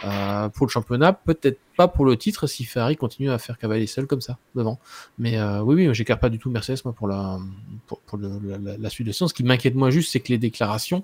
[0.06, 3.88] euh, pour le championnat, peut-être pas pour le titre si Ferrari continue à faire cavaler
[3.88, 4.80] seul comme ça devant.
[5.18, 7.40] Mais euh, oui, oui, j'écarte pas du tout Mercedes moi pour la
[7.88, 10.38] pour, pour le, la, la, suite de Ce qui m'inquiète moi juste, c'est que les
[10.38, 11.04] déclarations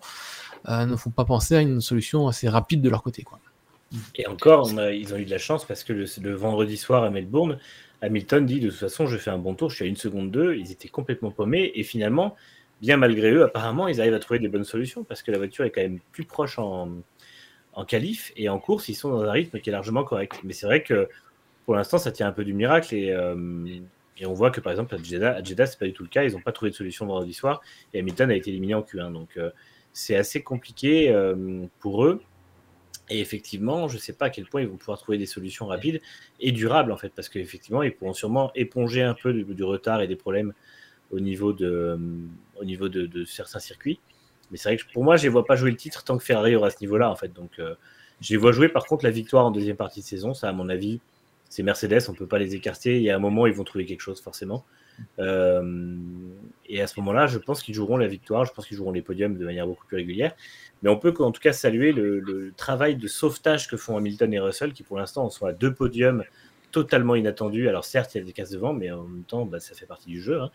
[0.68, 3.40] ne font pas penser à une solution assez rapide de leur côté, quoi.
[4.16, 7.60] Et encore, ils ont eu de la chance parce que le, vendredi soir à Melbourne,
[8.02, 10.32] Hamilton dit de toute façon, je fais un bon tour, je suis à une seconde
[10.32, 10.56] deux.
[10.56, 12.36] Ils étaient complètement paumés et finalement,
[12.82, 15.66] bien malgré eux, apparemment, ils arrivent à trouver des bonnes solutions parce que la voiture
[15.66, 16.90] est quand même plus proche en,
[17.74, 20.40] en qualif et en course, ils sont dans un rythme qui est largement correct.
[20.44, 21.10] Mais c'est vrai que
[21.66, 23.36] pour l'instant, ça tient un peu du miracle et, euh,
[24.18, 26.10] et on voit que par exemple à Jeddah, à Jeddah c'est pas du tout le
[26.10, 26.24] cas.
[26.24, 27.62] Ils n'ont pas trouvé de solution vendredi soir
[27.94, 29.12] et Hamilton a été éliminé en Q1.
[29.12, 29.50] Donc euh,
[29.94, 32.22] c'est assez compliqué euh, pour eux.
[33.10, 35.66] Et effectivement, je ne sais pas à quel point ils vont pouvoir trouver des solutions
[35.66, 36.02] rapides
[36.40, 40.08] et durables, en fait, parce qu'effectivement, ils pourront sûrement éponger un peu du, retard et
[40.08, 40.54] des problèmes
[41.12, 41.98] au niveau de,
[42.64, 44.00] de, certains circuits.
[44.50, 46.24] Mais c'est vrai que pour moi, je ne vois pas jouer le titre tant que
[46.24, 47.34] Ferrari aura ce niveau-là, en fait.
[47.34, 47.76] Donc, euh,
[48.22, 50.34] je les vois jouer, par contre, la victoire en deuxième partie de saison.
[50.34, 51.00] Ça, à mon avis,
[51.50, 52.98] c'est Mercedes, on ne peut pas les écarter.
[52.98, 54.64] Il y a un moment, ils vont trouver quelque chose, forcément.
[55.20, 55.98] Euh,
[56.72, 59.02] et à ce moment-là, je pense qu'ils joueront la victoire, je pense qu'ils joueront les
[59.02, 60.34] podiums de manière beaucoup plus régulière.
[60.82, 64.40] Mais on peut en tout cas saluer le, travail de sauvetage que font Hamilton et
[64.40, 66.24] Russell, qui pour l'instant sont à deux podiums
[66.72, 67.68] totalement inattendus.
[67.68, 69.86] Alors certes, il y a des cases devant, mais en même temps, bah, ça fait
[69.86, 70.40] partie du jeu.
[70.40, 70.52] Hein.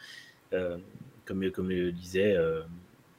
[0.54, 0.78] Euh,
[1.26, 2.62] comme, le disait, euh,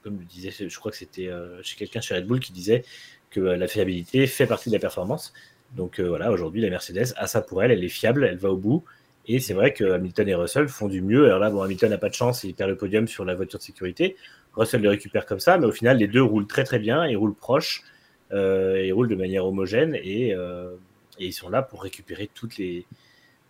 [0.01, 2.83] comme le je crois que c'était euh, chez quelqu'un chez Red Bull qui disait
[3.29, 5.33] que la fiabilité fait partie de la performance.
[5.75, 8.57] Donc voilà, aujourd'hui, la Mercedes a ça pour elle, elle est fiable, elle va au
[8.57, 8.85] bout.
[9.27, 11.25] Et c'est vrai que Hamilton et Russell font du mieux.
[11.25, 13.59] Alors là, bon, Hamilton n'a pas de chance, il perd le podium sur la voiture
[13.59, 14.15] de sécurité.
[14.55, 17.17] Russell le récupère comme ça, mais au final, les deux roulent très très bien, ils
[17.17, 17.83] roulent proches,
[18.31, 20.75] euh, ils roulent de manière homogène et, euh,
[21.19, 22.85] et, ils sont là pour récupérer toutes les,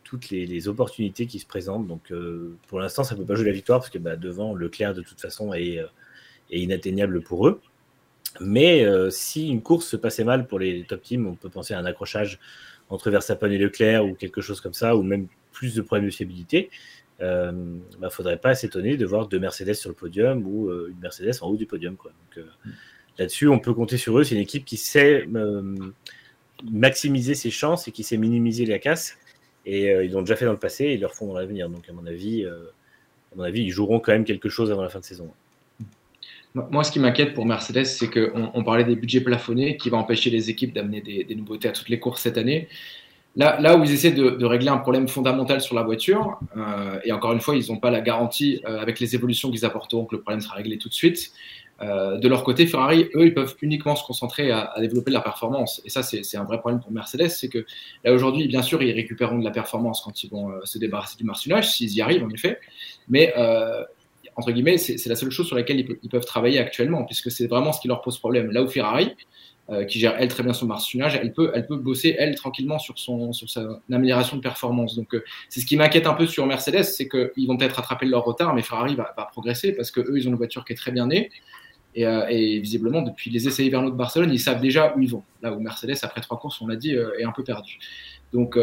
[0.04, 1.88] toutes les, opportunités qui se présentent.
[1.88, 4.56] Donc euh, pour l'instant, ça ne peut pas jouer la victoire parce que bah, devant,
[4.56, 5.78] Leclerc de toute façon est,
[6.52, 7.62] est inatteignable pour eux.
[8.40, 11.80] Mais si une course se passait mal pour les top teams, on peut penser à
[11.80, 12.40] un accrochage
[12.90, 16.14] entre Verstappen et Leclerc ou quelque chose comme ça, ou même plus de problèmes de
[16.14, 16.70] fiabilité,
[17.20, 20.70] il euh, ne bah, faudrait pas s'étonner de voir deux Mercedes sur le podium ou
[20.70, 21.97] euh, une Mercedes en haut du podium.
[22.38, 22.43] Euh,
[23.18, 24.24] là-dessus, on peut compter sur eux.
[24.24, 25.28] C'est une équipe qui sait
[26.72, 29.18] maximiser ses chances et qui sait minimiser la casse.
[29.66, 31.70] Et ils l'ont déjà fait dans le passé et ils le refont dans l'avenir.
[31.70, 34.89] Donc, à mon avis, à mon avis, ils joueront quand même quelque chose avant la
[34.89, 35.30] fin de saison.
[36.53, 39.97] Moi, ce qui m'inquiète pour Mercedes, c'est qu'on on parlait des budgets plafonnés qui va
[39.97, 42.68] empêcher les équipes d'amener des, nouveautés à toutes les courses cette année.
[43.38, 47.12] Là, là où ils essaient de, régler un problème fondamental sur la voiture, euh, et
[47.12, 50.16] encore une fois, ils n'ont pas la garantie euh, avec les évolutions qu'ils apporteront que
[50.16, 51.32] le problème sera réglé tout de suite.
[51.84, 55.22] Euh, de leur côté, Ferrari, eux, ils peuvent uniquement se concentrer à, développer de la
[55.22, 55.84] performance.
[55.86, 57.64] Et ça, c'est un vrai problème pour Mercedes, c'est que
[58.04, 61.24] là aujourd'hui, bien sûr, ils récupéreront de la performance quand ils vont se débarrasser du
[61.24, 62.60] marcelage, s'ils y arrivent en effet.
[63.08, 63.36] Mais
[64.38, 67.74] entre guillemets, c'est la seule chose sur laquelle ils, peuvent travailler actuellement, puisque c'est vraiment
[67.74, 68.52] ce qui leur pose problème.
[68.52, 69.16] Là où Ferrari,
[69.70, 72.78] euh, qui gère elle très bien son marsuinage, elle peut, elle peut bosser elle tranquillement
[72.78, 73.32] sur son,
[73.92, 74.96] amélioration de performance.
[74.96, 78.06] Donc euh, c'est ce qui m'inquiète un peu sur Mercedes, c'est qu'ils vont peut-être rattraper
[78.06, 80.78] leur retard, mais Ferrari va, progresser parce que eux ils ont une voiture qui est
[80.78, 81.32] très bien née.
[81.96, 85.10] Et, euh, et, visiblement, depuis les essais hivernaux de Barcelone, ils savent déjà où ils
[85.10, 85.24] vont.
[85.42, 87.80] Là où Mercedes, après trois courses, on l'a dit, est un peu perdu.
[88.34, 88.56] Donc,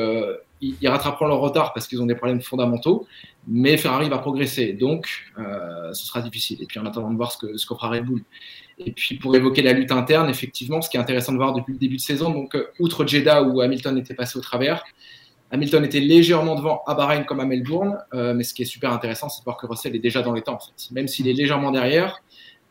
[0.68, 3.06] ils, ils, rattraperont leur retard parce qu'ils ont des problèmes fondamentaux,
[3.46, 4.72] mais Ferrari va progresser.
[4.72, 6.62] Donc, ce sera difficile.
[6.62, 8.22] Et puis, en attendant de voir ce que, ce fera Red Bull.
[8.78, 11.72] Et puis pour évoquer la lutte interne, effectivement, ce qui est intéressant de voir depuis
[11.72, 14.84] le début de saison, donc euh, outre Jeddah où Hamilton était passé au travers,
[15.50, 18.92] Hamilton était légèrement devant à Bahreïn comme à Melbourne, euh, mais ce qui est super
[18.92, 20.58] intéressant, c'est de voir que Russell est déjà dans les temps.
[20.90, 22.22] Même s'il est légèrement derrière,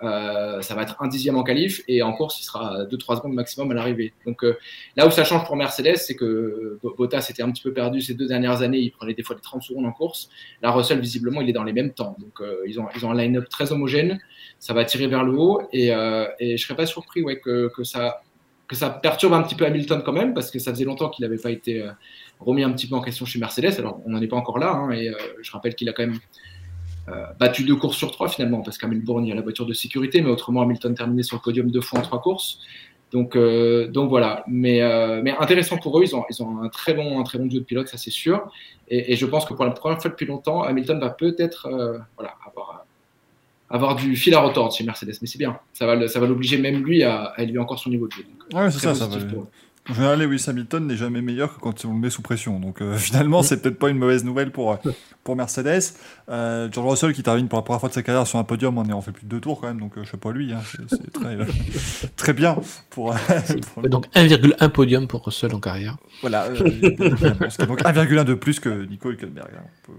[0.04, 3.34] Euh, ça va être un dixième en qualif et en course, il sera 2-3 secondes
[3.34, 4.14] maximum à l'arrivée.
[4.26, 4.58] Donc euh,
[4.96, 8.14] là où ça change pour Mercedes, c'est que Bottas était un petit peu perdu ces
[8.14, 8.80] deux dernières années.
[8.80, 10.30] Il prenait des fois des 30 secondes en course.
[10.62, 12.16] Là, Russell, visiblement, il est dans les mêmes temps.
[12.20, 14.20] Donc ils, ont, ils ont un line-up très homogène.
[14.60, 15.90] Ça va tirer vers le haut et,
[16.40, 18.22] et je serais pas surpris ouais, que, que, ça,
[18.68, 21.24] que ça perturbe un petit peu Hamilton quand même parce que ça faisait longtemps qu'il
[21.24, 21.86] n'avait pas été
[22.40, 23.76] remis un petit peu en question chez Mercedes.
[23.78, 24.72] Alors, on n'en est pas encore là.
[24.72, 26.20] Hein, et je rappelle qu'il a quand même euh,
[27.40, 30.22] battu deux courses sur trois finalement, parce qu'Hamilton, il y a la voiture de sécurité,
[30.22, 32.60] mais autrement, Hamilton terminé sur le podium deux fois en trois courses.
[33.14, 34.44] Donc, euh, donc voilà.
[34.48, 37.38] Mais, euh, mais intéressant pour eux, ils ont, ils ont un, très bon, un très
[37.38, 38.52] bon duo de pilote, ça c'est sûr.
[38.90, 41.70] Et, je pense que pour la première fois depuis longtemps, Hamilton va peut-être
[42.18, 42.86] voilà, avoir,
[43.70, 45.14] avoir du fil à retordre chez Mercedes.
[45.22, 45.60] Mais c'est bien.
[45.74, 48.26] Ça va, ça va l'obliger même lui à, élever encore son niveau de jeu.
[48.54, 49.18] ouais, c'est ça, ça va.
[49.90, 52.60] En général, Lewis Hamilton n'est jamais meilleur que quand on le met sous pression.
[52.60, 54.78] Donc finalement, c'est peut-être pas une mauvaise nouvelle pour,
[55.24, 55.94] pour Mercedes.
[56.30, 58.78] Euh, George Russell qui termine pour la première fois de sa carrière sur un podium
[58.78, 60.54] en ayant fait plus de deux tours quand même, donc euh, je sais pas lui,
[60.54, 61.46] hein, c'est très, euh,
[62.16, 62.58] très bien
[62.90, 63.14] pour,
[63.90, 65.98] Donc 1,1 podium pour Russell en carrière.
[66.22, 69.50] Voilà, donc 1,1 de plus que Nico Hülkenberg.
[69.58, 69.94] Hein,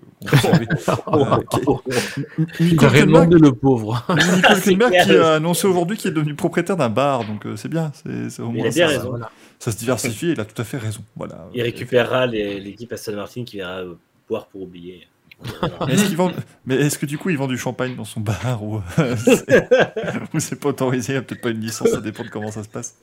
[2.61, 4.05] Nico Hülkenberg, le pauvre.
[4.37, 7.93] Nico Hülkenberg qui a annoncé aujourd'hui qu'il est devenu propriétaire d'un bar, donc c'est bien.
[8.28, 9.18] C'est, au moins, il a bien raison.
[9.65, 11.01] Ça se diversifie et il a tout à fait raison.
[11.17, 11.49] Voilà.
[11.55, 13.81] Il récupérera l'équipe Aston Martin qui verra
[14.29, 15.07] boire pour oublier.
[15.89, 16.15] est-ce
[16.67, 18.83] Mais est-ce que du coup ils vendent du champagne dans son bar ou
[20.39, 21.15] c'est pas autorisé?
[21.15, 22.97] Il n'y a peut-être pas une licence, ça dépend de comment ça se passe.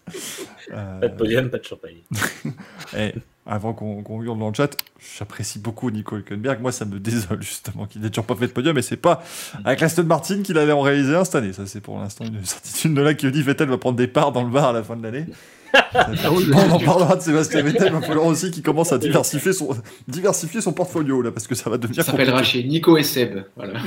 [0.72, 1.98] Euh, pas de podium, pas de champagne.
[2.96, 3.16] Et
[3.48, 4.78] avant qu'on qu hurle dans le chat,
[5.18, 6.62] j'apprécie beaucoup Nico Hülkenberg.
[6.62, 9.24] Moi, ça me désole justement qu'il n'ait toujours pas fait de podium, mais c'est pas
[9.66, 11.54] avec Aston Martin qu'il allait en réaliser un cette année.
[11.54, 14.32] Ça, c'est pour l'instant une certitude de là qui dit Vettel va prendre des parts
[14.32, 15.26] dans le bar à la fin de l'année.
[15.94, 19.70] On en parlera de Sébastien Vettel, il va falloir aussi qu'il commence à diversifier son,
[20.08, 22.04] diversifier son portfolio, là, parce que ça va devenir.
[22.04, 23.44] Ça s'appellera chez Nico et Seb.
[23.56, 23.80] Voilà.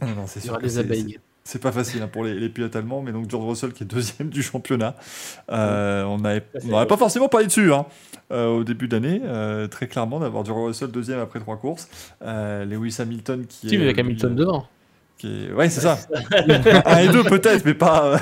[0.00, 0.58] Ah non, c'est sûr.
[0.60, 1.18] Les abeilles.
[1.48, 3.86] C'est pas facile hein, pour les, les, pilotes allemands, mais donc George Russell qui est
[3.86, 4.94] deuxième du championnat.
[5.50, 7.86] Euh, on n'aurait pas forcément parlé dessus hein,
[8.30, 11.88] euh, au début d'année, euh, très clairement, d'avoir George Russell deuxième après trois courses.
[12.20, 13.70] Lewis Hamilton qui.
[13.70, 14.68] Si, est, avec Hamilton devant.
[15.24, 15.98] Ouais, c'est ça.
[16.84, 18.20] 1 et 2 peut-être, mais pas,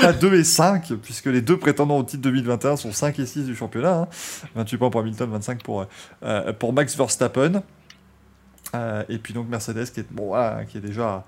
[0.00, 3.44] pas 2 et 5, puisque les deux prétendants au titre 2021 sont 5 et 6
[3.44, 4.08] du championnat.
[4.54, 4.78] 28 hein.
[4.78, 5.86] points pour Hamilton, 25 pour,
[6.22, 7.62] euh, pour Max Verstappen.
[8.74, 10.34] Euh, et puis donc Mercedes qui est, bon,
[10.68, 11.24] qui est déjà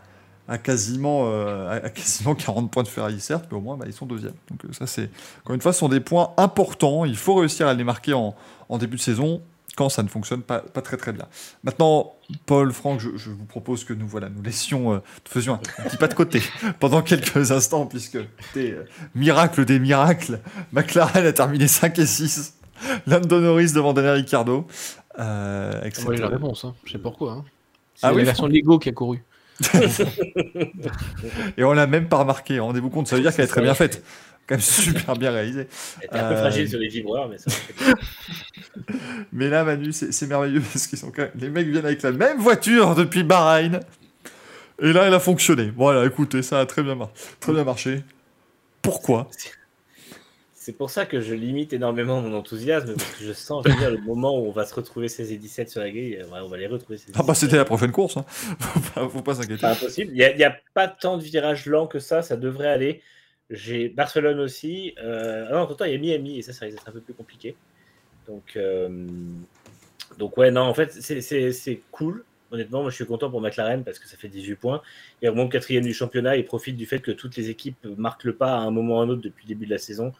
[0.46, 3.92] à, quasiment, euh, à quasiment 40 points de Ferrari, certes, mais au moins bah, ils
[3.92, 4.34] sont deuxième.
[4.50, 5.10] Donc ça, c'est,
[5.42, 7.04] encore une fois, ce sont des points importants.
[7.04, 8.36] Il faut réussir à les marquer en,
[8.68, 9.42] en début de saison
[9.78, 11.26] quand ça ne fonctionne pas, pas très très bien.
[11.62, 12.16] Maintenant,
[12.46, 16.08] Paul, Franck, je, vous propose que nous voilà, nous laissions, euh, faisions un, petit pas
[16.08, 16.42] de côté
[16.80, 18.18] pendant quelques instants, puisque
[18.56, 20.40] euh, miracle des miracles,
[20.72, 22.58] McLaren a terminé 5 et 6,
[23.06, 24.66] Lando Norris devant Daniel Ricciardo.
[25.20, 26.74] Euh, Moi j'ai la réponse, hein.
[26.84, 27.34] je sais pourquoi.
[27.34, 27.44] Hein.
[27.94, 29.22] C'est ah la version Lego qui a couru.
[31.56, 33.74] et on l'a même pas remarqué, rendez-vous compte, ça veut dire qu'elle est très bien
[33.74, 34.02] faite
[34.48, 35.68] quand même super bien réalisé.
[36.10, 37.50] Un peu fragile euh, sur les vibreurs, mais ça.
[39.32, 41.32] mais là, Manu, c'est merveilleux parce qu'ils sont quand même...
[41.38, 43.80] les mecs viennent avec la même voiture depuis Bahreïn.
[44.80, 45.72] Et là, elle a fonctionné.
[45.76, 46.96] Voilà, écoutez, ça a très bien,
[47.40, 48.02] très bien marché.
[48.80, 49.28] Pourquoi?
[50.54, 53.78] C'est pour ça que je limite énormément mon enthousiasme, parce que je sens, je veux
[53.78, 56.48] dire, le moment où on va se retrouver 16 et 17 sur la grille, on
[56.48, 56.98] va les retrouver.
[57.14, 58.24] ah bah c'était la prochaine course, hein.
[59.08, 59.64] faut pas, s'inquiéter.
[59.64, 60.12] Impossible.
[60.12, 63.02] Il n'y a, a, pas tant de virages lents que ça, ça devrait aller.
[63.50, 64.94] J'ai Barcelone aussi.
[64.98, 65.48] Euh...
[65.50, 67.56] Ah il y a Miami et ça, ça risque d'être un peu plus compliqué.
[68.26, 69.06] Donc, euh...
[70.36, 72.24] ouais, non, en fait, c'est cool.
[72.50, 74.82] Honnêtement, moi, je suis content pour McLaren parce que ça fait 18 points.
[75.20, 78.34] Il remonte quatrième du championnat et profite du fait que toutes les équipes marquent le
[78.34, 80.12] pas à un moment ou à un autre depuis le début de la saison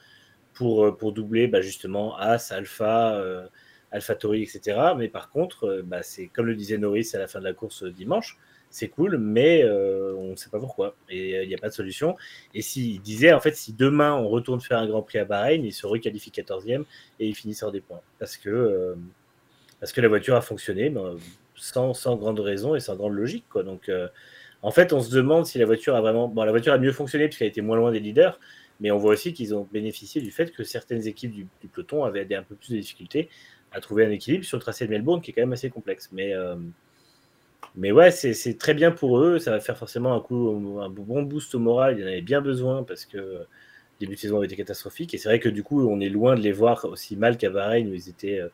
[0.58, 3.46] pour, euh, doubler bah, justement As, Alpha, euh,
[3.92, 4.78] AlphaTauri, etc.
[4.96, 7.54] Mais par contre, euh, bah, c'est comme le disait Norris à la fin de la
[7.54, 8.38] course dimanche,
[8.70, 10.94] c'est cool, mais euh, on ne sait pas pourquoi.
[11.08, 12.16] Et il n'y a pas de solution.
[12.54, 15.64] Et s'il disait, en fait, si demain on retourne faire un Grand Prix à Bahreïn,
[15.64, 16.84] il se requalifie 14e
[17.18, 18.00] et il finit sur des points.
[18.18, 18.94] Parce que, euh,
[19.80, 20.92] parce que la voiture a fonctionné
[21.56, 23.46] sans, sans, grande raison et sans grande logique.
[23.48, 23.62] Quoi.
[23.62, 24.08] Donc, euh,
[24.62, 26.28] en fait, on se demande si la voiture a vraiment.
[26.28, 28.38] Bon, la voiture a mieux fonctionné puisqu'elle était moins loin des leaders,
[28.80, 32.34] mais on voit aussi qu'ils ont bénéficié du fait que certaines équipes du, peloton avaient
[32.34, 33.30] un peu plus de difficultés
[33.72, 36.10] à trouver un équilibre sur le tracé de Melbourne qui est quand même assez complexe.
[36.12, 36.34] Mais.
[37.78, 39.38] Mais ouais, c'est très bien pour eux.
[39.38, 41.98] Ça va faire forcément un coup, un bon boost au moral.
[41.98, 43.46] Il en avait bien besoin parce que le
[44.00, 45.14] début de saison avait été catastrophique.
[45.14, 47.50] Et c'est vrai que du coup, on est loin de les voir aussi mal qu'à
[47.50, 48.48] Bahreïn où ils étaient euh,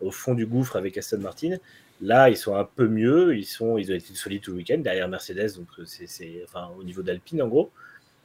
[0.00, 1.56] au fond du gouffre avec Aston Martin.
[2.02, 3.36] Là, ils sont un peu mieux.
[3.36, 5.56] Ils, sont, ils ont été solides tout le week-end derrière Mercedes.
[5.56, 7.70] Donc, euh, c'est enfin, au niveau d'Alpine en gros.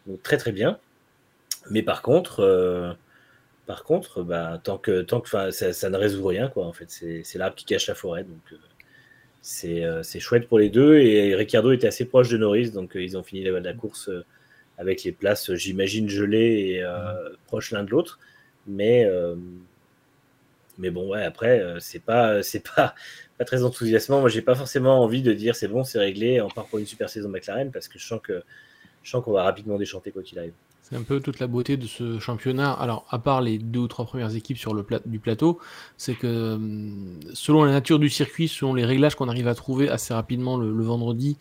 [0.08, 0.80] Donc, très très bien.
[1.70, 2.94] Mais par contre, euh,
[3.68, 6.90] par contre bah, tant que, tant que ça, ça, ne résout rien, quoi, en fait.
[6.90, 8.24] C'est l'arbre qui cache la forêt.
[8.24, 8.60] Donc
[9.42, 11.00] c'est chouette pour les deux.
[11.00, 14.10] Et Ricciardo était assez proche de Norris, donc ils ont fini la, la course
[14.78, 16.86] avec les places, j'imagine, gelées et
[17.48, 18.20] proches l'un de l'autre.
[18.68, 19.08] Mais,
[20.78, 22.42] mais bon, ouais, après, c'est pas,
[22.76, 22.96] pas,
[23.38, 24.20] pas très enthousiasmant.
[24.20, 26.86] Moi, j'ai pas forcément envie de dire c'est bon, c'est réglé, on part pour une
[26.86, 28.44] super saison McLaren parce que je sens que
[29.04, 30.54] je sens qu'on va rapidement déchanter quoi qu'il arrive.
[30.92, 32.74] C'est un peu toute la beauté de ce championnat.
[32.74, 35.58] Alors, à part les deux ou trois premières équipes sur le plat du plateau,
[35.96, 39.88] c'est que hum, selon la nature du circuit, selon les réglages qu'on arrive à trouver
[39.88, 41.38] assez rapidement le, vendredi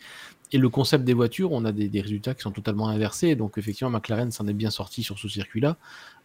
[0.53, 3.35] et le concept des voitures, on a des, résultats qui sont totalement inversés.
[3.35, 5.75] Donc, effectivement, McLaren s'en est bien sorti sur ce circuit-là.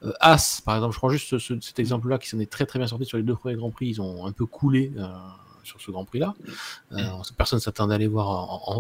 [0.05, 2.87] Euh, As, par exemple, je prends juste cet exemple-là qui s'en est très très bien
[2.87, 3.89] sorti sur les deux premiers Grands Prix.
[3.89, 4.93] Ils ont un peu coulé.
[4.97, 5.09] Euh,
[5.67, 6.35] sur ce Grand Prix-là.
[6.93, 7.03] Euh,
[7.37, 8.29] personne s'attendait à les voir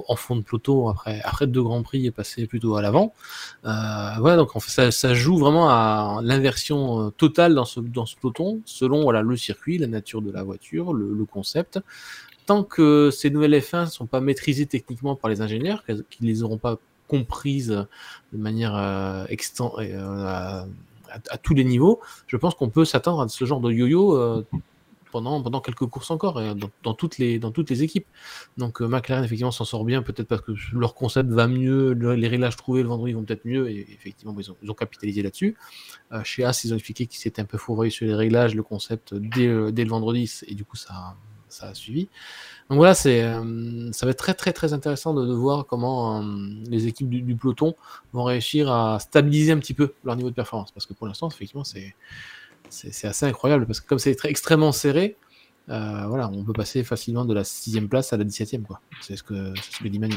[0.09, 3.12] en, fond de peloton après, après deux Grands Prix et passer plutôt à l'avant.
[3.64, 8.07] Euh, voilà, donc en fait, ça, joue vraiment à l'inversion euh, totale dans ce, dans
[8.07, 11.80] ce peloton, selon voilà, le circuit, la nature de la voiture, le, concept.
[12.47, 16.28] Tant que ces nouvelles F1 ne sont pas maîtrisées techniquement par les ingénieurs, qu'ils ne
[16.28, 16.76] les auront pas
[17.09, 17.87] comprises
[18.32, 19.26] de manière euh,
[21.30, 24.45] à, tous les niveaux, je pense qu'on peut s'attendre à ce genre de yo-yo
[25.11, 26.41] pendant, pendant quelques courses encore,
[26.83, 28.07] dans, toutes les, dans toutes les équipes.
[28.57, 32.29] Donc euh, McLaren, effectivement, s'en sort bien, peut-être parce que leur concept va mieux, les
[32.29, 35.57] réglages trouvés le vendredi vont peut-être mieux, et effectivement, ils ont, ils ont capitalisé là-dessus.
[36.13, 38.63] Euh, chez As, ils ont expliqué qu'ils s'étaient un peu fourvoyés sur les réglages, le
[38.63, 41.17] concept dès, euh, dès le vendredi, et du coup, ça,
[41.49, 42.09] ça a suivi.
[42.69, 46.25] Donc voilà, ça va être très très très intéressant de, voir comment
[46.69, 47.77] les équipes du, peloton
[48.13, 50.73] vont réussir à stabiliser un petit peu leur niveau de performance.
[50.73, 51.95] Parce que pour l'instant, effectivement, c'est,
[52.71, 55.17] c'est assez incroyable parce que comme c'est extrêmement serré,
[55.69, 58.81] euh, voilà, on peut passer facilement de la sixième place à la 17 quoi.
[59.01, 60.17] C'est ce que, ce que dit Manu.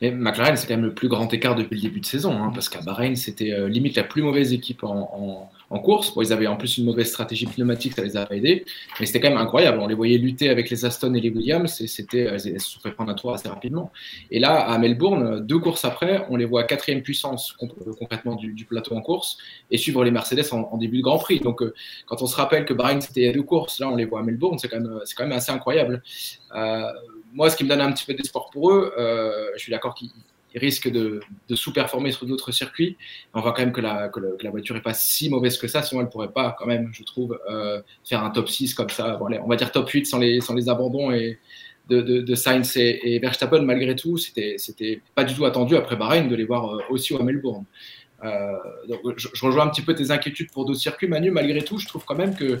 [0.00, 2.50] Mais McLaren, c'est quand même le plus grand écart depuis le début de saison, hein,
[2.54, 5.50] parce qu'à Bahreïn, c'était euh, limite la plus mauvaise équipe en,
[5.82, 6.12] course.
[6.20, 8.64] Ils avaient en plus une mauvaise stratégie pneumatique, ça les a aidés,
[8.98, 9.78] mais c'était quand même incroyable.
[9.80, 12.80] On les voyait lutter avec les Aston et les Williams, et c'était, elles se sont
[12.80, 13.90] fait prendre un tour assez rapidement.
[14.30, 17.54] Et là, à Melbourne, deux courses après, on les voit à quatrième puissance
[17.98, 19.38] concrètement du, du, plateau en course,
[19.70, 21.40] et suivre les Mercedes en, début de Grand Prix.
[21.40, 21.74] Donc, euh,
[22.06, 24.58] quand on se rappelle que Bahreïn, c'était deux courses, là, on les voit à Melbourne,
[24.58, 26.02] c'est quand même, quand même assez incroyable.
[26.54, 26.92] Euh,
[27.38, 29.94] moi, ce qui me donne un petit peu d'espoir pour eux, euh, je suis d'accord
[29.94, 30.10] qu'ils
[30.56, 31.20] risquent de,
[31.54, 32.96] sous-performer sur d'autres circuits.
[33.32, 34.10] On voit quand même que la,
[34.50, 37.04] voiture n'est pas si mauvaise que ça, sinon elle ne pourrait pas, quand même, je
[37.04, 39.20] trouve, euh, faire un top 6 comme ça.
[39.22, 41.38] on va dire top 8 sans les, abandons et
[41.88, 44.18] de, Sainz et, Verstappen, malgré tout.
[44.18, 47.66] C'était pas du tout attendu après Bahreïn de les voir euh, aussi au Melbourne.
[48.20, 51.30] je, rejoins un petit peu tes inquiétudes pour d'autres circuits, Manu.
[51.30, 52.60] Malgré tout, je trouve quand même que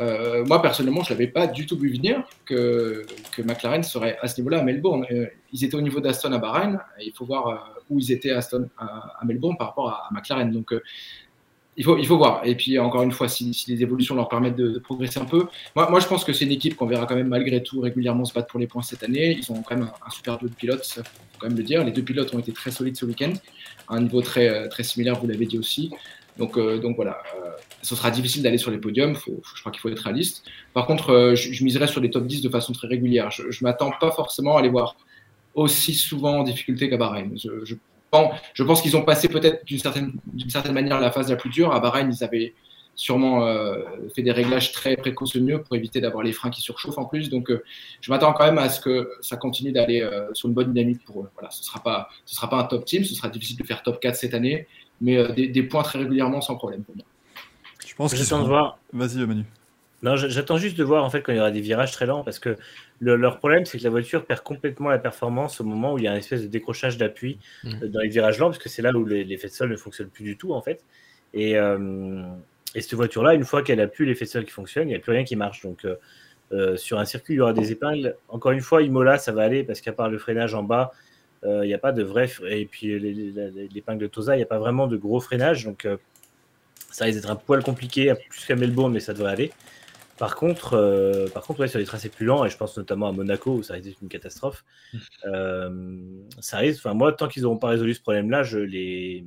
[0.00, 3.04] euh, moi, personnellement, je ne l'avais pas du tout vu venir que,
[3.38, 5.06] McLaren serait à ce niveau-là à Melbourne.
[5.10, 6.78] Euh, ils étaient au niveau d'Aston à Bahreïn.
[7.00, 7.56] il faut voir euh,
[7.90, 10.50] où ils étaient à, Aston, à, Melbourne par rapport à, McLaren.
[10.50, 10.74] Donc,
[11.76, 12.40] il, faut, il faut voir.
[12.44, 15.46] Et puis, encore une fois, si, les évolutions leur permettent de, progresser un peu.
[15.76, 18.24] Moi, moi je pense que c'est une équipe qu'on verra quand même malgré tout régulièrement
[18.24, 19.38] se battre pour les points cette année.
[19.38, 21.84] Ils ont quand même un, super duo de pilotes, il faut quand même le dire.
[21.84, 23.32] Les deux pilotes ont été très solides ce week-end.
[23.88, 25.92] À un niveau très, très similaire, vous l'avez dit aussi.
[26.38, 27.22] Donc, donc voilà
[27.82, 30.44] ce sera difficile d'aller sur les podiums, je crois qu'il faut être réaliste.
[30.72, 33.30] Par contre, euh, je, miserai sur les top 10 de façon très régulière.
[33.30, 34.96] Je ne m'attends pas forcément à les voir
[35.54, 37.32] aussi souvent en difficulté qu'à Bahreïn.
[37.34, 37.74] Je,
[38.64, 40.12] pense, qu'ils ont passé peut-être d'une certaine,
[40.72, 41.72] manière la phase la plus dure.
[41.72, 42.54] À Bahreïn, ils avaient
[42.94, 43.78] sûrement euh,
[44.14, 47.30] fait des réglages très précautionneux pour éviter d'avoir les freins qui surchauffent en plus.
[47.30, 47.64] Donc, euh,
[48.00, 51.22] je m'attends quand même à ce que ça continue d'aller sur une bonne dynamique pour
[51.22, 51.30] eux.
[51.34, 53.98] Voilà, ce ne sera, sera pas un top team, ce sera difficile de faire top
[53.98, 54.68] 4 cette année,
[55.02, 57.04] mais des, des, points très régulièrement sans problème pour moi.
[57.86, 58.42] Je pense qu'ils sont...
[58.42, 58.78] de voir.
[58.92, 59.44] Vas-y, Manu.
[60.02, 62.24] Non, j'attends juste de voir en fait quand il y aura des virages très lents
[62.24, 62.56] parce que
[63.00, 66.08] leur problème c'est que la voiture perd complètement la performance au moment où il y
[66.08, 67.68] a un espèce de décrochage d'appui mm.
[67.82, 70.08] euh, dans les virages lents parce que c'est là où l'effet de sol ne fonctionne
[70.08, 70.84] plus du tout en fait.
[71.34, 72.24] Et, euh,
[72.74, 74.96] et cette voiture-là, une fois qu'elle a plus l'effet de sol qui fonctionne, il n'y
[74.96, 75.62] a plus rien qui marche.
[75.62, 75.86] Donc
[76.52, 78.16] euh, sur un circuit, il y aura des épingles.
[78.28, 80.90] Encore une fois, Imola, ça va aller parce qu'à part le freinage en bas,
[81.44, 82.30] il n'y a pas de vrai.
[82.48, 85.64] Et puis l'épingle de Tosa, il n'y a pas vraiment de gros freinage.
[85.64, 85.86] Donc
[86.92, 89.52] ça risque d'être un poil compliqué, plus qu'à Melbourne, mais ça devrait aller.
[90.18, 93.12] Par contre, euh, par contre sur les tracés plus lents, et je pense notamment à
[93.12, 94.64] Monaco où ça risque d'être une catastrophe,
[95.24, 95.98] euh,
[96.38, 99.24] ça risque, enfin moi, tant qu'ils n'auront pas résolu ce problème-là, je les,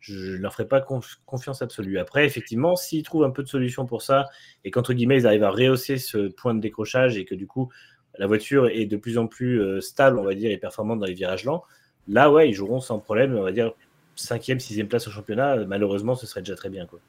[0.00, 0.84] je leur ferai pas
[1.24, 1.98] confiance absolue.
[1.98, 4.26] Après, effectivement, s'ils trouvent un peu de solution pour ça,
[4.62, 7.70] et qu'entre guillemets, ils arrivent à rehausser ce point de décrochage, et que du coup,
[8.18, 11.06] la voiture est de plus en plus euh, stable, on va dire, et performante dans
[11.06, 11.64] les virages lents,
[12.08, 13.72] là, ouais, ils joueront sans problème, on va dire,
[14.16, 16.86] cinquième, sixième place au championnat, malheureusement, ce serait déjà très bien.
[16.86, 17.00] Quoi.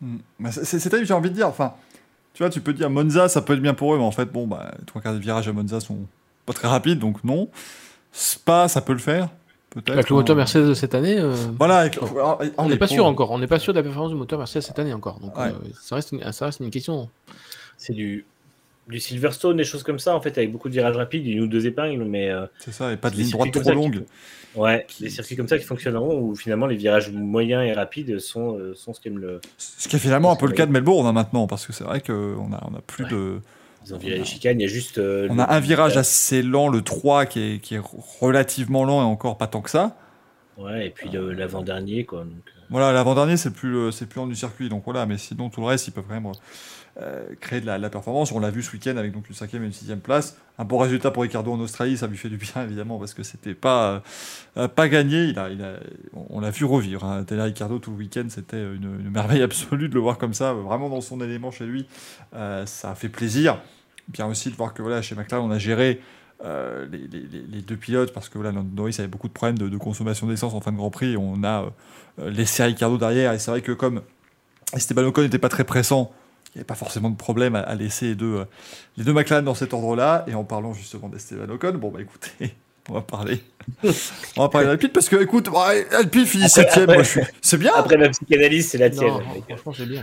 [0.00, 0.18] Hmm.
[0.50, 1.48] C'est j'ai envie de dire.
[1.48, 1.74] Enfin,
[2.34, 4.26] tu vois, tu peux dire Monza, ça peut être bien pour eux, mais en fait,
[4.26, 6.00] bon, bah, trois quarts des virages à Monza sont
[6.44, 7.48] pas très rapides, donc non.
[8.12, 9.28] Spa, ça peut le faire.
[9.88, 11.90] Avec le moteur Mercedes de cette année, euh, voilà,
[12.56, 13.30] on n'est pas sûr encore.
[13.30, 15.20] On n'est pas sûr de la performance du moteur Mercedes cette année encore.
[15.20, 15.52] Donc euh,
[15.82, 17.10] ça, reste une, ça reste une question.
[17.76, 18.24] C'est du
[18.88, 21.46] du Silverstone, des choses comme ça, en fait, avec beaucoup de virages rapides, une ou
[21.46, 22.30] deux épingles, mais.
[22.30, 24.04] euh, C'est ça, et pas de ligne droite trop ça qui longue.
[24.54, 28.56] ouais, des circuits comme ça qui fonctionneront où finalement les virages moyens et rapides sont,
[28.58, 29.40] euh, sont ce qu'aime le.
[29.58, 31.84] Ce qui est finalement un peu le cas de Melbourne hein, maintenant, parce que c'est
[31.84, 33.10] vrai qu'on a, on a plus Ouais.
[33.10, 33.40] de.
[33.84, 34.98] Ils ont viré les chicanes, il y a juste.
[34.98, 37.80] euh, On a un virage assez lent, le 3, qui est, qui est
[38.20, 39.96] relativement lent et encore pas tant que ça.
[40.56, 42.20] Ouais, et puis le- l'avant-dernier, quoi.
[42.20, 45.50] Donc, euh, Voilà, l'avant-dernier, c'est plus, c'est plus lent du circuit, donc voilà, mais sinon,
[45.50, 46.32] tout le reste, ils peuvent quand même
[47.00, 48.32] euh, créer de la, performance.
[48.32, 50.38] On l'a vu ce week-end avec donc une cinquième et une sixième place.
[50.58, 53.22] Un bon résultat pour Ricardo en Australie, ça lui fait du bien, évidemment, parce que
[53.22, 54.02] c'était pas,
[54.56, 55.24] euh, pas gagné.
[55.24, 55.48] Il a,
[56.30, 57.04] on l'a vu revivre.
[57.04, 57.24] Hein.
[57.24, 60.88] Taylor Ricardo, tout le week-end, c'était une, merveille absolue de le voir comme ça, vraiment
[60.88, 61.86] dans son élément chez lui.
[62.34, 63.60] Euh, ça fait plaisir.
[64.08, 66.00] Bien aussi de voir que voilà, chez McLaren, on a géré
[66.44, 70.52] euh, les, deux pilotes parce que voilà, Norris avait beaucoup de problèmes de, consommation d'essence
[70.52, 71.16] en fin de Grand Prix.
[71.16, 71.72] On a
[72.18, 73.32] euh, laissé Ricardo derrière.
[73.32, 74.02] Et c'est vrai que comme
[74.74, 76.12] Esteban Ocon n'était pas très pressant,
[76.56, 78.44] n'y avait pas forcément de problème à, à laisser les deux, euh,
[78.96, 80.24] les deux McLaren dans cet ordre-là.
[80.26, 82.54] Et en parlant justement d'Esteban Ocon, bon bah écoutez,
[82.90, 83.42] on va parler.
[84.36, 86.84] on va parler d'Alpine parce que écoute, ouais, Alpine finit Après- septième.
[86.84, 87.72] après- moi, je suis- C'est bien.
[87.74, 89.08] Après ma psychanalyse, c'est la tienne.
[89.08, 89.20] Non,
[89.56, 90.02] franchement, c'est bien.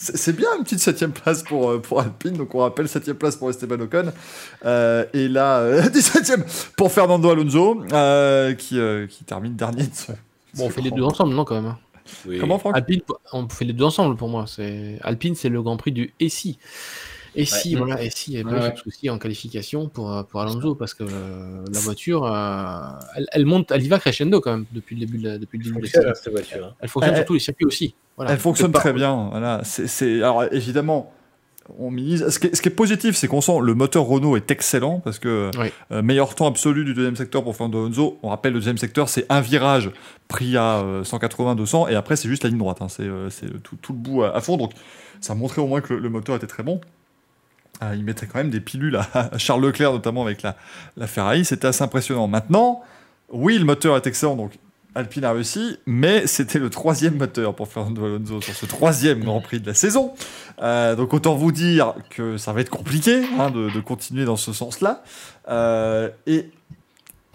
[0.00, 3.34] C'est bien une petite septième place pour, euh, pour Alpine, donc on rappelle septième place
[3.34, 4.12] pour Esteban Ocon.
[4.64, 6.44] Euh, et là, euh, 17ème
[6.76, 10.12] pour Fernando Alonso, euh, qui, euh, qui termine dernier de ce-
[10.54, 11.74] Bon, on fait les deux ensemble, non, quand même.
[12.26, 12.38] Oui.
[12.38, 13.00] Comment, Franck Alpine,
[13.32, 14.44] on fait les deux ensemble pour moi.
[14.46, 16.58] C'est Alpine, c'est le Grand Prix du Essi.
[17.36, 17.78] Essi, Ouais.
[17.82, 21.62] voilà, y a pas Ouais, souci en qualification pour, euh, pour Alonso parce que euh,
[21.72, 22.80] la voiture, euh,
[23.16, 25.58] elle, elle monte, elle y va crescendo quand même depuis le début de la, depuis
[25.58, 26.66] le début de la cette voiture.
[26.66, 26.74] hein.
[26.80, 27.94] Elle fonctionne Elle- sur tous les circuits aussi.
[28.16, 28.32] Voilà.
[28.32, 29.28] Elle fonctionne très bien.
[29.30, 29.60] Voilà.
[29.62, 31.12] C'est- Alors évidemment,
[31.78, 31.90] on.
[31.90, 35.00] Ce qui est, ce qui est positif, c'est qu'on sent le moteur Renault est excellent
[35.00, 35.72] parce que Oui.
[35.92, 38.18] euh, meilleur temps absolu du deuxième secteur pour Fernando Alonso.
[38.22, 39.90] On rappelle le deuxième secteur, c'est un virage
[40.28, 42.78] pris à 180-200 et après c'est juste la ligne droite.
[42.80, 42.88] hein.
[42.88, 43.28] C'est, euh,
[43.62, 44.56] tout, tout le bout à, à fond.
[44.56, 44.72] Donc
[45.20, 46.80] ça montrait au moins que le, le moteur était très bon.
[47.82, 50.56] Euh, il mettait quand même des pilules à, à Charles Leclerc, notamment avec la,
[50.96, 51.44] la Ferrari.
[51.44, 52.26] C'était assez impressionnant.
[52.28, 52.82] Maintenant,
[53.30, 54.52] oui, le moteur est excellent, donc
[54.98, 59.40] Alpine a réussi, mais c'était le troisième moteur pour Fernando Alonso sur ce troisième Grand
[59.40, 60.12] Prix de la saison.
[60.60, 64.36] Euh, donc autant vous dire que ça va être compliqué hein, de, de continuer dans
[64.36, 65.04] ce sens-là.
[65.48, 66.50] Euh, et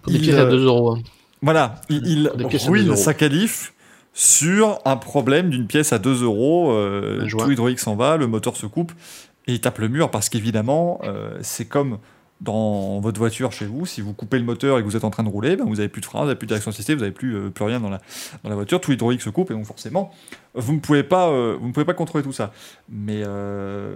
[0.07, 0.95] des il, à euh, 2 euros.
[0.97, 1.01] hein.
[1.41, 2.29] voilà, il, il
[2.67, 3.73] ruine sa qualif
[4.13, 6.71] sur un problème d'une pièce à 2 euros.
[6.73, 8.91] euh, tout hydraulique s'en va, le moteur se coupe
[9.47, 11.97] et il tape le mur parce qu'évidemment, euh, c'est comme
[12.43, 15.09] dans votre voiture chez vous, si vous coupez le moteur et que vous êtes en
[15.09, 16.99] train de rouler, ben vous n'avez plus de frein, vous n'avez plus de assistée, vous
[16.99, 18.01] n'avez plus, euh, plus rien dans la,
[18.43, 20.11] dans la voiture, tout l'hydraulique se coupe et donc forcément,
[20.53, 22.51] vous ne pouvez pas, euh, vous ne pouvez pas contrôler tout ça.
[22.89, 23.95] Mais euh,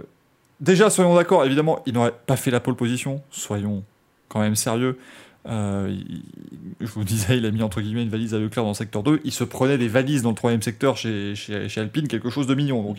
[0.60, 3.84] déjà, soyons d'accord, évidemment, il n'aurait pas fait la pole position, soyons
[4.28, 4.98] quand même sérieux.
[5.46, 9.02] Je vous disais, il a mis entre guillemets une valise à Leclerc dans le secteur
[9.02, 9.20] 2.
[9.24, 12.54] Il se prenait des valises dans le troisième secteur chez, chez, Alpine, quelque chose de
[12.54, 12.94] mignon.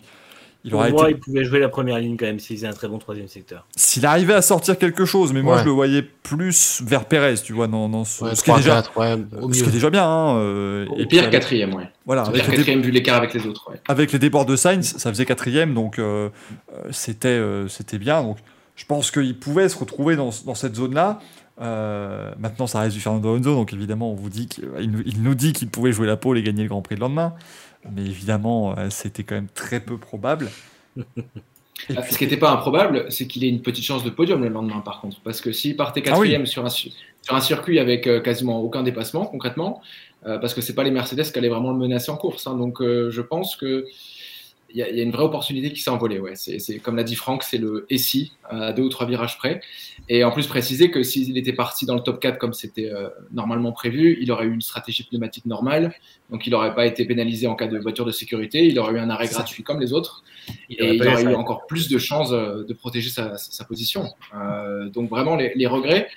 [0.66, 1.18] Il Pour aurait moi, été.
[1.18, 3.66] il pouvait jouer la première ligne quand même s'il faisait un très bon troisième secteur.
[3.78, 5.60] S'il arrivait à sortir quelque chose, mais moi Ouais.
[5.62, 8.54] je le voyais plus vers Pérez, tu vois, dans, dans ce, Ouais, ce qui est
[8.54, 10.04] 3, déjà, 4, ouais, au ce qui est déjà bien.
[10.06, 11.90] hein, euh, Au et pire, avec, quatrième, ouais.
[12.06, 13.80] voilà, avec pire, dé- quatrième vu l'écart avec les autres, ouais.
[13.88, 16.30] avec les débords de Sainz, ça faisait quatrième, donc euh,
[16.74, 18.22] euh, c'était euh, c'était bien.
[18.22, 18.38] Donc
[18.76, 21.20] je pense qu'il pouvait se retrouver dans, dans cette zone-là.
[21.62, 25.02] Euh, maintenant, ça reste du Fernando Alonso, donc évidemment, on vous dit qu'il il nous,
[25.06, 27.34] il nous dit qu'il pouvait jouer la pole et gagner le Grand Prix le lendemain.
[27.92, 30.50] Mais évidemment, euh, c'était quand même très peu probable.
[30.98, 34.10] Et Ah, puis- Ce qui n'était pas improbable, c'est qu'il ait une petite chance de
[34.10, 35.22] podium le lendemain, par contre.
[35.22, 36.28] Parce que s'il partait Ah oui.
[36.28, 39.82] quatrième sur, un, su- sur un circuit avec euh, quasiment aucun dépassement, concrètement,
[40.26, 42.48] euh, parce que c'est pas les Mercedes qui allaient vraiment le menacer en course.
[42.48, 42.58] hein.
[42.58, 43.86] donc euh, je pense que
[44.72, 46.20] il y, y a une vraie opportunité qui s'est envolée.
[46.20, 46.34] Ouais.
[46.36, 49.62] C'est, comme l'a dit Franck, c'est le SI à deux ou trois virages près.
[50.10, 53.10] Et en plus, préciser que s'il était parti dans le top 4 comme c'était euh,
[53.32, 55.94] normalement prévu, il aurait eu une stratégie pneumatique normale.
[56.32, 58.66] Donc il n'aurait pas été pénalisé en cas de voiture de sécurité.
[58.68, 60.24] Il aurait eu un arrêt gratuit comme les autres.
[60.70, 63.66] Il Et il aurait eu encore plus de chances euh, de protéger sa, sa- sa
[63.66, 64.06] position.
[64.36, 66.08] Euh, donc vraiment, les, les regrets.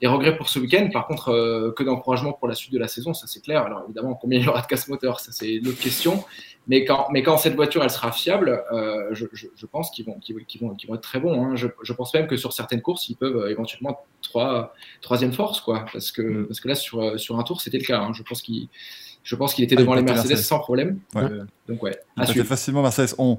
[0.00, 2.86] Les regrets pour ce week-end, par contre, euh, que d'encouragement pour la suite de la
[2.86, 3.62] saison, ça c'est clair.
[3.64, 6.22] Alors évidemment, combien il y aura de casse-moteur, ça c'est une autre question.
[6.68, 10.04] Mais quand, mais quand cette voiture elle sera fiable, euh, je, je- je pense qu'ils
[10.04, 11.42] vont, qu'ils vont, qu'ils vont, être très bons.
[11.42, 11.56] hein.
[11.56, 15.60] Je, je pense même que sur certaines courses, ils peuvent euh, éventuellement trois, troisième force,
[15.60, 15.84] quoi.
[15.92, 16.46] Parce que, Mm.
[16.46, 18.00] parce que là, sur, sur un tour, c'était le cas.
[18.00, 18.12] hein.
[18.14, 18.68] Je pense qu'il
[19.24, 20.44] je pense qu'il était Ah, devant les Mercedes Mercedes.
[20.46, 21.00] sans problème.
[21.14, 21.24] Ouais.
[21.24, 21.98] Euh, donc ouais,
[22.44, 23.14] facilement Mercedes.
[23.18, 23.36] On,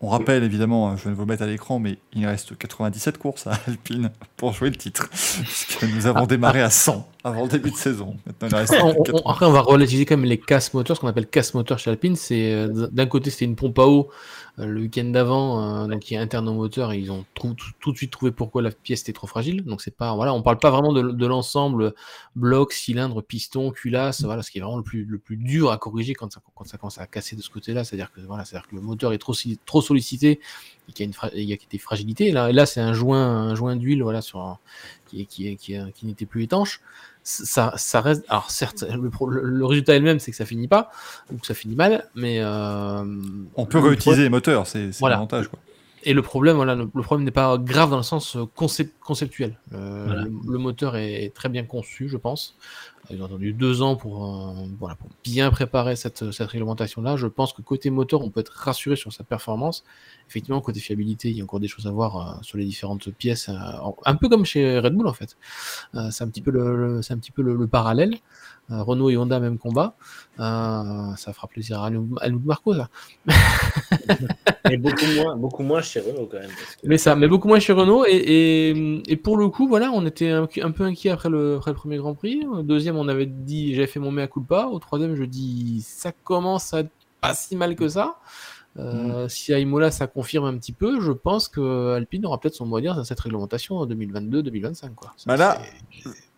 [0.00, 3.46] on rappelle évidemment, hein, je vais vous mettre à l'écran, mais il reste 97 courses
[3.48, 5.08] à Alpine pour jouer le titre.
[5.10, 8.16] Parce que nous avons démarré à 100 avant le début de saison.
[8.42, 11.90] après, on va relativiser quand même les casques moteurs, ce qu'on appelle casse moteur chez
[11.90, 12.16] Alpine.
[12.16, 14.10] C'est euh, d'un côté, c'était une pompe à eau
[14.58, 16.92] euh, le week-end d'avant, euh, donc qui est interne au moteur.
[16.92, 19.64] Et ils ont tout, tout, de suite trouvé pourquoi la pièce était trop fragile.
[19.64, 21.94] Donc c'est pas, voilà, on parle pas vraiment de, l'ensemble
[22.36, 25.78] bloc, cylindre, piston, culasse, voilà, ce qui est vraiment le plus, le plus dur à
[25.78, 27.84] corriger quand ça, quand ça commence à casser de ce côté-là.
[27.84, 29.34] C'est-à-dire que voilà, c'est-à-dire que le moteur est trop,
[29.66, 30.40] trop sollicité
[30.88, 32.30] et qu'il y a une, il y a des fragilités.
[32.32, 34.58] Là, là, c'est un joint, un joint d'huile, voilà, sur
[35.06, 36.80] qui, qui, qui, qui n'était plus étanche
[37.28, 38.24] ça, ça reste.
[38.28, 40.90] Alors certes, le, résultat elle-même, c'est que ça finit pas,
[41.32, 43.04] ou que ça finit mal, mais euh,
[43.54, 45.48] on peut réutiliser les moteurs, c'est l'avantage.
[45.48, 45.58] Quoi.
[46.04, 48.44] Et le problème, voilà, le, problème n'est pas grave dans le sens euh,
[49.00, 49.58] conceptuel.
[49.72, 52.56] Euh, le, moteur est très bien conçu, je pense.
[53.10, 57.16] Ils ont attendu deux ans pour, euh, voilà, pour bien préparer cette, cette réglementation-là.
[57.16, 59.84] Je pense que côté moteur, on peut être rassuré sur sa performance.
[60.28, 63.48] Effectivement, côté fiabilité, il y a encore des choses à voir sur les différentes pièces,
[64.04, 65.38] un peu comme chez Red Bull en fait.
[66.10, 68.18] c'est un petit peu le, c'est un petit peu le parallèle.
[68.70, 69.96] Euh, Renault et Honda, même combat.
[70.38, 72.08] Euh, ça fera plaisir à nous
[72.44, 72.88] Marco, ça.
[74.68, 76.50] mais beaucoup moins, beaucoup moins chez Renault, quand même.
[76.84, 78.04] Mais ça, mais beaucoup moins chez Renault.
[78.06, 81.76] Et, et, pour le coup, voilà, on était un, peu inquiet après le, après le
[81.76, 82.46] premier Grand Prix.
[82.46, 84.66] Au deuxième, on avait dit, j'avais fait mon mea culpa.
[84.66, 86.90] Au troisième, je dis, ça commence à être
[87.20, 88.18] pas si mal que ça.
[88.78, 89.28] Euh, mm.
[89.28, 92.66] Si à Imola ça confirme un petit peu, je pense que Alpine aura peut-être son
[92.66, 94.90] mot à dire dans cette réglementation en 2022-2025.
[95.26, 95.60] Bah là,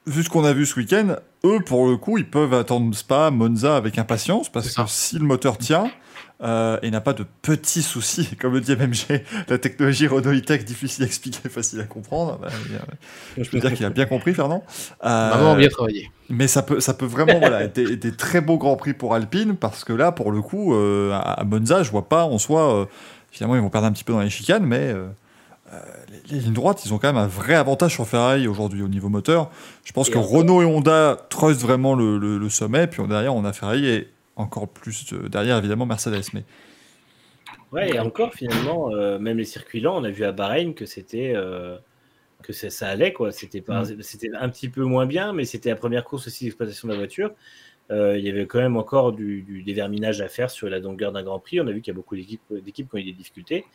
[0.06, 3.30] vu ce qu'on a vu ce week-end, eux, pour le coup, ils peuvent attendre Spa,
[3.30, 5.90] Monza avec impatience, parce que si le moteur tient,
[6.42, 10.64] euh, et n'a pas de petits soucis, comme le dit MMG, la technologie Renault E-Tech,
[10.64, 12.38] difficile à expliquer, facile à comprendre.
[12.40, 12.48] Bah,
[13.36, 14.64] je peux dire qu'il a bien compris, Fernand.
[15.04, 16.10] Euh, bien travaillé.
[16.30, 19.56] Mais ça peut, ça peut vraiment voilà, être, des, très beaux grands prix pour Alpine,
[19.56, 22.74] parce que là, pour le coup, euh, à Monza, je vois pas en soi.
[22.74, 22.86] Euh,
[23.30, 25.08] finalement, ils vont perdre un petit peu dans les chicanes, mais euh,
[26.30, 29.08] les, lignes droites, ils ont quand même un vrai avantage sur Ferrari aujourd'hui au niveau
[29.08, 29.50] moteur.
[29.84, 33.88] Je pense que Renault et Honda trustent vraiment le, sommet, puis derrière, on a Ferrari
[33.88, 36.24] et encore plus derrière, évidemment, Mercedes.
[36.34, 36.44] Mais...
[37.72, 40.86] Ouais, et encore, finalement, euh, même les circuits lents, on a vu à Bahreïn que
[40.86, 41.32] c'était.
[41.34, 41.76] Euh,
[42.42, 44.00] que ça, allait quoi c'était pas mm.
[44.00, 46.98] c'était un petit peu moins bien mais c'était la première course aussi d'exploitation de la
[46.98, 47.32] voiture
[47.90, 51.22] il y avait quand même encore du, du déverminage à faire sur la longueur d'un
[51.22, 52.40] Grand Prix on a vu qu'il y a beaucoup d'équipes
[52.72, 53.66] qui ont eu des difficultés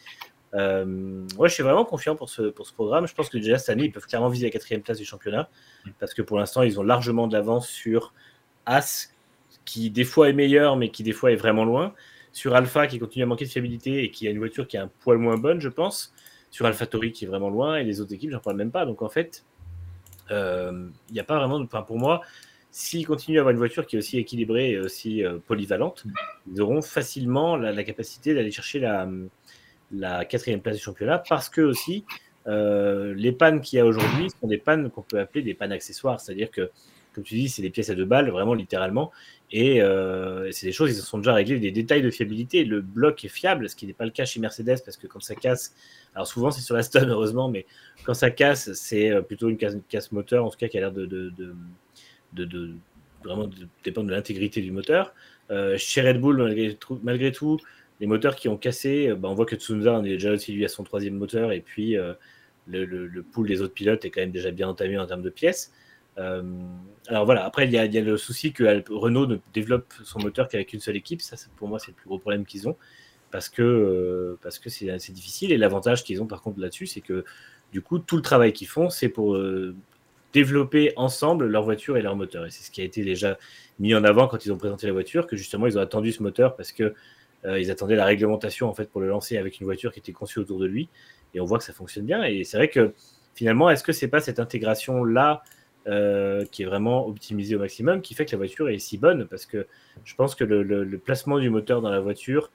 [0.55, 3.07] euh, ouais, je suis vraiment confiant pour ce, pour ce programme.
[3.07, 5.49] Je pense que déjà cette année, ils peuvent clairement viser la quatrième place du championnat
[5.99, 8.13] parce que pour l'instant, ils ont largement de l'avance sur
[8.65, 9.13] As,
[9.65, 11.93] qui des fois est meilleur, mais qui des fois est vraiment loin.
[12.31, 14.79] Sur Alpha, qui continue à manquer de fiabilité et qui a une voiture qui est
[14.79, 16.13] un poil moins bonne, je pense.
[16.51, 17.77] Sur AlphaTauri, qui est vraiment loin.
[17.77, 18.85] Et les autres équipes, j'en parle même pas.
[18.85, 19.43] Donc en fait,
[20.29, 21.57] il euh, n'y a pas vraiment.
[21.57, 22.21] Enfin, pour moi,
[22.71, 26.05] s'ils continuent à avoir une voiture qui est aussi équilibrée et aussi euh, polyvalente,
[26.51, 29.07] ils auront facilement la capacité d'aller chercher la
[29.91, 32.05] la quatrième place du championnat parce que aussi
[32.47, 35.71] euh, les pannes qu'il y a aujourd'hui sont des pannes qu'on peut appeler des pannes
[35.71, 36.69] accessoires, c'est-à-dire que
[37.13, 39.09] comme tu dis, c'est des pièces à deux balles, vraiment littéralement,
[39.49, 42.65] et euh, c'est des choses, ils se sont déjà réglés, des détails de fiabilité.
[42.65, 45.21] Le bloc est fiable, ce qui n'est pas le cas chez Mercedes, parce que quand
[45.21, 45.73] ça casse,
[46.13, 47.65] alors souvent c'est sur la stone heureusement, mais
[48.03, 50.91] quand ça casse, c'est euh, plutôt une casse, moteur, en tout cas qui a l'air
[50.91, 52.75] de, de,
[53.23, 53.49] vraiment
[53.83, 55.13] dépendre de l'intégrité du moteur.
[55.77, 57.59] chez Red Bull, malgré tout,
[57.99, 60.51] les moteurs qui ont cassé, euh, bah, on voit que Tsunoda en est déjà aussi
[60.51, 62.13] lui à son troisième moteur et puis euh,
[62.67, 65.71] le, pool des autres pilotes est quand même déjà bien entamé en termes de pièces.
[66.17, 66.43] Euh,
[67.07, 70.73] alors voilà, après il y, a, le souci que Renault ne développe son moteur qu'avec
[70.73, 71.21] une seule équipe.
[71.21, 72.77] Ça, pour moi, c'est le plus gros problème qu'ils ont
[73.31, 75.51] parce que parce que c'est assez difficile.
[75.51, 77.25] Et l'avantage qu'ils ont par contre là-dessus, c'est que
[77.73, 79.37] du coup, tout le travail qu'ils font, c'est pour
[80.35, 82.45] développer ensemble leur voiture et leur moteur.
[82.45, 83.37] Et c'est ce qui a été déjà
[83.79, 86.23] mis en avant quand ils ont présenté la voiture, que justement ils ont attendu ce
[86.23, 86.93] moteur parce que
[87.45, 90.11] euh, ils attendaient la réglementation en fait pour le lancer avec une voiture qui était
[90.11, 90.89] conçue autour de lui.
[91.33, 92.23] Et on voit que ça fonctionne bien.
[92.23, 92.93] Et c'est vrai que
[93.35, 95.43] finalement, est-ce que c'est pas cette intégration là
[95.87, 99.25] euh, qui est vraiment optimisée au maximum qui fait que la voiture est si bonne?
[99.25, 99.67] Parce que
[100.03, 102.51] je pense que le, placement du moteur dans la voiture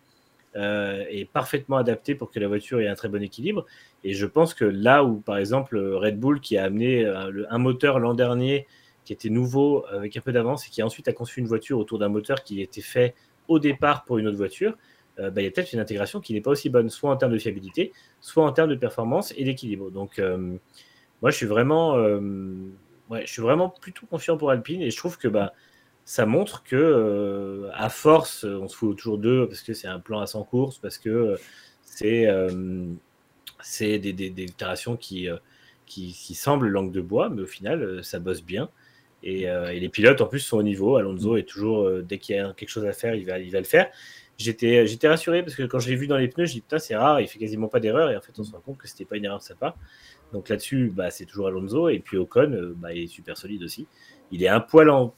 [0.56, 3.66] euh, est parfaitement adapté pour que la voiture ait un très bon équilibre.
[4.02, 7.98] Et je pense que là où, par exemple, Red Bull qui a amené un moteur
[7.98, 8.66] l'an dernier
[9.04, 11.98] qui était nouveau avec un peu d'avance et qui ensuite a conçu une voiture autour
[11.98, 13.14] d'un moteur qui était fait
[13.50, 14.78] au départ pour une autre voiture,
[15.18, 17.16] euh, bah, il y a peut-être une intégration qui n'est pas aussi bonne, soit en
[17.16, 19.90] termes de fiabilité, soit en termes de performance et d'équilibre.
[19.90, 20.56] Donc, euh,
[21.20, 22.20] moi, je suis vraiment, euh,
[23.10, 25.52] ouais, je suis vraiment plutôt confiant pour Alpine et je trouve que bah,
[26.04, 30.20] ça montre que, à force, on se fout toujours d'eux parce que c'est un plan
[30.20, 31.36] à 100 courses, parce que
[31.82, 32.26] c'est
[33.62, 35.28] c'est des, des, itérations qui,
[35.86, 38.70] qui, qui, semblent langue de bois, mais au final, ça bosse bien.
[39.26, 40.96] Euh, et, les pilotes, en plus, sont au niveau.
[40.96, 43.50] Alonso est toujours, euh, dès qu'il y a quelque chose à faire, il va, il
[43.50, 43.90] va le faire.
[44.38, 46.78] J'étais, j'étais rassuré parce que quand je l'ai vu dans les pneus, je dis putain,
[46.78, 48.10] c'est rare, il fait quasiment pas d'erreur.
[48.10, 49.76] Et en fait, on se rend compte que c'était pas une erreur part.
[50.32, 51.90] Donc là-dessus, bah, c'est toujours Alonso.
[51.90, 53.86] Et puis Ocon, euh, bah, il est super solide aussi.
[54.32, 55.12] Il est un poil en,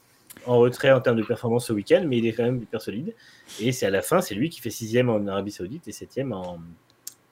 [0.45, 3.15] en retrait en termes de performance ce week-end, mais il est quand même hyper solide.
[3.61, 6.33] Et c'est à la fin, c'est lui qui fait sixième en Arabie Saoudite et septième
[6.33, 6.59] en,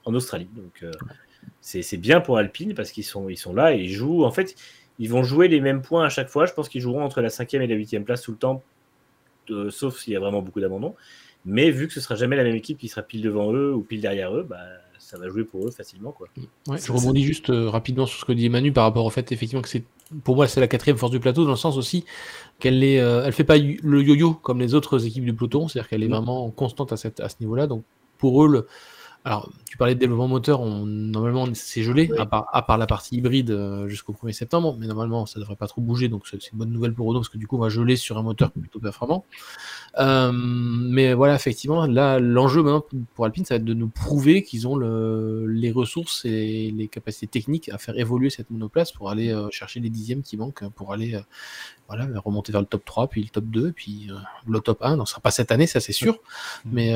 [0.04, 0.48] en Australie.
[0.56, 0.92] Donc euh,
[1.60, 4.24] c'est bien pour Alpine parce qu'ils sont, ils sont là et ils jouent.
[4.24, 4.54] En fait,
[5.02, 6.46] ils vont jouer les mêmes points à chaque fois.
[6.46, 8.62] Je pense qu'ils joueront entre la cinquième et la huitième place tout le temps,
[9.50, 10.94] euh, sauf s'il y a vraiment beaucoup d'abandon.
[11.44, 13.80] Mais vu que ce sera jamais la même équipe qui sera pile devant eux ou
[13.80, 14.60] pile derrière eux, bah,
[15.00, 16.12] ça va jouer pour eux facilement.
[16.12, 16.28] Quoi.
[16.68, 19.60] je rebondis juste euh, rapidement sur ce que dit Manu par rapport au fait effectivement
[19.60, 19.82] que c'est
[20.22, 22.04] pour moi c'est la quatrième force du plateau dans le sens aussi
[22.60, 25.88] qu'elle est, euh, elle fait pas le yo-yo comme les autres équipes du peloton, c'est-à-dire
[25.88, 27.66] qu'elle est vraiment constante à, cette, à ce niveau-là.
[27.66, 27.82] Donc
[28.18, 28.68] pour eux, le,
[29.24, 33.52] alors, tu parlais de développement moteur, on, normalement c'est gelé, à, part, la partie hybride
[33.52, 36.70] euh, jusqu'au 1er septembre, mais normalement ça devrait pas trop bouger, donc c'est une bonne
[36.70, 39.24] nouvelle pour Renault parce que du coup on va geler sur un moteur plutôt performant.
[39.98, 44.42] Euh, mais voilà, effectivement, là l'enjeu maintenant pour Alpine, ça va être de nous prouver
[44.42, 49.08] qu'ils ont le, les ressources et les capacités techniques à faire évoluer cette monoplace pour
[49.08, 51.18] aller euh, chercher les dixièmes qui manquent, pour aller
[51.86, 54.10] voilà, remonter vers le top 3, puis le top 2, puis
[54.46, 54.96] le top 1.
[54.96, 56.18] Donc, ce sera pas cette année, ça c'est sûr,
[56.66, 56.92] mais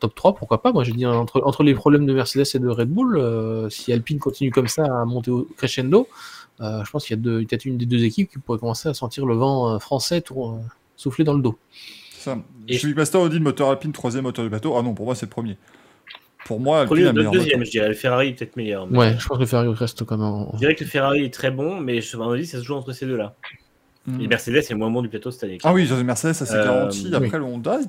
[0.00, 0.72] top 3, pourquoi pas?
[0.72, 1.04] Moi je dis
[1.34, 4.68] entre entre, les problèmes de Mercedes et de Red Bull, euh, si Alpine continue comme
[4.68, 6.08] ça à monter au crescendo,
[6.60, 8.94] euh, je pense qu'il y a peut-être une des deux équipes qui pourrait commencer à
[8.94, 10.58] sentir le vent euh, français tout,
[10.96, 11.58] souffler dans le dos.
[12.12, 12.38] Ça.
[12.68, 14.76] Et Philippe Pastor dit le moteur Alpine, troisième moteur du bateau.
[14.76, 15.58] Ah non, pour moi, c'est le premier.
[16.46, 17.88] Pour moi, Alpine le deuxième, je dirais.
[17.88, 18.90] Le Ferrari est peut-être meilleur.
[18.90, 20.46] Ouais, je pense que le Ferrari reste quand même.
[20.54, 22.74] Je dirais que le Ferrari est très bon, mais je me dis ça se joue
[22.74, 23.34] entre ces deux-là.
[24.06, 24.20] Hmm.
[24.20, 25.58] Et Mercedes est moins bon du plateau cette année.
[25.64, 27.10] Ah oui, Mercedes, ça s'est garanti.
[27.14, 27.80] Après, le Honda,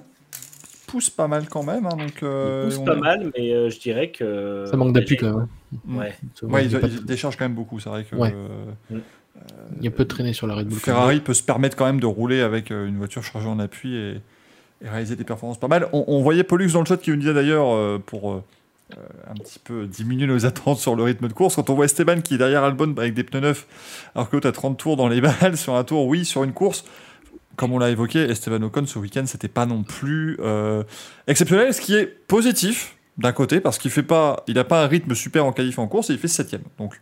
[0.95, 1.85] pousse pas mal quand même.
[1.85, 4.63] Hein, donc, euh, pousse pas mal, mais euh, je dirais que.
[4.71, 5.47] Ça manque d'appui quand même.
[5.83, 5.97] Mm.
[5.97, 6.15] Ouais.
[6.43, 7.81] ouais il, décharge quand même beaucoup.
[7.81, 8.15] C'est vrai que.
[8.15, 8.33] Ouais.
[8.33, 8.99] Euh,
[9.77, 10.79] il y a peu de traîner sur la Red Bull.
[10.79, 14.21] Ferrari peut se permettre quand même de rouler avec une voiture chargée en appui et,
[14.81, 15.89] réaliser des performances pas mal.
[15.91, 18.41] On, voyait Pollux dans le chat qui nous disait d'ailleurs pour
[18.95, 21.55] un petit peu diminuer nos attentes sur le rythme de course.
[21.55, 23.67] Quand on voit Esteban qui est derrière Albon avec des pneus neufs,
[24.15, 26.53] alors que l'autre a 30 tours dans les balles sur un tour, oui, sur une
[26.53, 26.85] course,
[27.55, 30.83] comme on l'a évoqué, Esteban Ocon ce week-end, c'était pas non plus euh,
[31.27, 34.87] exceptionnel, ce qui est positif d'un côté parce qu'il fait pas, il a pas un
[34.87, 36.63] rythme super en qualif en course et il fait septième.
[36.77, 36.99] Donc.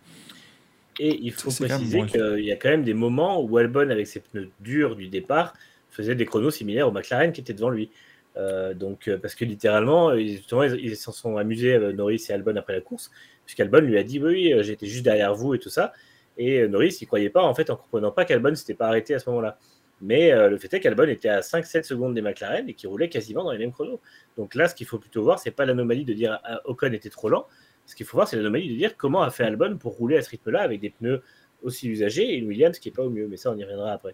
[0.99, 4.19] Et il faut préciser qu'il y a quand même des moments où Albon, avec ses
[4.19, 5.53] pneus durs du départ,
[5.89, 7.89] faisait des chronos similaires au McLaren qui était devant lui.
[8.37, 12.73] Euh, donc, euh, parce que littéralement, justement, ils s'en sont amusés, Norris et Albon, après
[12.73, 13.11] la course,
[13.45, 15.93] puisqu'Albon lui a dit Oui, j'étais juste derrière vous et tout ça.
[16.37, 19.19] Et Norris, il croyait pas, en fait, en comprenant pas qu'Albon s'était pas arrêté à
[19.19, 19.57] ce moment-là.
[20.03, 23.07] Mais euh, le fait est qu'Albon était à 5-7 secondes des McLaren et qui roulait
[23.07, 24.01] quasiment dans les mêmes chronos.
[24.35, 27.09] Donc là, ce qu'il faut plutôt voir, c'est pas l'anomalie de dire ah, Ocon était
[27.09, 27.47] trop lent.
[27.85, 30.21] Ce qu'il faut voir, c'est l'anomalie de dire comment a fait Albon pour rouler à
[30.21, 31.21] ce rythme-là avec des pneus
[31.61, 33.27] aussi usagés et une Williams qui est pas au mieux.
[33.29, 34.13] Mais ça, on y reviendra après.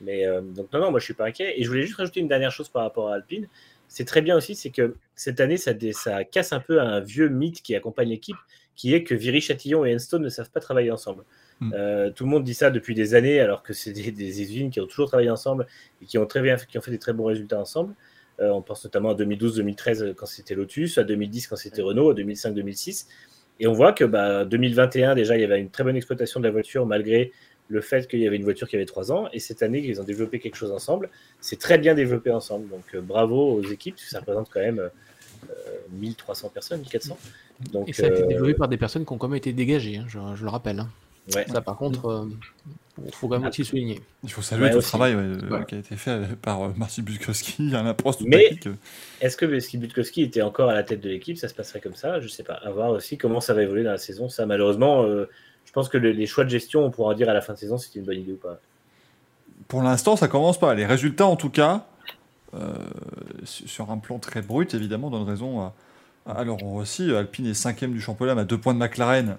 [0.00, 1.60] Mais euh, donc non, non, moi je suis pas inquiet.
[1.60, 3.46] Et je voulais juste rajouter une dernière chose par rapport à Alpine.
[3.88, 7.28] C'est très bien aussi, c'est que cette année, ça, ça, casse un peu un vieux
[7.28, 8.36] mythe qui accompagne l'équipe,
[8.74, 11.24] qui est que Viry-Châtillon et Enstone ne savent pas travailler ensemble.
[11.60, 11.72] Hmm.
[11.74, 14.70] Euh, tout le monde dit ça depuis des années, alors que c'est des, des, usines
[14.70, 15.66] qui ont toujours travaillé ensemble
[16.02, 17.94] et qui ont, très bien, qui ont fait des très bons résultats ensemble.
[18.40, 22.10] Euh, on pense notamment à 2012-2013 euh, quand c'était Lotus, à 2010 quand c'était Renault,
[22.10, 23.06] à 2005-2006.
[23.58, 26.44] Et on voit que bah, 2021, déjà, il y avait une très bonne exploitation de
[26.44, 27.32] la voiture malgré
[27.68, 29.28] le fait qu'il y avait une voiture qui avait 3 ans.
[29.32, 31.08] Et cette année, ils ont développé quelque chose ensemble.
[31.40, 32.68] C'est très bien développé ensemble.
[32.68, 34.90] Donc bravo aux équipes, ça représente quand même
[35.92, 37.16] 1300 personnes, 1400.
[37.72, 39.96] Donc, et ça a été développé par des personnes qui ont quand même été dégagées,
[39.96, 40.80] hein, je, je, le rappelle.
[40.80, 40.90] Hein.
[41.28, 42.28] Ça, par contre,
[42.98, 44.00] il euh, faut quand même aussi souligner.
[44.22, 47.70] Il faut saluer tout le travail euh, qui a été fait par euh, Marcin Butkowski
[47.74, 48.58] à l'approche Mais
[49.20, 51.36] est-ce que Butkowski était encore à la tête de l'équipe?
[51.36, 52.54] Ça se passerait comme ça Je sais pas.
[52.54, 54.28] À voir aussi comment ça va évoluer dans la saison.
[54.28, 57.54] Ça, malheureusement, je pense que les choix de gestion, on pourra dire à la fin
[57.54, 58.60] de saison si c'est une bonne idée ou pas.
[59.68, 60.74] Pour l'instant, ça commence pas.
[60.74, 61.86] Les résultats, en tout cas,
[63.44, 65.72] sur un plan très brut, évidemment, donnent raison
[66.24, 69.38] Alors aussi, Alpine est cinquième du championnat à deux points de McLaren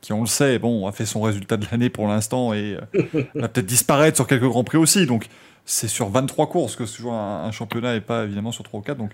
[0.00, 3.24] qui on le sait, bon, a fait son résultat de l'année pour l'instant et euh,
[3.34, 5.06] va peut-être disparaître sur quelques grands prix aussi.
[5.06, 5.26] Donc
[5.64, 8.82] c'est sur 23 courses que ce un, un, championnat et pas évidemment sur 3 ou
[8.82, 8.98] 4.
[8.98, 9.10] Donc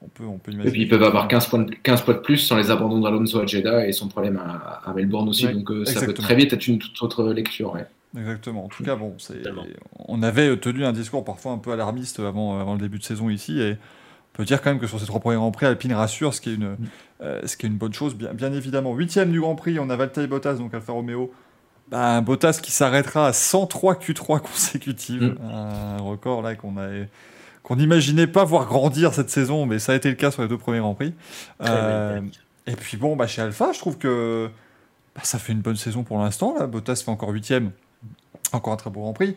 [0.00, 0.68] on peut, on peut imaginer.
[0.68, 3.00] Et puis ils peuvent avoir 15 points, de, 15 points de plus sans les abandons
[3.00, 5.48] d'Alonso à Jeddah et son problème à, Melbourne aussi.
[5.48, 7.76] donc euh, ça peut très vite être une toute autre lecture.
[8.16, 8.64] Exactement.
[8.64, 9.16] En tout cas, bon,
[9.98, 13.28] on avait tenu un discours parfois un peu alarmiste avant, avant le début de saison
[13.28, 13.76] ici et
[14.32, 16.50] peut dire quand même que sur ces trois premiers Grands Prix, Alpine rassure, ce qui
[16.50, 16.86] est une, mm.
[17.20, 18.94] Euh, ce qui est une bonne chose, bien, bien évidemment.
[18.94, 21.32] Huitième du Grand Prix, on a Valtteri Bottas, donc Alfa Romeo.
[21.90, 25.50] Bah, Bottas qui s'arrêtera à 103 Q3 consécutives, mm.
[25.50, 26.88] un record là qu'on a
[27.62, 30.48] qu'on n'imaginait pas voir grandir cette saison, mais ça a été le cas sur les
[30.48, 31.12] deux premiers Grands Prix.
[31.62, 32.20] Euh,
[32.66, 34.48] et puis bon, bah, chez Alpha, je trouve que
[35.14, 36.54] bah, ça fait une bonne saison pour l'instant.
[36.66, 37.72] Bottas fait encore huitième,
[38.52, 39.34] encore un très beau Grand Prix.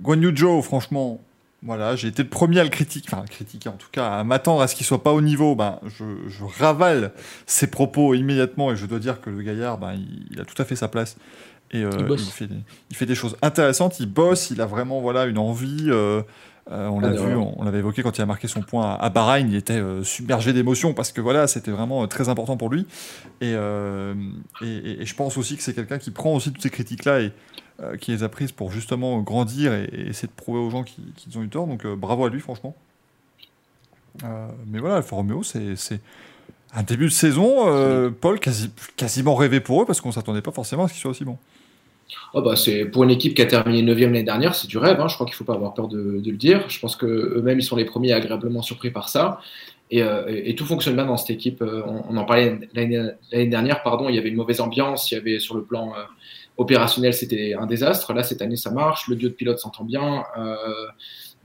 [0.00, 1.20] Guan Yu franchement,
[1.62, 4.62] Voilà, j'ai été le premier à le critiquer, enfin critiquer en tout cas, à m'attendre
[4.62, 5.56] à ce qu'il soit pas au niveau.
[5.56, 7.12] Ben, je, je, ravale
[7.46, 9.94] ses propos immédiatement et je dois dire que le gaillard, ben,
[10.30, 11.16] il, a tout à fait sa place.
[11.72, 12.54] Et euh, il, fait des,
[12.90, 15.86] il, fait des, choses intéressantes, il bosse, il a vraiment voilà, une envie.
[15.88, 16.22] Euh,
[16.70, 19.48] euh, on l'a vu, on, l'avait évoqué quand il a marqué son point à, Bahreïn,
[19.48, 22.86] il était submergé d'émotions parce que voilà, c'était vraiment très important pour lui.
[23.40, 27.20] Et, et, et, je pense aussi que c'est quelqu'un qui prend aussi toutes ces critiques-là
[27.20, 27.32] et
[28.00, 31.42] qui les a prises pour justement grandir et, essayer de prouver aux gens qu'ils ont
[31.42, 31.66] eu tort.
[31.66, 32.74] Donc bravo à lui, franchement.
[34.66, 36.00] mais voilà, Alfa Romeo, c'est
[36.74, 40.84] un début de saison, Paul, quasi, quasiment rêvé pour eux parce qu'on s'attendait pas forcément
[40.84, 41.38] à ce qu'il soit aussi bon.
[42.34, 45.00] Oh bah c'est pour une équipe qui a terminé 9e l'année dernière, c'est du rêve.
[45.00, 45.08] Hein.
[45.08, 46.68] Je crois qu'il ne faut pas avoir peur de, le dire.
[46.68, 49.40] Je pense qu'eux-mêmes, ils sont les premiers agréablement surpris par ça.
[49.90, 51.62] Et, euh, tout fonctionne bien dans cette équipe.
[51.62, 54.08] Euh, on, en parlait l'année dernière, pardon.
[54.08, 55.10] Il y avait une mauvaise ambiance.
[55.10, 56.02] Il y avait sur le plan euh,
[56.58, 58.12] opérationnel, c'était un désastre.
[58.12, 59.08] Là, cette année, ça marche.
[59.08, 60.24] Le duo de pilote s'entend bien.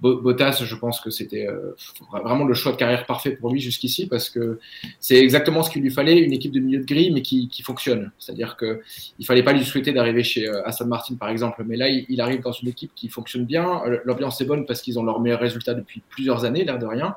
[0.03, 1.75] Bottas, je pense que c'était euh,
[2.11, 4.59] vraiment le choix de carrière parfait pour lui jusqu'ici parce que
[4.99, 8.11] c'est exactement ce qu'il lui fallait, une équipe de milieu de grille mais qui, fonctionne.
[8.19, 8.79] C'est-à-dire qu'il
[9.19, 12.19] ne fallait pas lui souhaiter d'arriver chez euh, Aston Martin par exemple, mais là il,
[12.19, 13.81] arrive dans une équipe qui fonctionne bien.
[13.85, 16.85] Euh, l'ambiance est bonne parce qu'ils ont leur meilleur résultat depuis plusieurs années, l'air de
[16.85, 17.15] rien.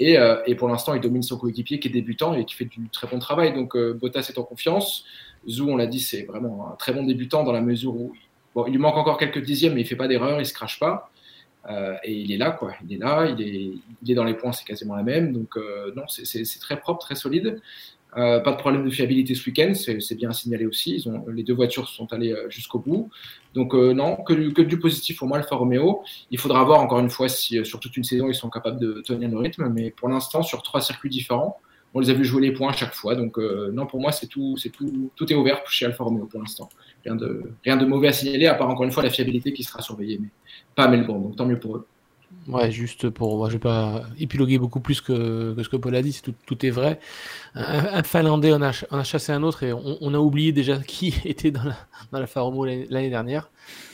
[0.00, 2.88] Et, et pour l'instant, il domine son coéquipier qui est débutant et qui fait du
[2.88, 3.52] très bon travail.
[3.52, 5.04] Donc Bottas est en confiance.
[5.46, 8.12] Zou, on l'a dit, c'est vraiment un très bon débutant dans la mesure où
[8.54, 10.78] bon, il lui manque encore quelques dixièmes, mais il fait pas d'erreur, il se crache
[10.78, 11.10] pas.
[11.68, 12.72] Euh, et il est là, quoi.
[12.82, 13.72] Il est là, il est,
[14.02, 15.32] il est dans les points, c'est quasiment la même.
[15.32, 17.60] Donc, euh, non, c'est très propre, très solide.
[18.16, 21.04] Euh, pas de problème de fiabilité ce week-end, c'est bien signalé aussi.
[21.32, 23.10] Les deux voitures sont allées jusqu'au bout.
[23.54, 26.02] Donc, non, que, du positif pour moi, Alfa Romeo.
[26.30, 29.00] Il faudra voir encore une fois si sur toute une saison ils sont capables de
[29.00, 29.68] tenir le rythme.
[29.68, 31.58] Mais pour l'instant, sur trois circuits différents,
[31.94, 33.14] on les a vu jouer les points à chaque fois.
[33.14, 36.68] Donc, non, pour moi, c'est tout, tout, tout est ouvert chez Alfa Romeo pour l'instant.
[37.04, 39.62] Rien de, rien de mauvais à signaler, à part encore une fois la fiabilité qui
[39.62, 40.18] sera surveillée.
[40.20, 40.28] Mais
[40.74, 41.86] pas à Melbourne, donc tant mieux pour eux.
[42.46, 43.36] Ouais, juste pour.
[43.36, 46.64] Moi, je vais pas épiloguer beaucoup plus que, ce que Paul a dit, tout, tout
[46.64, 46.98] est vrai.
[47.54, 51.14] Un, Finlandais, on a, on a, chassé un autre et on, a oublié déjà qui
[51.24, 51.76] était dans la,
[52.12, 53.50] dans la Faromo l'année dernière.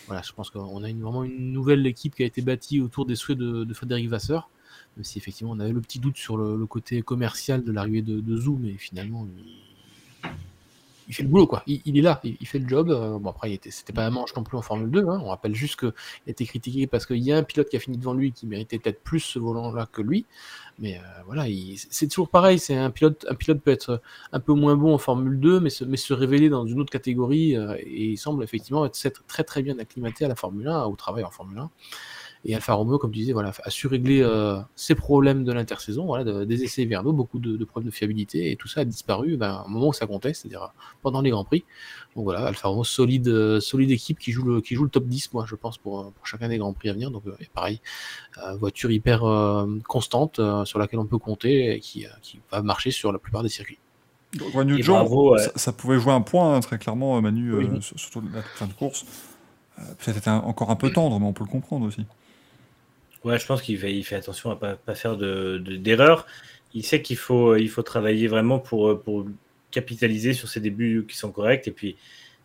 [0.07, 3.17] Voilà, je pense qu'on a vraiment une nouvelle équipe qui a été bâtie autour des
[3.17, 4.49] souhaits de, de Frédéric Vasseur.
[4.97, 8.21] Même si effectivement on avait le petit doute sur le, côté commercial de l'arrivée de,
[8.21, 9.27] de Zoom, mais finalement
[11.15, 11.63] fait le boulot, quoi.
[11.67, 12.91] Il, est là, il, fait le job.
[12.91, 15.01] Euh, bon, après, c'était pas un manche non plus en Formule 2.
[15.09, 15.21] Hein.
[15.23, 17.81] On rappelle juste qu'il a été critiqué parce qu'il y a un pilote qui a
[17.81, 20.27] fini devant lui qui méritait peut-être plus ce volant-là que lui.
[20.79, 21.45] Mais euh, voilà,
[21.91, 22.59] c'est toujours pareil.
[22.59, 24.03] C'est un pilote, un pilote peut être
[24.33, 26.91] un peu moins bon en Formule 2, mais se, mais se révéler dans une autre
[26.91, 27.57] catégorie.
[27.57, 30.97] Euh, et il semble effectivement être très très bien acclimaté à la Formule 1, au
[30.97, 31.71] travail en Formule 1.
[32.49, 36.07] Et Alfa Romeo, comme tu disais, voilà, a su régler euh, ses problèmes de l'intersaison,
[36.07, 39.65] voilà, des essais hivernaux, beaucoup de, problèmes de fiabilité, et tout ça a disparu ben,
[39.67, 40.73] au moment où ça comptait, c'est-à-dire
[41.03, 41.65] pendant les Grands Prix.
[42.15, 45.07] Donc voilà, Alfa Romeo, solide, euh, solide équipe qui joue, le, qui joue le top
[45.07, 47.11] 10, moi, je pense, pour, pour chacun des Grands Prix à venir.
[47.11, 47.81] Donc, euh, pareil,
[48.61, 49.23] voiture hyper
[49.89, 53.49] constante sur laquelle on peut compter et qui, qui va marcher sur la plupart des
[53.49, 53.79] circuits.
[54.55, 54.83] Manu
[55.57, 59.05] ça, pouvait jouer un point, hein, très clairement, Manu, surtout la fin de course.
[59.77, 62.07] Peut-être encore un peu tendre, mais on peut le comprendre aussi.
[63.25, 66.25] Ouais, je pense qu'il fait, attention à pas, pas faire d'erreurs.
[66.25, 69.27] De, il sait qu'il faut, il faut travailler vraiment pour, pour
[69.71, 71.97] capitaliser sur ses débuts qui sont corrects et puis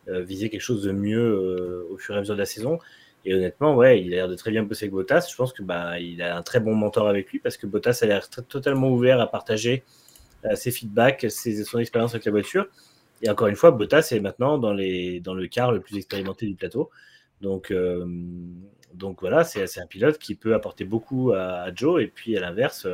[0.07, 2.79] euh, viser quelque chose de mieux euh, au fur et à mesure de la saison.
[3.23, 5.27] Et honnêtement, ouais, il a l'air de très bien bosser avec Bottas.
[5.29, 7.99] Je pense que bah, il a un très bon mentor avec lui parce que Bottas
[8.01, 9.83] a l'air totalement ouvert à partager
[10.45, 12.67] euh, ses feedbacks, ses, son expérience avec la voiture.
[13.21, 16.47] Et encore une fois, Bottas est maintenant dans, les, dans le quart le plus expérimenté
[16.47, 16.89] du plateau.
[17.41, 17.71] Donc,
[18.93, 22.01] donc voilà, c'est un pilote qui peut apporter beaucoup à, Joe.
[22.01, 22.87] Et puis à l'inverse,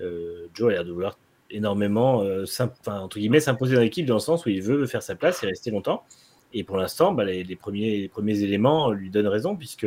[0.00, 1.18] euh, Joe a l'air de vouloir
[1.50, 5.46] énormément, euh, s'imposer dans l'équipe dans le sens où il veut faire sa place et
[5.46, 6.04] rester longtemps.
[6.52, 8.10] Et pour l'instant, bah, les, premiers,
[8.42, 9.86] éléments lui donnent raison, puisque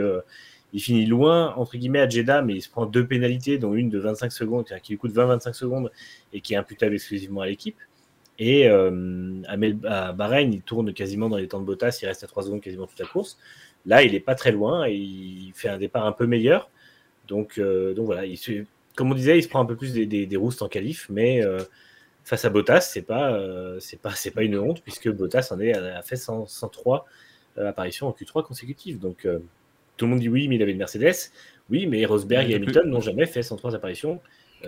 [0.73, 3.89] il finit loin, entre guillemets, à Jeddah, mais il se prend deux pénalités, dont une
[3.89, 5.91] de 25 secondes, qui lui coûte 20-25 secondes
[6.33, 7.77] et qui est imputable exclusivement à l'équipe.
[8.39, 12.27] Et euh, à, Bahreïn, il tourne quasiment dans les temps de Bottas, il reste à
[12.27, 13.37] 3 secondes quasiment toute la course.
[13.85, 16.69] Là, il n'est pas très loin et il fait un départ un peu meilleur.
[17.27, 18.37] Donc, euh, donc voilà, il
[18.95, 21.41] comme on disait, il se prend un peu plus des, des, roustes en qualif, mais
[21.41, 21.59] euh,
[22.25, 25.59] face à Bottas, c'est pas, euh, c'est pas, c'est pas une honte puisque Bottas en
[25.61, 27.05] est, a fait 103
[27.57, 28.99] apparitions en Q3 consécutives.
[28.99, 29.27] Donc
[29.97, 31.31] tout le monde dit oui, mais il avait une Mercedes.
[31.69, 34.19] Oui, mais Rosberg et Hamilton n'ont jamais fait 103 apparitions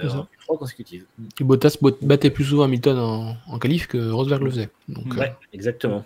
[0.01, 1.05] en Q3 consécutives.
[1.39, 4.70] Et Bottas battait plus souvent Hamilton en, en qualif que Rosberg le faisait.
[4.88, 6.05] Donc, ouais, exactement.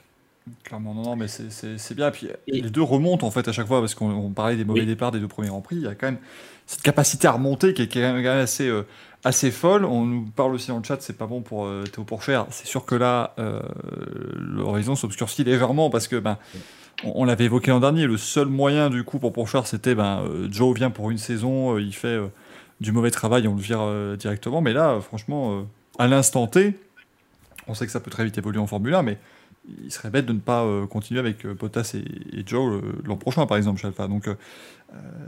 [0.63, 2.11] Clairement, non, non, mais c'est bien.
[2.11, 5.11] Puis les deux remontent en fait à chaque fois parce qu'on parlait des mauvais départs
[5.11, 5.77] des deux premiers Grands Prix.
[5.77, 6.19] Il y a quand même
[6.67, 8.85] cette capacité à remonter qui est quand même, assez, euh,
[9.23, 9.85] assez folle.
[9.85, 12.45] On nous parle aussi dans le chat, c'est pas bon pour euh, Théo Pourchère.
[12.51, 13.61] C'est sûr que là, euh,
[14.35, 16.37] l'horizon s'obscurcit légèrement parce que ben,
[17.03, 20.75] on, l'avait évoqué l'an dernier, le seul moyen du coup pour Pourchard, c'était ben, Joe
[20.75, 22.19] vient pour une saison, il fait
[22.81, 24.61] du mauvais travail, on le vire directement.
[24.61, 25.65] Mais là, franchement,
[25.99, 26.77] à l'instant T,
[27.67, 29.17] on sait que ça peut très vite évoluer en Formule 1, mais
[29.83, 33.45] il serait bête de ne pas euh, continuer avec euh, Bottas et, Joe l'an prochain,
[33.45, 34.07] par exemple, chez Alpha.
[34.07, 34.35] Donc, euh,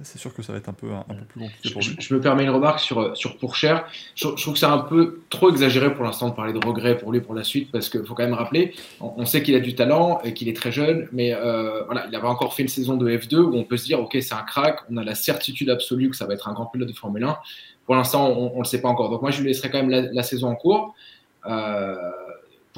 [0.03, 1.97] c'est sûr que ça va être un peu, un, peu plus compliqué pour lui.
[1.99, 3.85] Je, me permets une remarque sur, sur Pourchère.
[4.15, 7.11] Je, trouve que c'est un peu trop exagéré pour l'instant de parler de regrets pour
[7.11, 9.75] lui pour la suite, parce qu'il faut quand même rappeler, on, sait qu'il a du
[9.75, 11.33] talent et qu'il est très jeune, mais
[11.85, 14.17] voilà, il avait encore fait une saison de F2 où on peut se dire, ok,
[14.21, 16.87] c'est un crack, on a la certitude absolue que ça va être un grand pilote
[16.87, 17.37] de Formule 1.
[17.85, 19.09] Pour l'instant, on ne le sait pas encore.
[19.09, 20.95] Donc moi, je lui laisserai quand même la, la saison en cours.
[21.45, 21.95] Euh,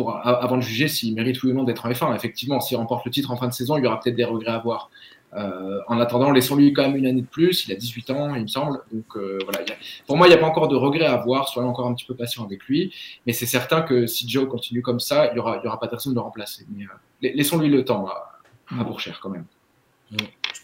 [0.09, 2.15] avant de juger s'il mérite ou non d'être en F1.
[2.15, 4.51] Effectivement, s'il remporte le titre en fin de saison, il y aura peut-être des regrets
[4.51, 4.89] à avoir.
[5.33, 7.65] Euh, en attendant, laissons-lui quand même une année de plus.
[7.65, 8.79] Il a 18 ans, il me semble.
[8.91, 9.59] Donc euh, voilà,
[10.05, 11.47] pour moi, il n'y a pas encore de regrets à avoir.
[11.47, 12.93] Soyons encore un petit peu patient avec lui.
[13.25, 15.87] Mais c'est certain que si Joe continue comme ça, il n'y aura, y aura pas
[15.87, 16.65] personne de le remplacer.
[16.75, 18.39] Mais euh, laissons-lui le temps à,
[18.77, 19.45] à Bourcher quand même.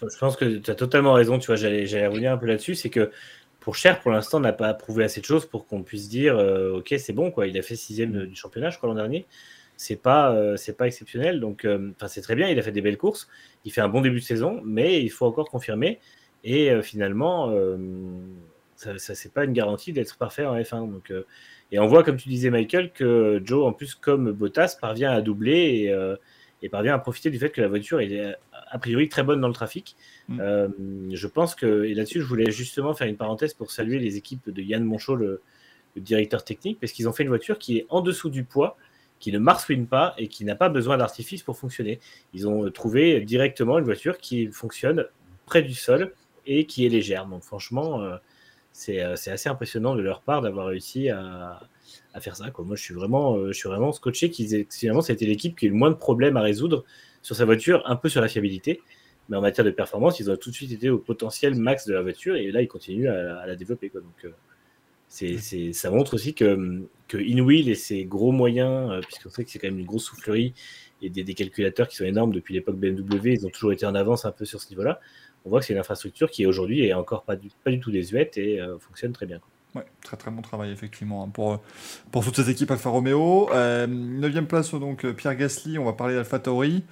[0.02, 1.40] Je pense que tu as totalement raison.
[1.40, 2.76] Tu vois, j'allais revenir un peu là-dessus.
[2.76, 3.12] C'est que
[3.68, 6.77] pour Cher, pour l'instant, n'a pas prouvé assez de choses pour qu'on puisse dire euh,
[6.77, 7.48] ok, c'est bon, quoi.
[7.48, 9.26] Il a fait sixième du championnat, je crois, l'an dernier.
[9.76, 11.41] C'est pas, euh, c'est pas exceptionnel.
[11.41, 12.48] Donc, euh, enfin, c'est très bien.
[12.48, 13.27] Il a fait des belles courses.
[13.65, 15.99] Il fait un bon début de saison, mais il faut encore confirmer.
[16.45, 17.53] Et finalement,
[18.77, 20.89] ça, ça c'est pas une garantie d'être parfait en F1.
[20.89, 21.11] Donc,
[21.73, 25.19] et on voit, comme tu disais, Michael, que Joe, en plus, comme Bottas, parvient à
[25.19, 26.15] doubler et,
[26.61, 28.38] et parvient à profiter du fait que la voiture est
[28.69, 29.95] a priori très bonne dans le trafic.
[30.27, 30.39] Mm.
[30.41, 30.68] Euh,
[31.11, 34.49] je pense que, et là-dessus, je voulais justement faire une parenthèse pour saluer les équipes
[34.49, 35.41] de Yann Monchot, le,
[35.95, 38.77] directeur technique, parce qu'ils ont fait une voiture qui est en dessous du poids,
[39.19, 41.99] qui ne marsouine pas et qui n'a pas besoin d'artifice pour fonctionner.
[42.35, 45.06] Ils ont trouvé directement une voiture qui fonctionne
[45.48, 46.14] près du sol
[46.45, 47.26] et qui est légère.
[47.26, 48.18] Donc franchement, euh,
[48.89, 51.60] euh, c'est assez impressionnant de leur part d'avoir réussi à,
[52.19, 52.45] faire ça.
[52.60, 55.72] Moi, je suis vraiment, je suis vraiment scotché qu'ils finalement, c'était l'équipe qui a eu
[55.72, 56.84] le moins de problèmes à résoudre
[57.28, 58.80] sur sa voiture, un peu sur la fiabilité.
[59.28, 61.94] Mais en matière de performance, ils ont tout de suite été au potentiel max de
[61.94, 63.90] la voiture et là, ils continuent à, la développer.
[63.90, 63.99] Quoi.
[63.99, 64.30] Donc, euh,
[65.10, 69.52] c'est, ça montre aussi que, que InWheel et ses gros moyens, euh, puisqu'on sait que
[69.52, 70.54] c'est quand même une grosse soufflerie
[71.02, 74.24] et des, calculateurs qui sont énormes depuis l'époque BMW, ils ont toujours été en avance
[74.24, 75.02] un peu sur ce niveau-là.
[75.44, 77.91] On voit que c'est une infrastructure qui aujourd'hui est encore pas du, pas du tout
[77.91, 79.41] désuète et euh, fonctionne très bien.
[79.76, 81.62] Ouais, très très bon travail effectivement hein, pour,
[82.10, 83.49] pour toutes ces équipes Alfa Romeo.
[83.54, 86.84] 9 place donc Pierre Gasly, on va parler d'Alfa Tauri.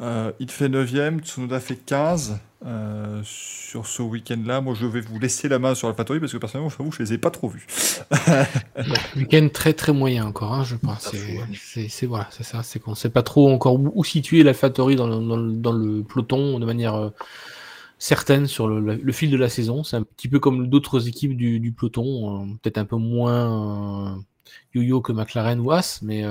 [0.00, 4.60] Euh, il fait 9ème, Tsunoda fait 15 euh, sur ce week-end-là.
[4.60, 7.12] Moi, je vais vous laisser la main sur AlphaTauri parce que personnellement, je je les
[7.14, 7.66] ai pas trop vus.
[9.16, 11.12] week-end très très moyen encore, hein, je pense.
[11.88, 15.36] C'est voilà, c'est ça, c'est qu'on sait pas trop encore où, situer l'AlphaTauri dans, dans,
[15.36, 17.10] dans, le peloton de manière euh,
[17.98, 19.82] certaine sur le, fil de la saison.
[19.82, 24.22] C'est un petit peu comme d'autres équipes du, peloton, peut-être un peu moins
[24.74, 26.24] yo-yo que McLaren ou As, mais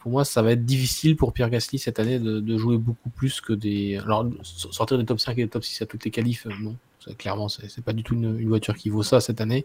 [0.00, 3.40] pour moi, ça va être difficile pour Pierre Gasly cette année de, jouer beaucoup plus
[3.40, 3.96] que des.
[3.98, 6.76] Alors, sortir des top 5 et des top 6 à toutes les qualifs, euh, non.
[7.16, 9.64] Clairement, c'est pas du tout une, voiture qui vaut ça cette année.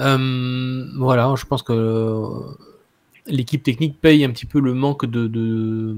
[0.00, 2.40] Euh, voilà, je pense que
[3.26, 5.96] l'équipe technique paye un petit peu le manque de, de,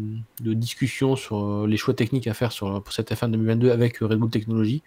[0.55, 4.31] discussion sur les choix techniques à faire sur, pour cette F1 2022 avec Red Bull
[4.31, 4.83] Technologies.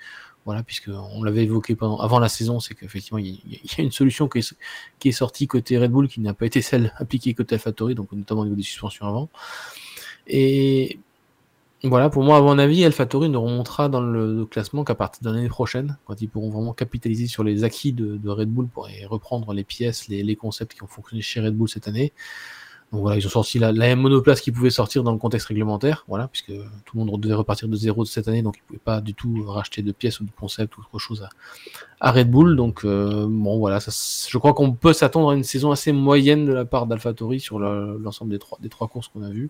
[0.46, 4.28] Voilà, puisqu'on l'avait évoqué pendant, avant la saison, c'est qu'effectivement, il y, a une solution
[4.28, 4.56] qui est,
[4.98, 8.12] qui est sortie côté Red Bull qui n'a pas été celle appliquée côté AlphaTauri, donc
[8.12, 9.30] notamment au niveau des suspensions avant.
[10.26, 11.00] Et
[11.84, 15.36] voilà, pour moi, à mon avis, AlphaTauri ne remontera dans le, classement qu'à partir de
[15.36, 19.52] l'année prochaine, quand ils pourront vraiment capitaliser sur les acquis de, Red Bull pour reprendre
[19.54, 22.14] les pièces, les, concepts qui ont fonctionné chez Red Bull cette année.
[22.92, 26.04] Donc voilà, ils ont sorti la, la monoplace qui pouvait sortir dans le contexte réglementaire,
[26.08, 26.52] voilà, puisque
[26.86, 29.14] tout le monde devait repartir de zéro cette année, donc ils ne pouvaient pas du
[29.14, 31.26] tout racheter de pièces ou de concepts ou autre chose
[32.02, 32.58] à, Red Bull.
[32.58, 36.54] Donc euh, bon voilà, je crois qu'on peut s'attendre à une saison assez moyenne de
[36.54, 39.50] la part d'AlphaTauri sur l'ensemble des trois courses qu'on a vues.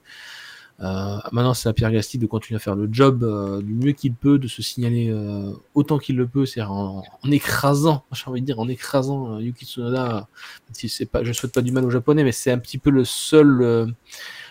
[0.79, 3.91] Euh, maintenant, c'est à Pierre Gasly de continuer à faire le job euh, du mieux
[3.91, 8.41] qu'il peut, de se signaler euh, autant qu'il le peut, c'est en, écrasant, j'ai envie
[8.41, 10.27] de dire, en écrasant Yuki Tsunoda.
[10.73, 13.05] Si pas, je souhaite pas du mal aux Japonais, mais c'est un petit peu le
[13.05, 13.93] seul,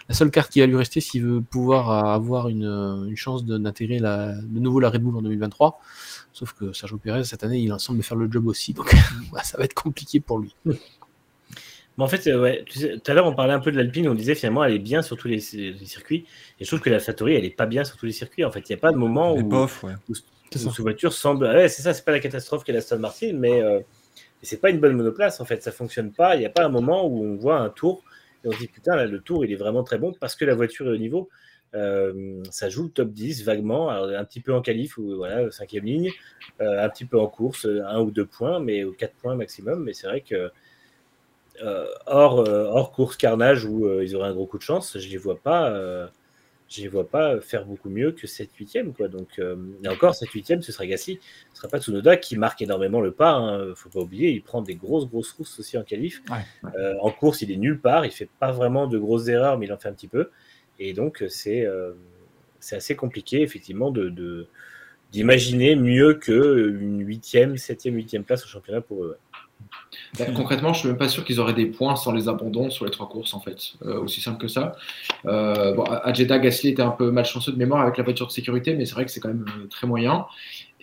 [0.09, 4.60] la seule carte qui va lui rester s'il veut pouvoir avoir une, chance d'intégrer de
[4.60, 5.80] nouveau la Red Bull en 2023.
[6.32, 8.94] Sauf que Sergio Perez cette année, il semble faire le job aussi, donc
[9.42, 10.55] ça va être compliqué pour lui.
[11.99, 14.15] Mais en fait, euh, ouais, tout à l'heure, on parlait un peu de l'Alpine, on
[14.15, 16.25] disait finalement, elle est bien sur tous les, circuits.
[16.59, 18.45] Et je trouve que la Factory, elle est pas bien sur tous les circuits.
[18.45, 19.93] En fait, il n'y a pas de moment où, bof, ouais.
[20.79, 21.47] voiture semble.
[21.47, 23.81] Ouais, c'est ça, c'est pas la catastrophe qu'est la Aston Martin, mais euh,
[24.43, 25.62] c'est pas une bonne monoplace en fait.
[25.62, 26.37] Ça fonctionne pas.
[26.37, 28.03] Il n'y a pas un moment où on voit un tour
[28.45, 30.45] et on se dit putain, là, le tour, il est vraiment très bon parce que
[30.45, 31.29] la voiture est au niveau.
[31.75, 35.85] Euh, ça joue le top 10 vaguement, un petit peu en qualif ou voilà, cinquième
[35.85, 36.11] ligne,
[36.59, 39.85] un petit peu en course, un ou deux points, mais ou quatre points maximum.
[39.85, 40.49] Mais c'est vrai que euh,
[42.07, 45.09] hors, euh, hors course carnage où euh, ils auraient un gros coup de chance, je
[45.09, 45.70] les vois pas.
[46.69, 49.09] je les vois pas faire beaucoup mieux que 7 8 quoi.
[49.09, 51.19] Donc, euh, et encore, 7 8 ce sera Gasly.
[51.53, 53.32] Ce sera pas Tsunoda qui marque énormément le pas.
[53.32, 53.74] Hein.
[53.74, 56.23] Faut pas oublier, il prend des grosses, grosses rousses aussi en qualif.
[56.77, 58.07] Euh, en course, il est nulle part.
[58.07, 60.31] Il fait pas vraiment de grosses erreurs, mais il en fait un petit peu.
[60.78, 61.93] Et donc, c'est euh,
[62.61, 64.47] c'est assez compliqué, effectivement, de
[65.12, 69.19] d'imaginer mieux qu'une 8e, 7e, 8e place au championnat pour eux.
[70.18, 72.84] Bah, concrètement, je suis même pas sûr qu'ils auraient des points sans les abandons sur
[72.84, 73.74] les trois courses, en fait.
[73.84, 74.72] Euh, aussi simple que ça.
[75.26, 78.32] Euh, bon, à Jeddah, Gasly était un peu malchanceux de mémoire avec la voiture de
[78.32, 80.26] sécurité, mais c'est vrai que c'est quand même euh, très moyen.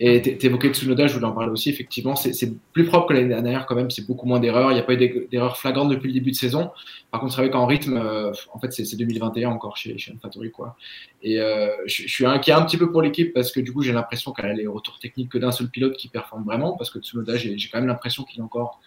[0.00, 2.14] Et t'évoquais Tsunoda, je voulais en parler aussi, effectivement.
[2.14, 3.90] C'est plus propre que l'année dernière, quand même.
[3.90, 4.70] C'est beaucoup moins d'erreurs.
[4.70, 6.70] Il n'y a pas eu d'erreurs flagrantes depuis le début de saison.
[7.10, 10.52] Par contre, c'est vrai qu'en rythme, euh, en fait, c'est 2021 encore chez, chez AlphaTauri,
[10.52, 10.76] quoi.
[11.22, 13.82] Et euh, je, je, suis inquiet un petit peu pour l'équipe parce que du coup,
[13.82, 16.76] j'ai l'impression qu'elle a les retours techniques que d'un seul pilote qui performe vraiment.
[16.76, 18.80] Parce que Tsunoda, j'ai quand même l'impression qu'il est encore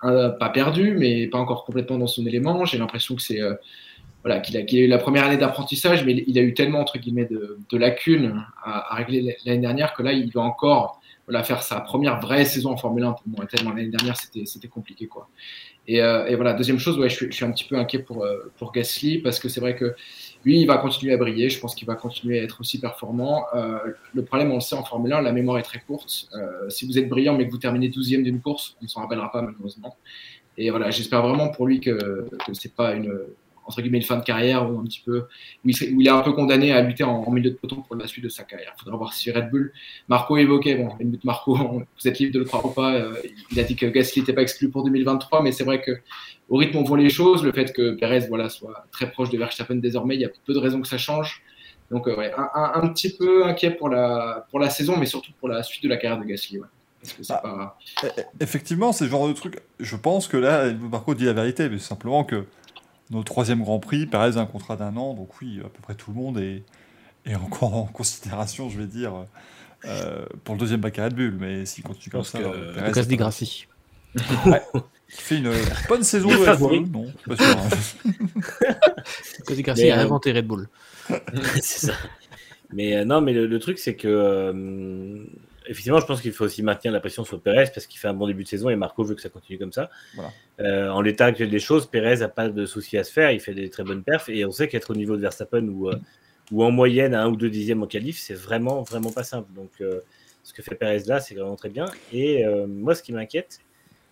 [0.00, 2.64] pas perdu, mais pas encore complètement dans son élément.
[2.64, 3.54] J'ai l'impression que c'est euh,
[4.26, 7.26] voilà, qu'il a, eu la première année d'apprentissage, mais il a eu tellement entre guillemets
[7.30, 11.00] de, lacunes à, régler l'année dernière que là, il va encore
[11.44, 13.46] faire sa première vraie saison en Formule 1 pour moi.
[13.46, 15.08] Tellement l'année dernière, c'était compliqué
[15.88, 18.72] euh, et, voilà, deuxième chose, ouais, je, suis, un petit peu inquiet pour, euh, pour
[18.72, 19.94] Gasly parce que c'est vrai que
[20.44, 21.48] lui, il va continuer à briller.
[21.48, 23.44] Je pense qu'il va continuer à être aussi performant.
[23.54, 23.78] Euh,
[24.12, 26.28] le problème, on le sait en Formule 1, la mémoire est très courte.
[26.68, 29.30] Si vous êtes brillant mais que vous terminez 12e d'une course, on ne s'en rappellera
[29.30, 29.96] pas malheureusement.
[30.58, 33.12] Et voilà, j'espère vraiment pour lui que, que c'est pas une,
[33.66, 35.26] entre guillemets une fin de carrière ou un petit peu
[35.64, 38.24] où il, est un peu condamné à lutter en, milieu de peloton pour la suite
[38.24, 38.72] de sa carrière.
[38.76, 39.72] Il faudra voir si Red Bull.
[40.08, 42.94] Marco évoquait, bon, une Marco, vous êtes libre de le croire ou pas.
[42.94, 43.14] Euh,
[43.50, 45.92] il a dit que Gasly n'était pas exclu pour 2023, mais c'est vrai que
[46.48, 49.30] au rythme où on voit les choses, le fait que Perez voilà soit très proche
[49.30, 51.42] de Verstappen désormais, il y a peu de raisons que ça change.
[51.90, 55.32] Donc euh, ouais, un, un, petit peu inquiet pour la pour la saison, mais surtout
[55.38, 56.58] pour la suite de la carrière de Gasly.
[56.58, 56.66] Ouais.
[57.28, 57.76] Ah, pas...
[58.40, 59.60] Effectivement, c'est le genre de truc.
[59.78, 62.44] Je pense que là, Marco dit la vérité, mais simplement que
[63.10, 65.94] notre troisième Grand Prix, Perez a un contrat d'un an, donc oui, à peu près
[65.94, 66.62] tout le monde est,
[67.24, 69.26] est encore en considération, je vais dire,
[69.84, 71.36] euh, pour le deuxième bac à Red Bull.
[71.38, 72.74] Mais s'il continue comme ça, que...
[72.74, 72.86] Perez.
[72.88, 73.66] Lucas Di Grassi.
[74.46, 74.62] Ouais.
[74.74, 75.52] Il fait une
[75.88, 76.86] bonne saison de Red Bull.
[76.90, 77.46] Non, pas sûr.
[77.46, 78.12] Hein.
[79.38, 80.68] Lucas Di Grassi a euh, inventé Red Bull.
[81.62, 81.92] c'est ça.
[82.72, 85.24] Mais euh, non, mais le, le truc, c'est que euh,
[85.68, 88.14] effectivement, je pense qu'il faut aussi maintenir la pression sur Perez parce qu'il fait un
[88.14, 89.90] bon début de saison et Marco veut que ça continue comme ça.
[90.14, 90.30] Voilà.
[90.60, 93.40] Euh, en l'état actuel des choses, Perez n'a pas de souci à se faire, il
[93.40, 95.96] fait des très bonnes perfs et on sait qu'être au niveau de Verstappen ou, euh,
[96.52, 99.52] ou en moyenne à un ou deux dixièmes en qualif, c'est vraiment, vraiment pas simple.
[99.54, 100.00] Donc, euh,
[100.42, 101.86] ce que fait Perez là, c'est vraiment très bien.
[102.12, 103.58] Et moi, ce qui m'inquiète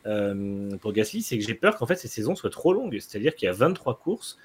[0.02, 2.98] pour Gasly, c'est que j'ai peur qu'en fait ces saisons soient trop longues.
[2.98, 4.36] C'est-à-dire qu'il y a 23 courses.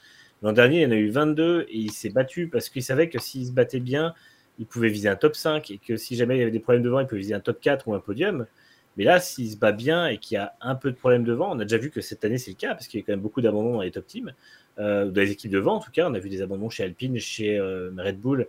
[0.44, 3.10] L'an dernier, il y en a eu 22 et il s'est battu parce qu'il savait
[3.10, 4.14] que s'il se battait bien,
[4.60, 6.84] il pouvait viser un top 5 et que si jamais il y avait des problèmes
[6.84, 8.46] devant, il pouvait viser un top 4 ou un podium.
[8.98, 11.56] Mais là, s'il se bat bien et qu'il y a un peu de problèmes devant,
[11.56, 13.14] on a déjà vu que cette année c'est le cas parce qu'il y a quand
[13.14, 14.34] même beaucoup d'abandons dans les top teams,
[14.78, 16.10] euh, dans les équipes devant en tout cas.
[16.10, 18.48] On a vu des abandons chez Alpine, chez euh, Red Bull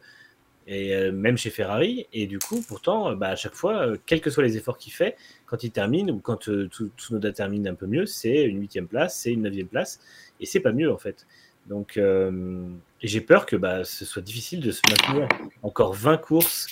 [0.67, 2.09] et euh, même chez Ferrari.
[2.13, 5.17] Et du coup, pourtant, bah, à chaque fois, quels que soient les efforts qu'il fait,
[5.47, 6.51] quand il termine ou quand
[6.97, 10.01] Tsunoda termine un peu mieux, c'est une huitième place, c'est une neuvième place
[10.41, 11.27] et c'est pas mieux en fait.
[11.71, 12.67] Donc, euh,
[13.01, 15.29] j'ai peur que bah, ce soit difficile de se maintenir
[15.63, 16.67] encore 20 courses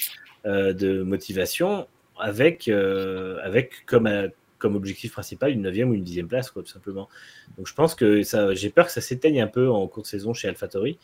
[0.45, 1.87] euh, de motivation
[2.19, 4.11] avec, euh, avec comme,
[4.59, 7.09] comme objectif principal une 9 ou une 10 place, quoi, tout simplement.
[7.57, 8.23] Donc, je pense que
[8.55, 10.99] j'ai peur que ça s'éteigne un peu en cours de saison chez AlphaTauri.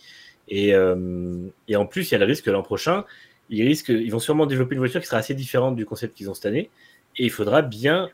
[0.49, 0.71] Et,
[1.69, 3.05] et en plus, il y a le risque que l'an prochain,
[3.49, 6.29] ils, risquent, ils vont sûrement développer une voiture qui sera assez différente du concept qu'ils
[6.29, 6.69] ont cette année.
[7.17, 8.11] Et il faudra bien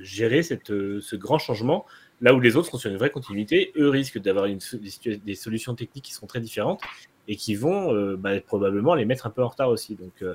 [0.00, 1.84] gérer cette, ce grand changement
[2.20, 6.04] Là où les autres sont sur une vraie continuité, eux risquent d'avoir des, solutions techniques
[6.04, 6.80] qui seront très différentes
[7.28, 9.94] et qui vont euh, bah, probablement les mettre un peu en retard aussi.
[9.94, 10.34] Donc, euh,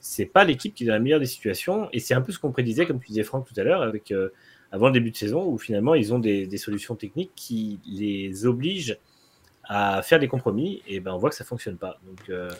[0.00, 2.38] c'est pas l'équipe qui est dans la meilleure des situations et c'est un peu ce
[2.38, 4.30] qu'on prédisait, comme tu disais Franck tout à l'heure, avec euh,
[4.72, 8.46] avant le début de saison où finalement ils ont des, des, solutions techniques qui les
[8.46, 8.98] obligent
[9.64, 12.00] à faire des compromis et ben on voit que ça fonctionne pas.
[12.04, 12.50] Donc, euh,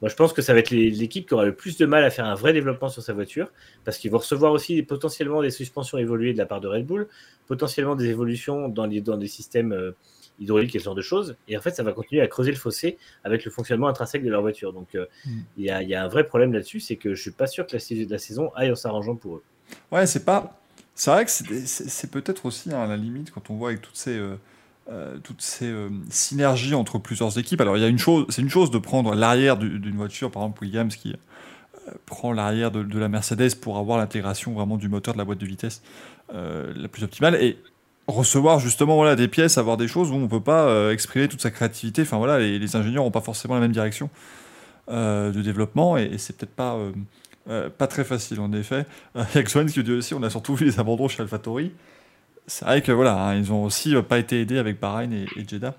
[0.00, 2.10] moi, je pense que ça va être l'équipe qui aura le plus de mal à
[2.10, 3.50] faire un vrai développement sur sa voiture,
[3.84, 7.08] parce qu'ils vont recevoir aussi potentiellement des suspensions évoluées de la part de Red Bull,
[7.46, 9.92] potentiellement des évolutions dans, les, dans des systèmes euh,
[10.40, 11.36] hydrauliques et ce genre de choses.
[11.48, 14.30] Et en fait, ça va continuer à creuser le fossé avec le fonctionnement intrinsèque de
[14.30, 14.72] leur voiture.
[14.72, 15.40] Donc, il euh, mm.
[15.58, 17.76] y, a, y, a, un vrai problème là-dessus, c'est que je suis pas sûr que
[17.76, 19.42] la, la saison aille en s'arrangeant pour eux.
[19.90, 20.60] Ouais, c'est pas.
[20.94, 23.96] C'est vrai que c'est peut-être aussi hein, à la limite quand on voit avec toutes
[23.96, 24.16] ces.
[24.16, 24.36] Euh
[24.90, 27.62] euh, toutes ces euh, synergies entre plusieurs équipes.
[27.62, 30.42] Alors, il y a une chose, c'est une chose de prendre l'arrière d'une voiture, par
[30.42, 35.14] exemple Williams qui euh, prend l'arrière de, la Mercedes pour avoir l'intégration vraiment du moteur
[35.14, 35.82] de la boîte de vitesse
[36.34, 37.58] la plus optimale et
[38.08, 41.50] recevoir justement voilà des pièces, avoir des choses où on peut pas exprimer toute sa
[41.50, 42.02] créativité.
[42.02, 44.10] Enfin voilà, les, ingénieurs ont pas forcément la même direction
[44.88, 46.78] de développement et, c'est peut-être pas
[47.78, 48.86] pas très facile en effet.
[49.14, 51.72] Avec Swan qui dit aussi, on a surtout vu les abandons chez AlphaTauri
[52.46, 55.48] c'est vrai que voilà, hein, ils ont aussi pas été aidés avec Bahreïn et, et
[55.48, 55.74] Jeddah.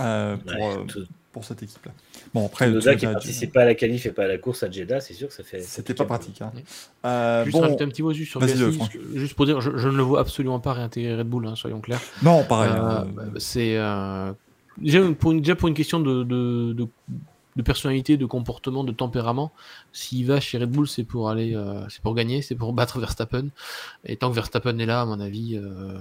[0.00, 1.04] Euh, pour, ouais, euh...
[1.32, 1.92] pour cette équipe-là.
[2.34, 4.70] Bon, après, Noda qui participe pas à la qualif et pas à la course à
[4.70, 5.62] Jeddah, c'est sûr que ça fait.
[5.62, 6.42] C'était pas pratique.
[6.42, 6.52] Hein.
[7.04, 7.62] Euh, juste bon...
[7.62, 8.78] rajouter un petit mot juste sur Gasly,
[9.14, 12.00] juste pour dire, je, ne le vois absolument pas réintégrer Red Bull, hein, soyons clairs.
[12.22, 12.70] Non, pareil.
[12.70, 13.06] Euh, hein.
[13.14, 14.32] bah, c'est euh,
[14.76, 16.86] déjà, pour une, déjà pour une question de, de, de,
[17.58, 19.52] de, personnalité, de comportement, de tempérament.
[19.92, 23.00] S'il va chez Red Bull, c'est pour aller, euh, c'est pour gagner, c'est pour battre
[23.00, 23.48] Verstappen.
[24.04, 25.98] Et tant que Verstappen est là, à mon avis, euh,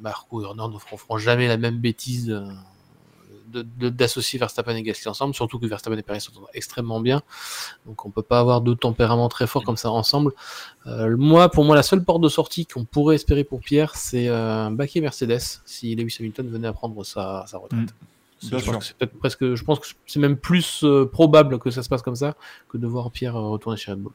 [0.00, 5.34] Marco et Horner ne feront jamais la même bêtise euh, d'associer Verstappen et Gasly ensemble,
[5.34, 7.22] surtout que Verstappen et Perez s'entendent extrêmement bien.
[7.86, 10.32] Donc on peut pas avoir deux tempéraments très forts comme ça ensemble.
[10.86, 14.70] Moi, pour moi, la seule porte de sortie qu'on pourrait espérer pour Pierre, c'est un
[14.70, 17.90] baquet Mercedes si Lewis Hamilton venait à prendre sa, sa retraite.
[17.90, 18.06] Mm.
[18.42, 21.88] Je, pense que presque, je pense que c'est même plus euh, probable que ça se
[21.88, 22.34] passe comme ça
[22.68, 24.12] que de voir Pierre retourner chez Red Bull.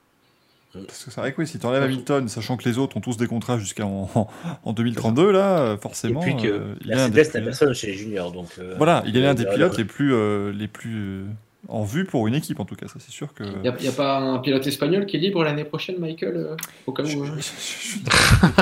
[0.85, 3.01] Parce que c'est vrai que oui, si tu enlèves Hamilton, sachant que les autres ont
[3.01, 4.29] tous des contrats jusqu'en
[4.63, 6.21] en 2032, là, forcément.
[6.21, 8.31] Et puis que euh, Mercedes n'a personne chez les juniors.
[8.31, 11.25] Donc, euh, voilà, il est l'un des pilotes les plus, euh, les plus
[11.69, 13.43] en vue pour une équipe, en tout cas, ça c'est sûr que.
[13.43, 17.03] Il n'y a, pas un pilote espagnol qui est libre l'année prochaine, Michael Au cas
[17.03, 17.25] où.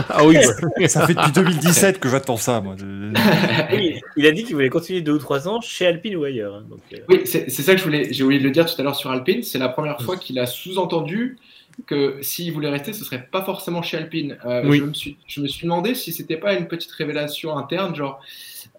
[0.10, 0.38] ah oui,
[0.88, 2.76] ça fait depuis 2017 que j'attends ça, moi.
[3.72, 6.56] oui, il a dit qu'il voulait continuer deux ou trois ans chez Alpine ou ailleurs.
[6.56, 6.80] Hein, donc,
[7.10, 9.12] Oui, c'est ça que je voulais, j'ai oublié de le dire tout à l'heure sur
[9.12, 9.44] Alpine.
[9.44, 11.38] C'est la première fois qu'il a sous-entendu
[11.86, 14.38] que s'il voulait rester, ce serait pas forcément chez Alpine.
[14.46, 17.94] Euh, je, me suis, je me suis demandé si c'était pas une petite révélation interne,
[17.96, 18.22] genre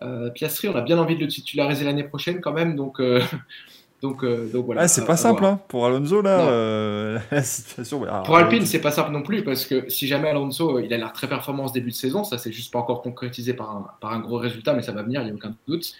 [0.02, 3.00] euh, Piastri, on a bien envie de le titulariser l'année prochaine quand même, donc.
[4.06, 4.82] Euh, donc, euh, donc voilà.
[4.82, 7.18] Ah, c'est pas simple hein, pour Alonso là.
[7.30, 8.04] la situation.
[8.08, 10.96] Ah, pour Alpine, c'est pas simple non plus parce que si jamais Alonso, il a
[10.96, 13.86] l'air très performant ce début de saison, ça c'est juste pas encore concrétisé par un,
[14.00, 15.94] par un gros résultat, mais ça va venir, il n'y a aucun doute.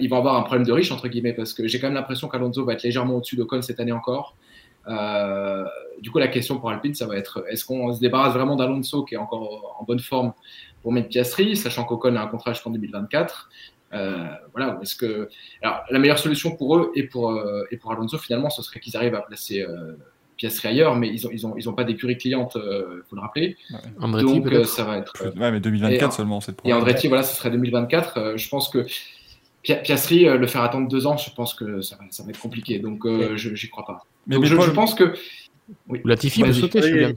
[0.00, 2.28] ils vont avoir un problème de riche entre guillemets parce que j'ai quand même l'impression
[2.28, 4.36] qu'Alonso va être légèrement au-dessus d'Ocon cette année encore.
[4.88, 5.64] Euh,
[6.00, 9.04] du coup, la question pour Alpine, ça va être est-ce qu'on se débarrasse vraiment d'Alonso
[9.04, 10.32] qui est encore en bonne forme
[10.82, 15.28] pour mettre Piastri, sachant qu'Ocon a un contrat jusqu'en 2024 euh, voilà, est-ce que
[15.62, 18.80] alors la meilleure solution pour eux et pour euh, et pour Alonso finalement, ce serait
[18.80, 19.92] qu'ils arrivent à placer euh,
[20.36, 23.22] Piastri ailleurs, mais ils ont ils ont ils ont pas d'écurie cliente, il faut le
[23.22, 23.56] rappeler.
[23.70, 24.22] Ouais.
[24.22, 25.12] Donc ça va être.
[25.38, 26.56] Ouais, mais 2024 seulement, c'est.
[26.64, 28.36] Et Andretti, voilà, ce serait 2024.
[28.36, 28.86] je pense que
[29.62, 32.78] Piastri, le faire attendre deux ans, je pense que ça va, ça va être compliqué.
[32.78, 34.06] Donc, je j'y crois pas.
[34.26, 35.14] Mais, je, je, pense que
[35.88, 36.00] oui.
[36.04, 37.14] Latifi peut sauter, je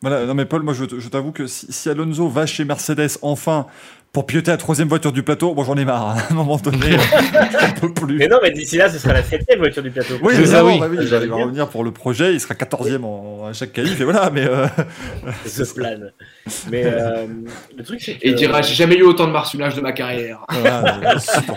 [0.00, 3.18] Voilà, non mais Paul, moi je, je t'avoue que si, si, Alonso va chez Mercedes
[3.22, 3.66] enfin
[4.12, 6.56] pour piloter la troisième voiture du plateau, bon j'en ai marre, hein, à un moment
[6.56, 6.96] donné,
[7.60, 8.16] un peu plus.
[8.16, 10.14] Mais non, mais d'ici là, ce sera la septième voiture du plateau.
[10.22, 10.80] Oui, ça, oui.
[10.80, 14.00] Bah, oui il va revenir pour le projet, il sera quatorzième en, à chaque qualif,
[14.00, 14.46] et voilà, mais...
[14.46, 14.66] Euh...
[15.46, 16.12] Ce plane.
[16.70, 17.26] Mais euh,
[17.76, 18.26] le truc, c'est que...
[18.26, 20.44] Et il dira, j'ai jamais eu autant de marsulage de ma carrière.
[20.48, 21.00] Voilà,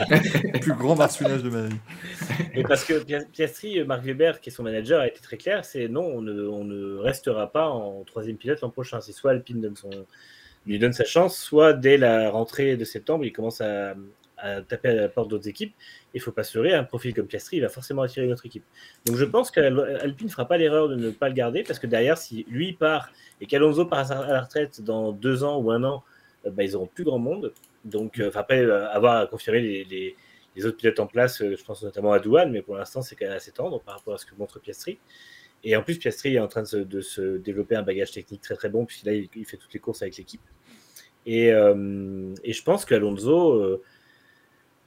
[0.10, 1.76] le plus grand marsulage de ma vie.
[2.54, 5.88] Et parce que Piastri, Marc Weber, qui est son manager, a été très clair, c'est
[5.88, 9.02] non, on ne, on ne restera pas en troisième pilote l'an prochain.
[9.02, 9.90] C'est soit Alpine donne son
[10.65, 13.95] lui donne sa chance, soit dès la rentrée de septembre, il commence à,
[14.68, 15.73] taper à la porte d'autres équipes.
[16.14, 18.45] Il faut pas se leurrer, un profil comme Piastri, il va forcément attirer une autre
[18.45, 18.64] équipe.
[19.06, 21.88] Donc je pense qu'Alpine ne fera pas l'erreur de ne pas le garder, parce que
[21.88, 25.84] derrière, si lui part et qu'Alonso part à la retraite dans deux ans ou un
[25.84, 26.03] an,
[26.45, 27.53] euh, bah, ils auront plus grand monde.
[27.85, 30.15] Donc, euh, après euh, avoir confirmé les,
[30.56, 33.26] les, autres pilotes en place, je pense notamment à Douane, mais pour l'instant, c'est quand
[33.26, 34.99] même assez tendre par rapport à ce que montre Piastri.
[35.64, 38.69] Et en plus, Piastri est en train de se, développer un bagage technique très très
[38.69, 40.41] bon, puisqu'il il, il fait toutes les courses avec l'équipe.
[41.26, 43.81] Et, euh, et, je pense qu'Alonso, euh,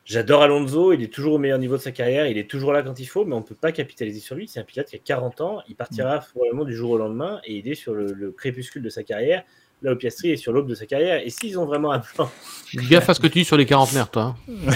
[0.04, 2.82] j'adore Alonso, il est toujours au meilleur niveau de sa carrière, il est toujours là
[2.82, 4.48] quand il faut, mais on ne peut pas capitaliser sur lui.
[4.48, 6.24] C'est un pilote qui a 40 ans, il partira mm.
[6.34, 9.44] probablement du jour au lendemain, et il est sur le, crépuscule de sa carrière.
[9.82, 11.20] Là où Piastri est sur l'aube de sa carrière.
[11.24, 12.30] Et s'ils ont vraiment un plan.
[12.74, 14.34] Gaffe à ce que tu dis sur les quarantenaires, toi.
[14.48, 14.48] Hein.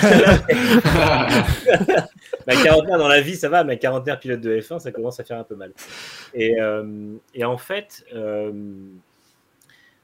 [2.47, 5.25] bah, quarantenaire dans la vie, ça va, mais quarantenaire pilote de F1, ça commence à
[5.25, 5.73] faire un peu mal.
[6.35, 8.53] Et, euh, et en fait, euh,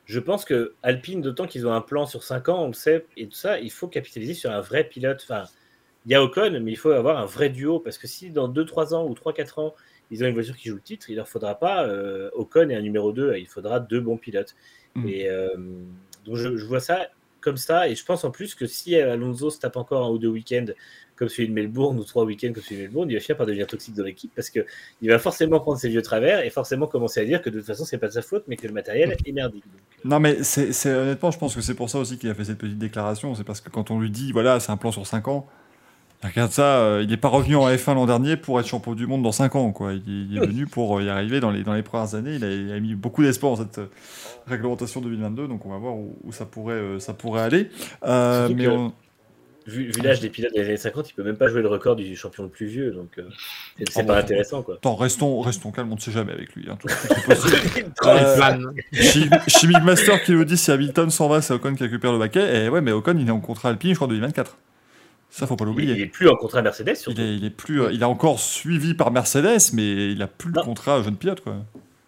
[0.07, 3.05] je pense que Alpine, d'autant qu'ils ont un plan sur 5 ans, on le sait,
[3.17, 5.21] et tout ça, il faut capitaliser sur un vrai pilote.
[5.23, 5.45] Enfin,
[6.07, 8.49] il y a Ocon, mais il faut avoir un vrai duo, parce que si dans
[8.49, 9.75] 2-3 ans ou 3-4 ans,
[10.13, 12.77] ils ont une voiture qui joue le titre, il leur faudra pas euh, Ocon et
[12.77, 14.55] un numéro 2, il faudra deux bons pilotes.
[14.97, 15.09] Mm.
[15.09, 15.49] Et euh,
[16.25, 17.09] donc je, vois ça
[17.41, 20.19] comme ça, et je pense en plus que si Alonso se tape encore un ou
[20.19, 20.67] deux week-ends
[21.15, 23.47] comme celui de Melbourne ou trois week-ends comme celui de Melbourne, il va finir par
[23.47, 24.65] devenir toxique dans l'équipe parce qu'il
[25.03, 27.85] va forcément prendre ses vieux travers et forcément commencer à dire que de toute façon,
[27.85, 29.65] c'est pas de sa faute, mais que le matériel est merdique.
[29.67, 30.09] Euh.
[30.09, 32.59] Non, mais c'est honnêtement, je pense que c'est pour ça aussi qu'il a fait cette
[32.59, 33.35] petite déclaration.
[33.35, 35.47] C'est parce que quand on lui dit, voilà, c'est un plan sur 5 ans,
[36.23, 39.07] regarde ça, euh, il n'est pas revenu en F1 l'an dernier pour être champion du
[39.07, 39.73] monde dans 5 ans.
[39.73, 39.95] Quoi.
[39.95, 42.37] Il, est venu pour euh, y arriver dans les, dans les premières années.
[42.37, 43.81] Il a, mis beaucoup d'espoir dans cette
[44.47, 47.71] réglementation 2022, donc on va voir où, ça, pourrait, ça pourrait aller.
[48.03, 48.93] mais on
[49.67, 52.15] vu, l'âge des pilotes des années 50, il peut même pas jouer le record du
[52.17, 53.29] champion le plus vieux, donc euh,
[53.91, 54.77] c'est ah pas intéressant quoi.
[54.77, 56.69] Attends, restons, restons calmes, on ne sait jamais avec lui.
[56.71, 56.89] Hein, tout,
[58.07, 62.65] euh, Master qui nous dit si Hamilton s'en va, c'est Ocon qui récupère le baquet.
[62.65, 64.57] Et ouais, mais Ocon il est en contrat Alpine, je crois, de 2024.
[65.31, 65.93] Ça, faut pas Il, l'oublier.
[65.95, 68.39] il est plus en contrat Mercedes, Il est, il est plus, euh, il est encore
[68.41, 70.63] suivi par Mercedes, mais il a plus de Non.
[70.65, 71.57] contrat jeune pilote, quoi.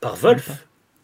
[0.01, 0.51] Par Wolf.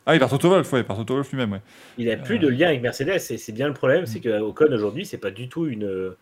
[0.06, 1.60] Ah, il par Toto Wolff, ouais, par Toto Wolff lui-même, ouais.
[1.98, 4.70] Il a plus de lien avec Mercedes et c'est bien le problème, c'est que Ocon
[4.72, 6.14] aujourd'hui c'est pas du tout une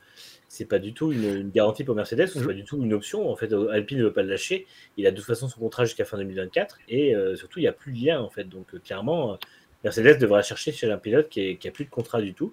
[0.48, 3.28] c'est pas du tout une, une garantie pour Mercedes, c'est pas du tout une option.
[3.30, 4.66] En fait, Alpine ne veut pas le lâcher.
[4.98, 7.68] Il a de toute façon son contrat jusqu'à fin 2024 et euh, surtout il n'y
[7.68, 8.44] a plus de lien en fait.
[8.44, 9.36] Donc euh, clairement, euh,
[9.82, 12.50] Mercedes devra chercher chez un pilote qui, est- qui a plus de contrat du tout.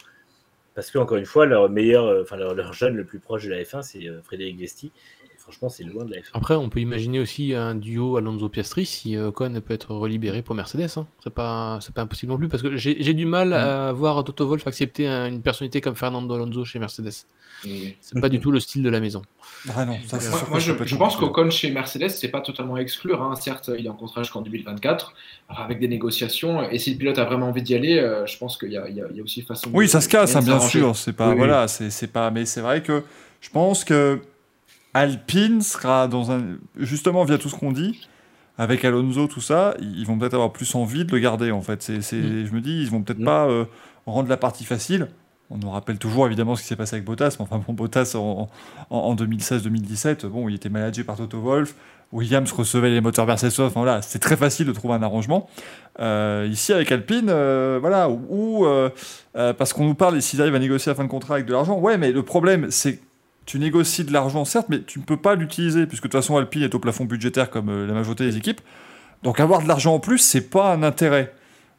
[0.75, 3.49] Parce que encore une fois, leur meilleur, euh, enfin leur, jeune le plus proche de
[3.49, 4.91] la F1, c'est euh, Frédéric Vesti.
[5.49, 6.25] Franchement, c'est loin de la F1.
[6.33, 10.53] Après, on peut imaginer aussi un duo Alonso-Piastri si euh, Ocon peut être relibéré pour
[10.53, 10.89] Mercedes.
[10.97, 11.07] hein.
[11.23, 14.23] C'est pas, c'est pas impossible non plus parce que j'ai j'ai du mal à voir
[14.23, 17.11] Toto Wolff accepter un- une personnalité comme Fernando Alonso chez Mercedes.
[17.99, 19.21] C'est pas du tout le style de la maison.
[19.75, 22.79] Ah non, ça, c'est Moi, je, je pense qu'Ocon chez Mercedes, c'est pas totalement à
[22.81, 23.21] exclure.
[23.21, 23.35] hein.
[23.35, 25.13] Certes, il est en contrat jusqu'en 2024,
[25.49, 26.69] avec des négociations.
[26.69, 28.87] Et si le pilote a vraiment envie d'y aller, euh, je pense qu'il y, a-
[28.87, 29.71] il y y a aussi façon.
[29.73, 30.79] Oui, de- ça se casse, de hein, bien s'arranger.
[30.79, 30.95] sûr.
[30.95, 33.03] C'est pas, Oui, voilà, c'est c'est pas, mais c'est vrai que
[33.41, 34.21] je pense que
[34.99, 36.41] Alpine sera dans un,
[36.77, 38.07] justement via tout ce qu'on dit,
[38.57, 41.51] avec Alonso, tout ça, ils vont peut-être avoir plus envie de le garder.
[41.51, 42.45] En fait, c'est, c'est- Mm.
[42.47, 43.25] je me dis, ils vont peut-être Mm.
[43.25, 43.65] pas euh,
[44.05, 45.07] rendre la partie facile.
[45.51, 48.13] On nous rappelle toujours évidemment ce qui s'est passé avec Bottas, mais enfin bon, Bottas
[48.15, 48.49] en,
[48.91, 51.73] en, en 2016-2017, bon, il était managé par Toto Wolff.
[52.11, 55.47] Williams recevait les moteurs Mercedes, enfin voilà, c'est très facile de trouver un arrangement.
[55.99, 58.89] Euh, ici avec Alpine, euh, voilà, ou euh,
[59.33, 61.51] parce qu'on nous parle et s'ils arrivent à négocier la fin de contrat avec de
[61.53, 62.99] l'argent, ouais, mais le problème c'est
[63.49, 66.37] tu négocies de l'argent certes, mais tu ne peux pas l'utiliser puisque de toute façon
[66.37, 68.61] Alpine est au plafond budgétaire comme euh, la majorité des équipes.
[69.23, 71.33] Donc avoir de l'argent en plus, c'est pas un intérêt.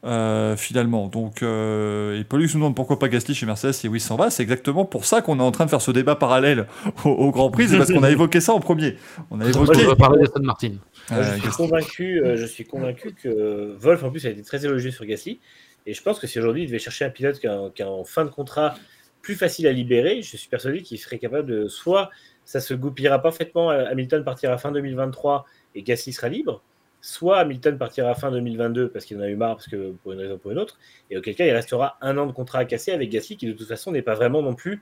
[0.04, 1.08] euh, finalement.
[1.08, 4.30] Donc, euh, et Pollux nous demande pourquoi pas Gasly chez Mercedes et oui s'en va.
[4.30, 6.66] C'est exactement pour ça qu'on est en train de faire ce débat parallèle
[7.04, 7.68] au, au Grand Prix.
[7.68, 8.96] C'est parce qu'on a évoqué ça en premier.
[9.30, 9.86] On a Moi, évoqué.
[9.96, 10.72] parler Martin.
[11.10, 14.42] Moi, je euh, suis convaincu, euh, je suis convaincu que Wolf en plus a été
[14.42, 15.38] très élogieux sur Gasly.
[15.86, 18.24] Et je pense que si aujourd'hui il devait chercher un pilote qui est en fin
[18.24, 18.74] de contrat
[19.22, 22.10] plus facile à libérer, je suis persuadé qu'il serait capable de soit
[22.44, 25.44] ça se goupillera parfaitement, Hamilton partira fin 2023
[25.74, 26.62] et Gasly sera libre,
[27.00, 30.18] soit Hamilton partira fin 2022 parce qu'il en a eu marre, parce que pour une
[30.18, 30.78] raison ou pour une autre,
[31.10, 33.52] et auquel cas il restera un an de contrat à casser avec Gasly qui de
[33.52, 34.80] toute façon n'est pas vraiment non plus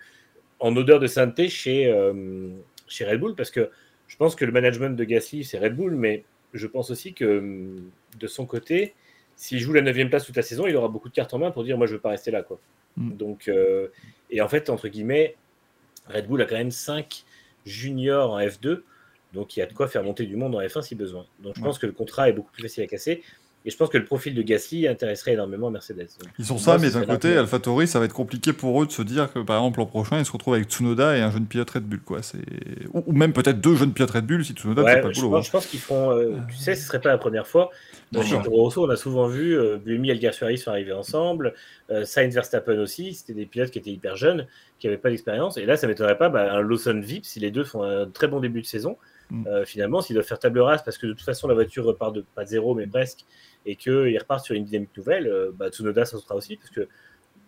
[0.60, 2.48] en odeur de sainteté chez, euh,
[2.86, 3.70] chez Red Bull parce que
[4.06, 6.24] je pense que le management de Gasly c'est Red Bull, mais
[6.54, 7.76] je pense aussi que
[8.18, 8.94] de son côté,
[9.40, 11.50] s'il joue la 9 place toute la saison, il aura beaucoup de cartes en main
[11.52, 12.58] pour dire moi je veux pas rester là quoi.
[12.96, 13.16] Mm.
[13.16, 13.86] Donc euh,
[14.30, 15.36] et en fait entre guillemets,
[16.12, 17.24] Red Bull a quand même 5
[17.64, 18.80] juniors en F2,
[19.34, 21.24] donc il y a de quoi faire monter du monde en F1 si besoin.
[21.42, 21.66] Donc je Ouais.
[21.66, 23.22] pense que le contrat est beaucoup plus facile à casser.
[23.64, 26.08] Et je pense que le profil de Gasly intéresserait énormément Mercedes.
[26.20, 27.36] Donc, Ils sont ça, mais d'un côté.
[27.36, 30.18] AlphaTauri, ça va être compliqué pour eux de se dire que, par exemple, l'an prochain,
[30.20, 32.20] ils se retrouvent avec Tsunoda et un jeune pilote Red Bull, quoi.
[32.94, 35.32] Ou, ou même peut-être deux jeunes pilotes Red Bull si Tsunoda Ouais, pas je, boulot.
[35.32, 36.12] pense, je pense qu'ils feront.
[36.12, 37.70] euh, tu sais, ce serait pas la première fois.
[38.12, 41.54] Dans Rosso, on a souvent vu euh, Buemi et Alguersuari sont arrivés ensemble.
[41.90, 43.14] Euh, Sainz Verstappen aussi.
[43.14, 44.46] C'était des pilotes qui étaient hyper jeunes,
[44.78, 45.56] qui n'avaient pas d'expérience.
[45.58, 48.28] Et là, ça m'étonnerait pas bah, un Lawson Vip si les deux font un très
[48.28, 48.96] bon début de saison.
[49.30, 49.46] Mm.
[49.46, 52.14] Euh, finalement, s'ils doivent faire table rase parce que de toute façon, la voiture repart
[52.14, 53.26] de pas de zéro, mais presque,
[53.66, 56.88] et qu'ils repartent sur une dynamique nouvelle, euh, bah, Tsunoda, ça sera aussi parce que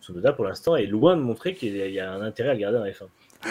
[0.02, 2.50] Tsunoda, pour l'instant, est loin de montrer qu'il y a- il y a un intérêt
[2.50, 3.06] à le garder en F1.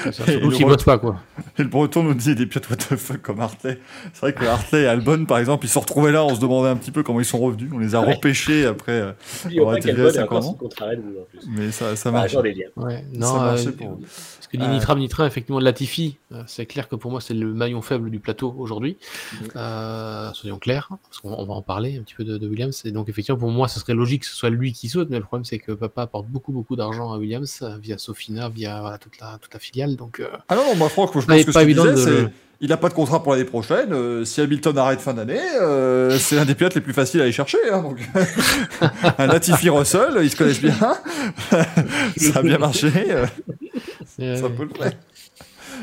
[0.08, 1.20] Et Surtout le s'il re- bosse pas, quoi.
[1.58, 3.80] Et le breton nous dit des pilotes what the fuck comme Hartley.
[4.14, 6.70] C'est vrai que Hartley et Albon, par exemple, ils se retrouvaient là, on se demandait
[6.70, 7.72] un petit peu comment ils sont revenus.
[7.74, 8.14] On les a Ouais.
[8.14, 8.92] repêchés après.
[8.92, 9.12] euh,
[9.46, 11.40] Red Bull en plus.
[11.50, 12.34] mais ça, ça Ah, marche.
[12.36, 12.52] liens.
[12.76, 13.98] Ouais, Ça non, marchait euh, pour.
[14.00, 17.54] Parce que l'initram nitrin, effectivement, de Latifi, euh, c'est clair que pour moi, c'est le
[17.54, 18.98] maillon faible du plateau aujourd'hui.
[19.34, 19.48] Mhm.
[19.56, 22.82] Euh, soyons clairs, parce qu'on on va en parler un petit peu de, de Williams.
[22.86, 25.18] Et donc, effectivement, pour moi, ce serait logique que ce soit lui qui saute, mais
[25.18, 28.82] le problème, c'est que papa apporte beaucoup, beaucoup d'argent à Williams euh, via Sofina, via
[28.82, 31.52] voilà, toute, la, toute la Donc, euh, Ah non, non, moi, Franck, je pense que
[31.52, 32.30] pas ce évident disait, de
[32.62, 33.94] Il n'a pas de contrat pour l'année prochaine.
[33.94, 37.24] euh, si Hamilton arrête fin d'année, euh, c'est l'un des pilotes les plus faciles à
[37.24, 37.58] aller chercher.
[37.72, 38.00] hein, donc.
[39.18, 40.76] un Latifi Russell, ils se connaissent bien.
[42.18, 42.92] ça a bien marché.
[44.18, 44.92] ça peut le faire.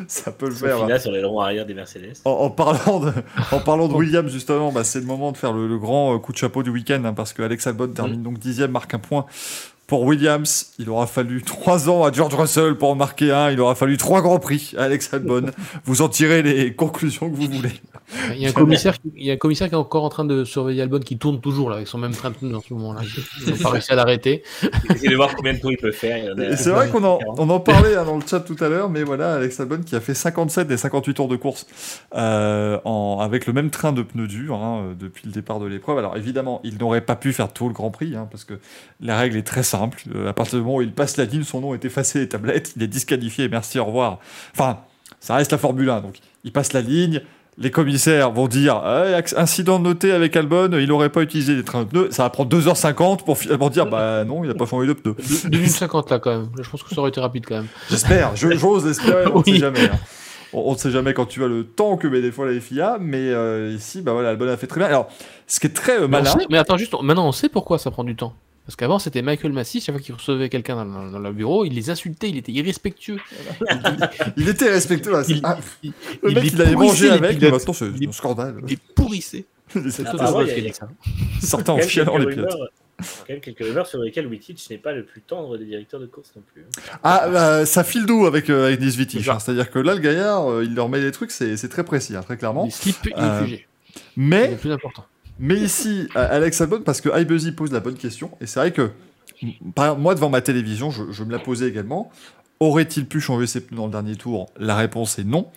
[0.09, 1.01] Ça peut le faire.
[1.01, 2.13] Sur les longs arrière des Mercedes.
[2.27, 3.13] En, en parlant de,
[3.51, 6.33] en parlant de Williams, justement, bah, c'est le moment de faire le, le grand coup
[6.33, 9.25] de chapeau du week-end, hein, parce que Alex Albon termine donc dixième, marque un point
[9.87, 10.73] pour Williams.
[10.79, 13.51] Il aura fallu trois ans à George Russell pour en marquer un.
[13.51, 15.47] Il aura fallu trois grands prix à Alex Albon.
[15.85, 17.71] vous en tirez les conclusions que vous voulez.
[18.33, 20.09] Il y, a un commissaire, qui- il y a un commissaire qui est encore en
[20.09, 22.61] train de surveiller Albon qui tourne toujours là, avec son même train de pneus en
[22.61, 23.01] ce moment-là.
[23.45, 24.45] Ils n'ont pas réussi à l'arrêter.
[24.91, 26.35] Essayez de voir combien de tours il peut faire.
[26.57, 29.03] C'est vrai qu'on en, on en parlait hein, dans le chat tout à l'heure, mais
[29.03, 31.67] voilà, Alex Albon qui a fait 57 des 58 tours de course
[32.15, 35.67] euh, en, avec le même train de pneus durs hein, euh, depuis le départ de
[35.67, 35.99] l'épreuve.
[35.99, 38.55] Alors évidemment, il n'aurait pas pu faire tout le Grand Prix, hein, parce que
[39.01, 39.76] la règle est très simple.
[40.15, 42.29] Euh, à partir du moment où il passe la ligne, son nom est effacé des
[42.29, 44.19] tablettes, il est disqualifié, merci, au revoir.
[44.53, 44.81] Enfin,
[45.21, 47.23] ça reste la Formule 1, donc il passe la ligne,
[47.59, 49.05] les commissaires vont dire ah,
[49.37, 52.09] incident noté avec Albon, il n'aurait pas utilisé les trains de pneus.
[52.11, 55.17] Ça va prendre 2h50 pour finalement dire bah non, il n'a pas changé de pneus.
[55.19, 56.49] 2h50 là quand même.
[56.61, 57.69] Je pense que ça aurait été rapide quand même.
[57.89, 59.85] J'espère, j'ose espérer, on ne sait jamais.
[59.85, 59.99] Hein.
[60.53, 62.99] On ne sait jamais quand tu as le temps que met des fois la FIA,
[63.01, 64.89] mais euh, ici, bah voilà, Albon a fait très bien.
[64.89, 65.09] Alors,
[65.47, 66.35] ce qui est très euh, malin.
[66.49, 68.33] mais attends, juste, maintenant on sait pourquoi ça prend du temps.
[68.67, 71.89] Parce qu'avant, c'était Michael Massey, chaque fois qu'il recevait quelqu'un dans, le bureau, il les
[71.89, 73.19] insultait, il était irrespectueux.
[74.37, 75.13] il était respectueux.
[75.29, 78.57] Il, ah, il, le mec, il, allait manger avec, mais maintenant, c'est un scandale.
[78.69, 79.45] Il pourrissait.
[79.91, 80.05] C'est
[81.43, 82.51] Sortant en chialant les pilotes.
[82.99, 86.07] Quand même quelques rumeurs sur lesquelles Wittich n'est pas le plus tendre des directeurs de
[86.07, 86.63] course non plus.
[86.63, 86.99] Hein.
[87.03, 89.29] Ah, bah, ça file doux avec, euh, avec Wittich.
[89.29, 89.39] Hein?
[89.39, 92.23] C'est-à-dire que là, le gaillard, euh, il leur met des trucs, c'est très précis, hein,
[92.23, 92.71] très clairement.
[92.71, 93.47] Slips euh,
[94.17, 95.05] mais, le plus important.
[95.39, 98.91] Mais ici, Alex Albon, parce que Ibuzzy pose la bonne question, et c'est vrai que
[99.99, 102.11] moi, devant ma télévision, je, me la posais également.
[102.59, 104.49] Aurait-il pu changer ses pneus dans le dernier tour?
[104.59, 105.49] La réponse est non.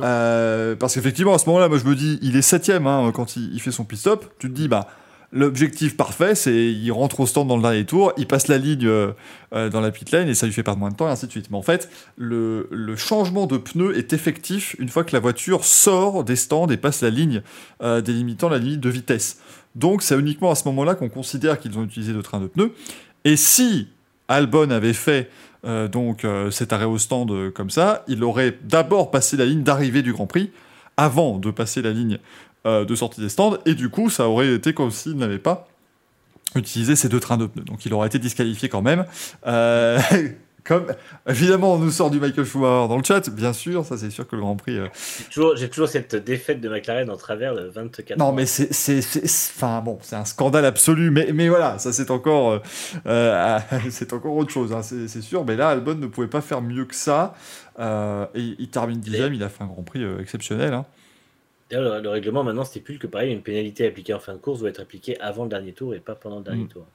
[0.00, 3.36] Euh, parce qu'effectivement, à ce moment-là, moi je me dis, il est septième hein, quand
[3.36, 4.34] il, fait son pit stop.
[4.40, 4.88] Tu te dis, bah,
[5.32, 8.86] l'objectif parfait, c'est il rentre au stand dans le dernier tour, il passe la ligne
[8.86, 9.12] euh,
[9.54, 11.26] euh, dans la pit lane et ça lui fait perdre moins de temps et ainsi
[11.26, 11.50] de suite.
[11.50, 16.24] Mais en fait, le, changement de pneu est effectif une fois que la voiture sort
[16.24, 17.42] des stands et passe la ligne
[17.80, 19.38] délimitant la limite de vitesse.
[19.76, 22.72] Donc c'est uniquement à ce moment-là qu'on considère qu'ils ont utilisé de train de pneus.
[23.24, 23.88] Et si
[24.28, 25.30] Albon avait fait
[25.64, 29.44] euh, donc euh, cet arrêt au stand euh, comme ça, il aurait d'abord passé la
[29.44, 30.50] ligne d'arrivée du Grand Prix
[30.96, 32.18] avant de passer la ligne
[32.64, 35.68] de sortie des stands, et du coup ça aurait été comme s'il n'avait pas
[36.54, 37.64] utilisé ces deux trains de pneus.
[37.64, 39.04] Donc il aurait été disqualifié quand même.
[40.68, 40.84] Comme,
[41.26, 44.28] évidemment, on nous sort du Michael Schumacher dans le chat, bien sûr, ça c'est sûr
[44.28, 44.76] que le Grand Prix.
[44.76, 44.88] Euh,
[45.56, 48.98] j'ai toujours, cette défaite de McLaren en travers de 24 Non, mais c'est,
[49.56, 52.58] enfin bon, c'est un scandale absolu, mais, mais voilà, ça c'est encore, euh,
[53.06, 53.58] euh,
[53.90, 55.46] c'est encore autre chose, hein, c'est, sûr.
[55.46, 57.34] Mais là, Albon ne pouvait pas faire mieux que ça.
[57.80, 60.74] et il termine dixième, il a fait un Grand Prix exceptionnel.
[60.74, 60.84] Hein.
[61.70, 64.70] Le, le, règlement maintenant stipule que pareil, une pénalité appliquée en fin de course doit
[64.70, 66.68] être appliquée avant le dernier tour et pas pendant le dernier mm.
[66.68, 66.86] tour.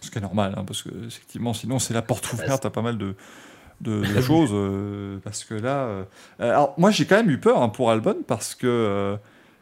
[0.00, 2.82] Ce qui est normal, hein, parce que effectivement, sinon c'est la porte ouverte à pas
[2.82, 3.14] mal de,
[3.80, 4.50] de, choses.
[4.52, 5.84] Euh, parce que là.
[5.84, 6.04] Euh,
[6.38, 9.16] alors, moi j'ai quand même eu peur hein, pour Albon, parce que euh,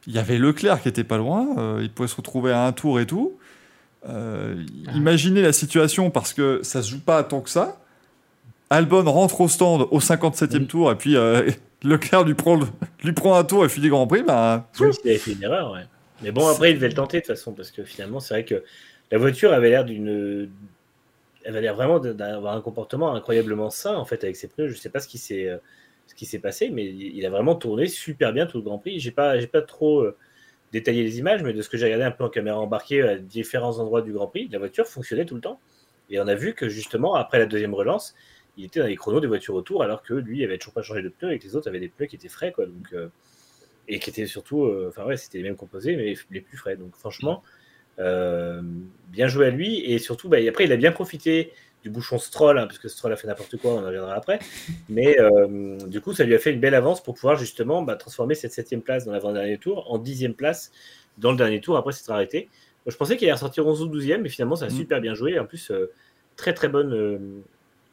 [0.06, 3.00] il y avait Leclerc qui était pas loin, il pouvait se retrouver à un tour
[3.00, 3.38] et tout.
[4.08, 4.12] Ah.
[4.94, 7.80] imaginez la situation, parce que ça se joue pas tant que ça.
[8.70, 11.14] Albon rentre au stand au 57e tour, et puis
[11.82, 12.58] Leclerc lui prend,
[13.04, 14.22] lui prend un tour et finit Grand Prix.
[14.22, 15.84] Bah, oui, il avait fait une erreur, ouais.
[16.22, 18.44] Mais bon, après, il devait le tenter de toute façon, parce que finalement, c'est vrai
[18.44, 18.64] que
[19.10, 20.50] la voiture avait l'air d'une.
[21.44, 24.68] Elle avait l'air vraiment d'avoir un comportement incroyablement sain en fait avec ses pneus.
[24.68, 25.48] Je ne sais pas ce qui s'est
[26.06, 29.00] ce qui s'est passé, mais il a vraiment tourné super bien tout le Grand Prix.
[29.00, 30.16] J'ai pas j'ai pas trop euh,
[30.72, 33.16] détaillé les images, mais de ce que j'ai regardé un peu en caméra embarquée à
[33.16, 35.60] différents endroits du Grand Prix, la voiture fonctionnait tout le temps.
[36.10, 38.14] Et on a vu que justement après la deuxième relance,
[38.56, 40.82] il était dans les chronos des voitures autour, alors que lui il avait toujours pas
[40.82, 42.66] changé de pneus et que les autres avaient des pneus qui étaient frais quoi.
[42.66, 43.08] Donc euh,
[43.88, 46.76] et qui étaient surtout, euh, enfin ouais, c'était les mêmes composés mais les plus frais.
[46.76, 47.42] Donc franchement.
[47.98, 48.60] Euh,
[49.08, 49.78] bien joué à lui.
[49.90, 53.14] Et surtout, bah, après, il a bien profité du bouchon Stroll, hein, parce que Stroll
[53.14, 54.38] a fait n'importe quoi, on en reviendra après.
[54.90, 55.16] Mais
[55.86, 58.52] du coup, ça lui a fait une belle avance pour pouvoir justement bah, transformer cette
[58.52, 60.72] septième place dans l'avant-dernier tour en dixième place
[61.16, 61.78] dans le dernier tour.
[61.78, 62.50] Après, c'est arrêté.
[62.86, 64.72] je pensais qu'il allait ressortir 11 ou 12e, mais finalement, ça a mm.
[64.72, 65.38] super bien joué.
[65.38, 65.72] En plus,
[66.36, 67.42] très très bonne.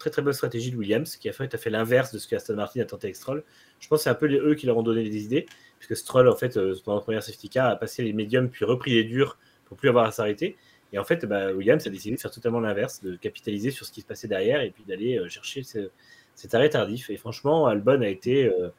[0.03, 2.35] Très très bonne stratégie de Williams qui a fait, a fait l'inverse de ce que
[2.35, 3.41] Aston Martin a tenté avec Stroll.
[3.79, 5.45] Je pense que c'est un peu eux qui leur ont donné des idées,
[5.79, 8.91] puisque Stroll, en fait, pendant la première safety car, a passé les médiums puis repris
[8.91, 9.37] les durs
[9.75, 10.55] plus avoir à s'arrêter.
[10.91, 13.91] Et en fait, bah, Williams a décidé de faire totalement l'inverse, de capitaliser sur ce
[13.91, 17.09] qui se passait derrière et puis d'aller euh, chercher cet arrêt tardif.
[17.09, 18.69] Et franchement, Albon a été euh,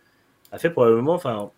[0.52, 1.50] a fait probablement, enfin,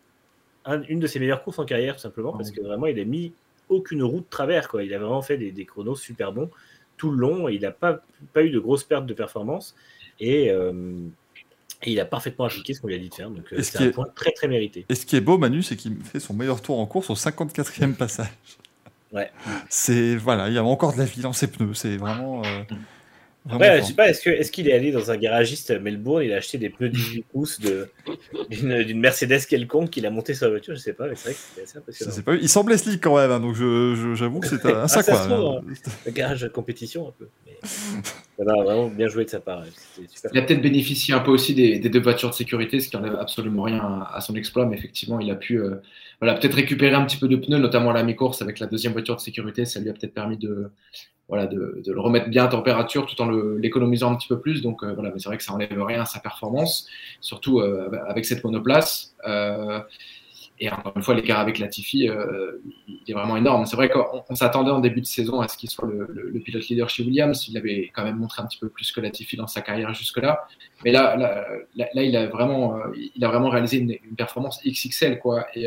[0.89, 3.33] une de ses meilleures courses en carrière, tout simplement, parce que vraiment, il a mis
[3.69, 4.69] aucune route de travers.
[4.69, 4.85] Quoi.
[4.85, 6.51] Il a vraiment fait des, chronos super bons
[6.97, 8.01] tout le long il n'a pas,
[8.33, 9.75] pas eu de grosses pertes de performance.
[10.21, 10.73] Et, euh,
[11.85, 13.31] il a parfaitement appliqué ce qu'on lui a dit de faire.
[13.31, 14.87] Donc, c'est un point très très mérité.
[14.89, 17.15] Et ce qui est beau, Manu, c'est qu'il fait son meilleur tour en course au
[17.15, 18.29] 54e passage?
[19.13, 19.31] Ouais.
[19.69, 21.75] C'est voilà, il y a encore de la vie dans ses pneus.
[21.75, 22.43] C'est vraiment.
[22.45, 22.63] Euh,
[23.49, 26.59] je sais pas, est-ce qu'il est, allé dans un garagiste à Melbourne, il a acheté
[26.59, 27.61] des pneus 18 pouces
[28.51, 31.35] d'une Mercedes quelconque qu'il a monté sur la voiture, je sais pas, mais c'est vrai
[31.35, 32.23] que c'était assez impressionnant.
[32.23, 33.55] Pas, il semblait slick quand même, hein, donc
[34.15, 35.61] j'avoue que c'était un ah, ça, hein.
[36.07, 37.29] Un garage de compétition un peu.
[37.47, 38.45] Mais...
[38.45, 39.65] vraiment bien joué de sa part.
[39.99, 43.17] il a peut-être bénéficié un peu aussi des, deux voitures de sécurité, ce qui n'enlève
[43.17, 45.77] absolument rien à, son exploit, mais effectivement, il a pu euh,
[46.21, 48.93] voilà, peut-être récupérer un petit peu de pneus, notamment à la mi-course avec la deuxième
[48.93, 50.71] voiture de sécurité, ça lui a peut-être permis de
[51.29, 54.63] voilà, de, le remettre bien à température tout en l'économisant un petit peu plus.
[54.63, 56.89] Donc euh, voilà, mais c'est vrai que ça enlève rien à sa performance,
[57.21, 59.15] surtout euh, avec cette monoplace.
[59.27, 59.81] Euh,
[60.59, 63.67] Et encore une fois, l'écart avec Latifi, est vraiment énorme.
[63.67, 66.89] C'est vrai qu'on s'attendait en début de saison à ce qu'il soit le, pilote leader
[66.89, 67.47] chez Williams.
[67.49, 70.47] Il avait quand même montré un petit peu plus que Latifi dans sa carrière jusque-là.
[70.83, 71.45] Mais là, là,
[71.77, 72.79] là, il, a vraiment,
[73.15, 75.19] il a vraiment réalisé une, performance XXL.
[75.19, 75.47] Quoi.
[75.55, 75.67] Et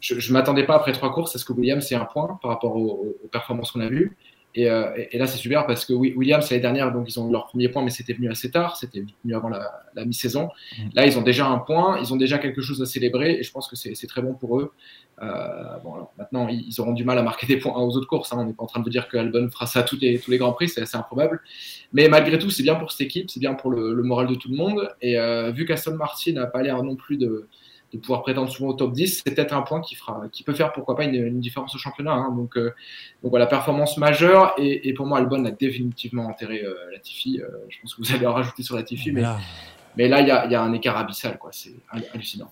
[0.00, 2.50] je ne m'attendais pas après trois courses à ce que Williams ait un point par
[2.50, 4.16] rapport aux, aux performances qu'on a vues.
[4.58, 7.32] Euh, et, et, là, c'est super parce que Williams, l'année dernière, donc ils ont eu
[7.32, 10.50] leur premier point, mais c'était venu assez tard, c'était venu avant la, la mi-saison.
[10.78, 10.82] Mmh.
[10.94, 13.50] Là, ils ont déjà un point, ils ont déjà quelque chose à célébrer, et je
[13.50, 14.72] pense que c'est très bon pour eux.
[15.22, 18.32] Euh, bon, alors, maintenant, ils auront du mal à marquer des points aux autres courses.
[18.32, 18.38] Hein.
[18.40, 20.30] On n'est pas en train de dire que Albon fera ça à tous les, tous
[20.30, 21.40] les grands prix, c'est assez improbable.
[21.92, 24.34] Mais malgré tout, c'est bien pour cette équipe, c'est bien pour le, le, moral de
[24.34, 24.88] tout le monde.
[25.00, 27.48] Et euh, vu qu'Aston Martin n'a pas l'air non plus de
[27.92, 30.54] de pouvoir prétendre souvent au top 10, c'est peut-être un point qui, fera, qui peut
[30.54, 32.12] faire pourquoi pas une, une différence au championnat.
[32.12, 32.34] Hein.
[32.34, 32.72] Donc, euh,
[33.22, 34.54] donc voilà, performance majeure.
[34.58, 37.40] Et, et, pour moi, Albon a définitivement enterré euh, Latifi.
[37.40, 39.12] Euh, je pense que vous allez en rajouter sur Latifi.
[39.12, 39.24] Mais,
[39.96, 41.38] mais là, il y a, y a, un écart abyssal.
[41.38, 41.50] quoi.
[41.52, 42.50] C'est hallucinant.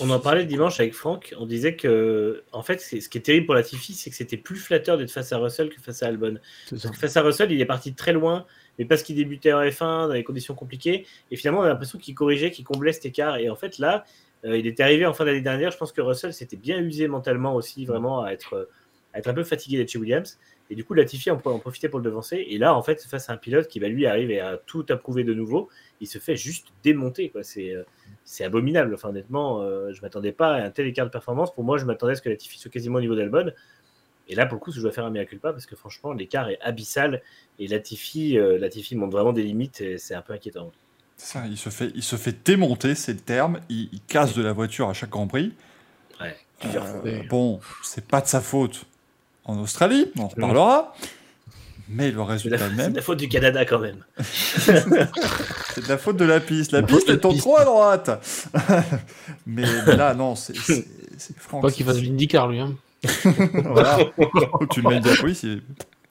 [0.00, 1.34] On en parlait dimanche avec Franck.
[1.38, 4.56] On disait que, en fait, ce qui est terrible pour Latifi, c'est que c'était plus
[4.56, 6.38] flatteur d'être face à Russell que face à Albon.
[6.68, 8.44] Parce que face à Russell, il est parti très loin,
[8.78, 11.06] mais parce qu'il débutait en F1 dans des conditions compliquées.
[11.30, 13.36] Et finalement, on a l'impression qu'il corrigeait, qu'il comblait cet écart.
[13.38, 14.04] Et en fait, là,
[14.44, 15.70] euh, il était arrivé en fin d'année dernière.
[15.70, 18.68] Je pense que Russell s'était bien usé mentalement aussi, vraiment, à être,
[19.14, 20.38] un peu fatigué d'être chez Williams.
[20.70, 22.46] Et du coup, Latifi en, en profitait pour le devancer.
[22.48, 25.22] Et là, en fait, face à un pilote qui va lui arriver à tout approuver
[25.24, 25.68] de nouveau,
[26.00, 27.32] il se fait juste démonter.
[27.42, 27.74] C'est,
[28.24, 28.94] c'est abominable.
[28.94, 31.54] Enfin, honnêtement, euh, je ne m'attendais pas à un tel écart de performance.
[31.54, 33.52] Pour moi, je m'attendais à ce que Latifi soit quasiment au niveau d'Albon.
[34.28, 36.48] Et là, pour le coup, je dois faire un mea culpa parce que franchement, l'écart
[36.48, 37.22] est abyssal.
[37.58, 40.72] Et Latifi, euh, Latifi montre vraiment des limites et c'est un peu inquiétant.
[41.24, 43.60] Ça, il se fait, il se fait démonter, c'est le terme.
[43.68, 45.52] Il, il, casse de la voiture à chaque Grand Prix.
[46.20, 48.86] Ouais, euh, bon, c'est pas de sa faute
[49.44, 50.94] en Australie, on en reparlera.
[51.88, 52.78] Mais le résultat même.
[52.78, 54.04] C'est de la faute du Canada quand même.
[54.18, 54.74] c'est
[55.84, 56.72] de la faute de la piste.
[56.72, 58.10] La, la piste est en trop à droite.
[59.46, 60.56] mais, mais, là, non, c'est
[61.38, 61.62] Franck.
[61.62, 62.58] Pas qu'il fasse l'IndyCar, lui.
[62.58, 62.74] Hein.
[63.64, 63.98] voilà.
[64.70, 65.58] tu le mets bien, oui, c'est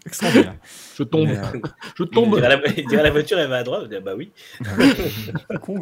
[0.06, 0.56] extraordinaire.
[0.96, 1.30] Je tombe.
[1.30, 1.60] Euh,
[1.96, 2.34] Je tombe.
[2.36, 3.90] Il dirait, la, il dirait la voiture, elle va à droite.
[4.04, 4.32] Bah oui.
[5.62, 5.80] con,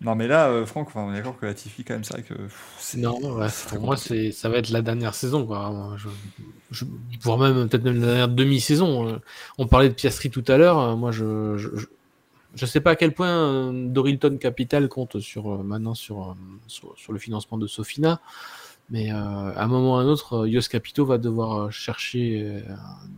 [0.00, 2.14] non, mais là, euh, Franck, enfin, on est d'accord que la Tiffy, quand même, c'est
[2.14, 2.34] vrai que.
[2.98, 5.94] Non, ouais, pour moi, c'est, ça va être la dernière saison, quoi.
[5.96, 6.08] Je,
[6.72, 6.84] je,
[7.20, 9.20] voire même peut-être même la dernière demi-saison.
[9.58, 10.96] On parlait de Piastri tout à l'heure.
[10.96, 11.68] Moi, je, je,
[12.54, 16.94] je sais pas à quel point euh, Dorilton Capital compte sur euh, maintenant sur, sur,
[16.96, 18.20] sur le financement de Sofina.
[18.92, 22.60] Mais euh, à un moment ou à un autre, Yos Capito va devoir chercher euh,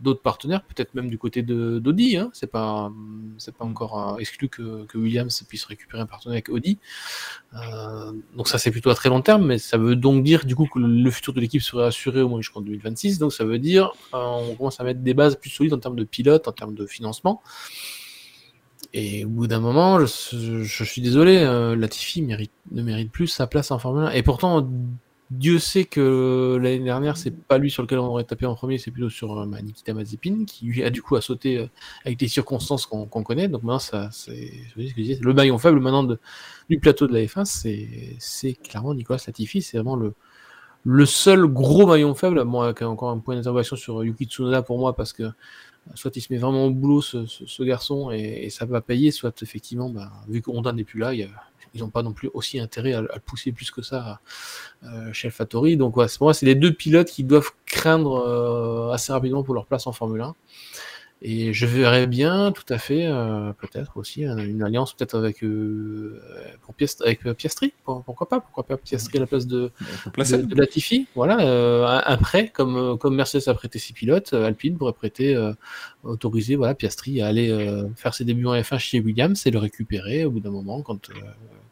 [0.01, 2.15] d'autres partenaires, peut-être même du côté d'Audi.
[2.15, 2.29] Hein.
[2.31, 2.93] C'est pas
[3.37, 6.77] c'est pas encore euh, exclu que, Williams puisse récupérer un partenaire avec Audi.
[7.55, 10.55] Euh, donc ça c'est plutôt à très long terme, mais ça veut donc dire du
[10.55, 13.19] coup que le futur de l'équipe serait assuré au moins jusqu'en 2026.
[13.19, 16.05] Donc ça veut dire on commence à mettre des bases plus solides en termes de
[16.05, 17.41] pilote, en termes de financement.
[18.97, 23.45] Et au bout d'un moment, je, suis désolé, euh, Latifi mérite, ne mérite plus sa
[23.45, 24.11] place en Formule 1.
[24.11, 24.65] Et pourtant,
[25.31, 28.77] Dieu sait que l'année dernière, c'est pas lui sur lequel on aurait tapé en premier,
[28.77, 31.67] c'est plutôt sur euh, Nikita Mazepin, qui lui a du coup à sauter euh,
[32.05, 33.47] avec des circonstances qu'on qu connaît.
[33.47, 36.15] Donc maintenant, ça, c'est le maillon faible maintenant
[36.69, 37.45] du plateau de la F1,
[38.19, 42.43] c'est clairement Nicolas Latifi, c'est vraiment le, seul gros maillon faible.
[42.43, 45.31] Bon, avec encore un point d'interrogation sur Yuki Tsunoda pour moi, parce que
[45.95, 49.89] soit il se met vraiment au boulot, ce, garçon, et, ça va payer, soit effectivement,
[49.89, 51.29] bah, vu que Honda n'est plus là, il y a
[51.75, 54.19] ils n'ont pas non plus aussi intérêt à, à, le pousser plus que ça
[54.83, 55.77] euh, chez Alphatori.
[55.77, 59.53] Donc ouais, pour moi, c'est les deux pilotes qui doivent craindre euh, assez rapidement pour
[59.53, 60.35] leur place en Formule 1.
[61.21, 66.21] Et je verrais bien, tout à fait, euh, peut-être aussi une alliance peut-être avec euh,
[66.61, 69.71] pour Piast avec Piastri, pourquoi pas, pourquoi pas Piastri à la place de,
[70.17, 74.33] de, de Latifi, voilà, euh, un, un, prêt comme comme Mercedes a prêté ses pilotes,
[74.33, 75.35] Alpine pourrait prêter,
[76.03, 77.49] autoriser voilà Piastri à aller
[77.95, 81.09] faire ses débuts en F1 chez Williams et le récupérer au bout d'un moment quand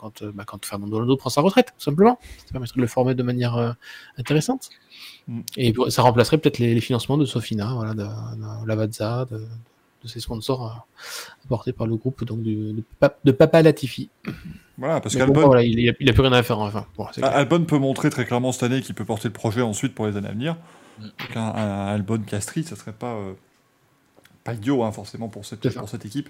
[0.03, 3.15] quand bah, quand Fernando Alonso prend sa retraite, tout simplement, ça permettrait de le former
[3.15, 3.75] de manière
[4.17, 4.69] intéressante.
[5.57, 10.07] Et ça remplacerait peut-être les, les, financements de Sofina, voilà, de, de Lavazza, de, de,
[10.07, 12.83] ses sponsors euh, apportés par le groupe donc de, de,
[13.23, 14.09] de Papa Latifi.
[14.77, 15.45] Voilà, parce qu'Albon.
[15.45, 16.59] Voilà, il, n'a plus rien à faire.
[16.59, 19.95] Enfin, bon, Albon peut montrer très clairement cette année qu'il peut porter le projet ensuite
[19.95, 20.57] pour les années à venir.
[20.99, 21.03] Mm.
[21.03, 23.13] Donc un, un Albon Castri, ça serait pas.
[23.13, 23.33] Euh
[24.43, 26.29] pas idiot hein, forcément pour cette, pour cette équipe.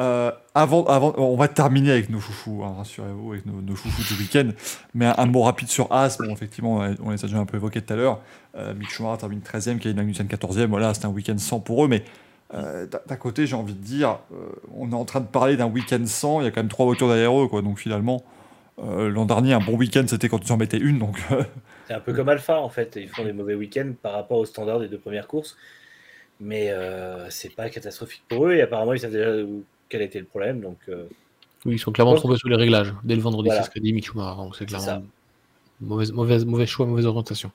[0.00, 4.14] Euh, avant, avant, on va terminer avec nos chouchous, hein, rassurez-vous, avec nos, nos, chouchous
[4.14, 4.50] du week-end.
[4.94, 7.56] Mais un, un, mot rapide sur As, bon, effectivement, on les a déjà un peu
[7.56, 8.20] évoqués tout à l'heure.
[8.56, 10.66] Euh, Mick Schumacher termine 13e, Kevin Magnussen 14e.
[10.66, 12.04] Voilà, c'est un week-end sans pour eux, mais
[12.52, 15.66] euh, d'un côté, j'ai envie de dire, euh, on est en train de parler d'un
[15.66, 17.62] week-end sans, il y a quand même trois voitures derrière eux, quoi.
[17.62, 18.22] Donc finalement,
[18.78, 20.98] euh, l'an dernier, un bon week-end, c'était quand ils en mettaient une.
[20.98, 21.18] Donc
[21.88, 24.44] c'est un peu comme Alpha en fait, ils font des mauvais week-ends par rapport aux
[24.44, 25.56] standards des deux premières courses
[26.40, 29.32] mais euh, c'est pas catastrophique pour eux et apparemment ils savent déjà
[29.88, 31.06] quel était le problème donc euh...
[31.64, 33.62] oui ils sont clairement tombés sous les réglages dès le vendredi voilà.
[33.62, 34.10] c'est ce qu'a dit Mick
[34.58, 35.04] c'est clairement
[35.80, 37.50] Mauvaise, mauvaise, mauvais choix, mauvaise orientation.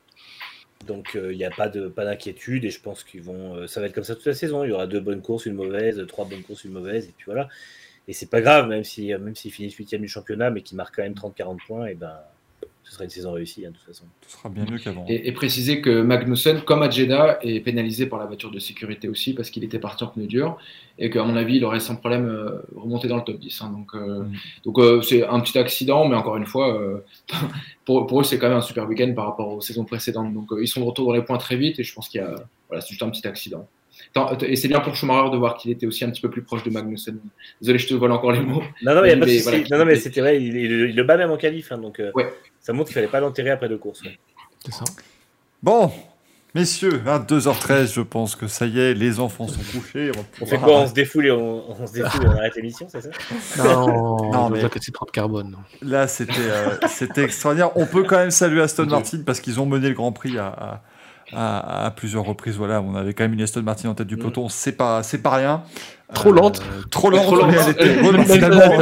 [0.86, 3.88] Donc il n'y a pas de pas d'inquiétude et je pense qu'ils vont ça va
[3.88, 4.66] être comme ça toute la saison.
[4.66, 7.26] Il y aura deux bonnes courses, une mauvaise, trois bonnes courses, une mauvaise et puis
[7.26, 7.48] voilà.
[8.10, 10.98] Et c'est pas grave même si même s'ils finissent huitième du championnat mais qu'ils marquent
[10.98, 12.20] quand même 30-40 points et ben
[12.90, 14.06] ce sera une saison réussie, hein, de toute façon.
[14.26, 15.06] Ce sera bien mieux qu'avant.
[15.08, 19.36] Et, préciser que Magnussen, comme à Jeddah, est pénalisé par la voiture de sécurité aussi
[19.36, 20.58] parce qu'il était parti en pneu dur
[20.98, 23.62] et qu'à mon avis, il aurait sans problème euh, remonté dans le top 10.
[23.62, 23.70] Hein.
[23.70, 24.34] donc, euh, mm.
[24.66, 26.82] donc euh, c'est un petit accident, mais encore une fois,
[27.86, 30.34] pour, pour, eux, c'est quand même un super week-end par rapport aux saisons précédentes.
[30.34, 32.24] Donc, ils sont de retour dans les points très vite et je pense qu'il y
[32.24, 32.34] a,
[32.70, 33.68] voilà, c'est juste un petit accident.
[34.48, 36.64] Et c'est bien pour Schumacher de voir qu'il était aussi un petit peu plus proche
[36.64, 37.20] de Magnussen.
[37.62, 38.64] Désolé, je te vole encore les mots.
[38.82, 41.72] Non, non, mais, non, non mais c'était vrai, il, le bat même en qualif.
[41.72, 42.30] Hein, donc, ouais.
[42.62, 44.04] Ça montre qu'il fallait pas l'enterrer après deux courses.
[44.66, 44.84] C'est ça.
[45.64, 45.92] Bon,
[46.54, 50.12] messieurs, à 2h13, je pense que ça y est, les enfants sont couchés.
[50.42, 52.88] On, fait quoi On se défoule et on, on se défoule et on arrête l'émission,
[52.90, 53.10] c'est ça?
[53.58, 55.58] Non, non mais c'est trop de carbone.
[55.82, 57.76] Là, c'était euh, c'était extraordinaire.
[57.76, 60.48] On peut quand même saluer Aston Martin parce qu'ils ont mené le Grand Prix à
[60.48, 60.82] à,
[61.96, 62.58] plusieurs reprises.
[62.58, 64.20] Voilà, on avait quand même une Aston Martin en tête du mm.
[64.20, 65.64] peloton, c'est pas, c'est pas rien.
[66.14, 66.62] Trop lente.
[66.62, 67.54] Euh, trop lente, trop lente.
[67.54, 68.78] Elle était vraiment finalement.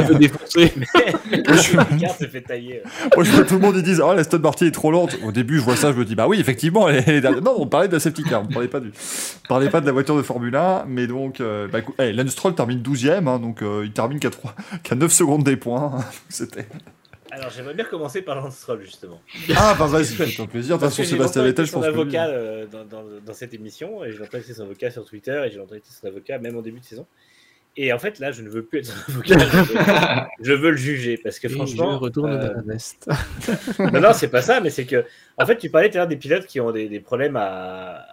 [3.16, 5.18] Moi, je vois tout le monde, ils disent, oh, l'Aston Martin est trop lente.
[5.22, 7.66] Au début, je vois ça, je me dis, bah oui, effectivement, elle est Non, on
[7.66, 8.88] parlait de la safety car, on parlait pas du,
[9.44, 12.30] on parlait pas de la voiture de Formule 1, mais donc, euh, bah, hey, Lance
[12.30, 15.92] Stroll termine 12ème, hein, donc euh, il termine qu'à 3, qu'à 9 secondes des points.
[15.98, 16.66] Hein, c'était.
[17.38, 19.20] Alors j'aimerais bien commencer par Lance Stroll justement.
[19.56, 20.76] Ah bah vas-y, fais-toi plaisir.
[20.76, 24.04] De toute façon, Sébastien Vettel, je pense son avocat euh, dans, dans, dans, cette émission
[24.04, 26.80] et j'ai entendu son avocat sur Twitter et j'ai entendu son avocat même en début
[26.80, 27.06] de saison.
[27.76, 30.28] Et en fait là, je ne veux plus être son avocat.
[30.40, 31.92] je, veux, le juger parce que franchement.
[31.92, 32.48] Je retourne euh...
[32.48, 33.08] dans la veste.
[33.78, 35.04] non non, c'est pas ça, mais c'est que
[35.36, 38.04] en fait tu parlais tout à l'heure des pilotes qui ont des, des problèmes à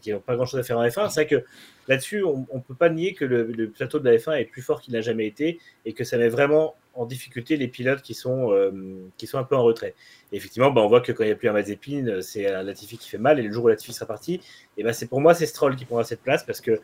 [0.00, 1.10] qui n'ont pas grand chose à faire en F1.
[1.10, 1.44] C'est vrai que
[1.88, 4.80] là-dessus, on ne peut pas nier que le, plateau de la F1 est plus fort
[4.80, 8.52] qu'il n'a jamais été et que ça met vraiment en difficulté les pilotes qui sont,
[8.52, 8.70] euh,
[9.16, 9.94] qui sont un peu en retrait.
[10.32, 12.98] Et effectivement, bah, on voit que quand il n'y a plus un Mazepin, c'est Latifi
[12.98, 14.40] qui fait mal et le jour où Latifi sera parti,
[14.76, 16.80] ben c'est pour moi, c'est Stroll qui prendra cette place parce que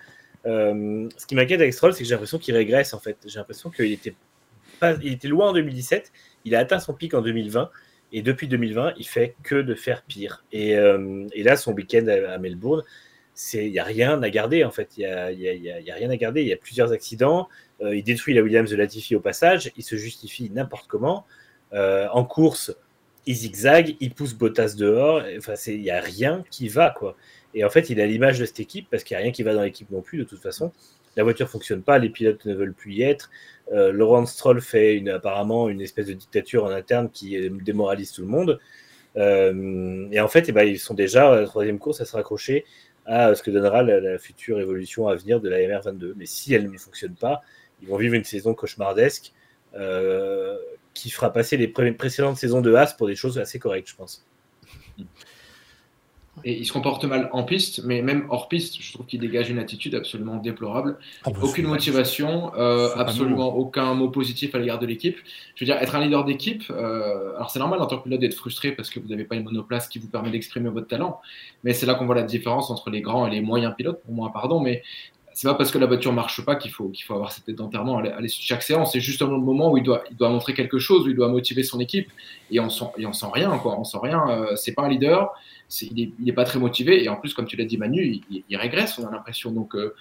[0.46, 3.16] euh, ce qui m'inquiète avec Stroll, c'est que j'ai l'impression qu'il régresse en fait.
[3.26, 4.14] J'ai l'impression qu'il était,
[5.02, 6.12] il était loin en 2017,
[6.44, 7.70] il a atteint son pic en 2020.
[8.12, 10.44] Et depuis 2020, il fait que de faire pire.
[10.52, 12.84] Et, euh, là, son week-end à, Melbourne,
[13.52, 14.96] il n'y a rien à garder en fait.
[14.96, 16.42] Il n'y a, y a, y a, rien à garder.
[16.42, 17.48] Il y a plusieurs accidents.
[17.82, 19.72] Euh, il détruit la Williams de Latifi au passage.
[19.76, 21.26] Il se justifie n'importe comment.
[21.72, 22.74] Euh, en course,
[23.26, 25.22] il zigzag, il pousse Bottas dehors.
[25.36, 27.16] Enfin, il n'y a rien qui va quoi.
[27.54, 29.42] Et en fait, il a l'image de cette équipe parce qu'il n'y a rien qui
[29.42, 30.72] va dans l'équipe non plus de toute façon.
[31.16, 33.30] La voiture fonctionne pas, les pilotes ne veulent plus y être.
[33.72, 38.28] Euh, Laurent Stroll fait apparemment une espèce de dictature en interne qui démoralise tout le
[38.28, 38.60] monde.
[39.16, 42.14] Euh, et en fait, eh ben, ils sont déjà à la troisième course à se
[42.14, 42.64] raccrocher
[43.06, 46.14] à ce que donnera la, future évolution à venir de la MR22.
[46.16, 47.40] Mais si elle ne fonctionne pas,
[47.82, 49.32] ils vont vivre une saison cauchemardesque
[49.74, 50.56] euh,
[50.94, 54.24] qui fera passer les précédentes saisons de Haas pour des choses assez correctes, je pense
[56.44, 59.48] et il se comporte mal en piste, mais même hors piste, je trouve qu'il dégage
[59.48, 60.98] une attitude absolument déplorable.
[61.24, 65.16] Ah, bah, Aucune motivation, euh, absolument aucun mot positif à l'égard de l'équipe.
[65.54, 68.20] Je veux dire, être un leader d'équipe, euh, alors c'est normal en tant que pilote
[68.20, 71.20] d'être frustré parce que vous n'avez pas une monoplace qui vous permet d'exprimer votre talent,
[71.64, 74.14] mais c'est là qu'on voit la différence entre les grands et les moyens pilotes, pour
[74.14, 74.82] moi, pardon, mais
[75.36, 78.20] c'est pas parce que la voiture marche pas qu'il faut, qu'il faut avoir d'enterrement à
[78.22, 78.92] l'issue de chaque séance.
[78.92, 81.28] C'est justement le moment où il doit, il doit montrer quelque chose, où il doit
[81.28, 82.08] motiver son équipe.
[82.50, 83.78] Et on sent, et on sent rien, quoi.
[83.78, 84.26] On sent rien.
[84.30, 85.34] Euh, c'est pas un leader.
[85.82, 87.04] il, est, pas très motivé.
[87.04, 89.50] Et en plus, comme tu l'as dit, Manu, il, régresse, on a l'impression.
[89.50, 89.94] Donc, euh,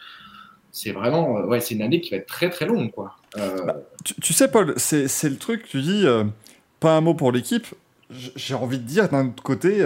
[0.72, 3.18] c'est vraiment, euh, ouais, c'est une année qui va être très très longue, quoi.
[3.36, 3.76] Bah,
[4.22, 5.68] tu, sais, Paul, c'est le truc.
[5.68, 6.06] Tu dis
[6.80, 7.68] pas un mot pour l'équipe.
[8.10, 9.86] J'ai envie de dire d'un autre côté,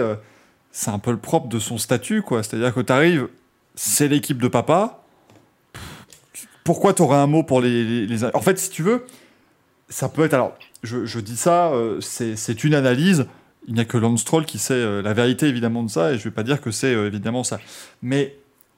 [0.70, 2.44] c'est un peu le propre de son statut, quoi.
[2.44, 3.26] C'est-à-dire que tu arrives,
[3.74, 5.00] c'est l'équipe de papa
[6.70, 9.04] pourquoi tu aurais un mot pour les, En fait, si tu veux,
[9.88, 10.34] ça peut être.
[10.34, 13.26] Alors, je, dis ça, euh, c'est une analyse.
[13.66, 16.14] Il n'y a que Lance Stroll qui sait euh, la vérité, évidemment, de ça, et
[16.14, 17.58] je ne vais pas dire que c'est euh, évidemment ça.
[18.02, 18.36] Mais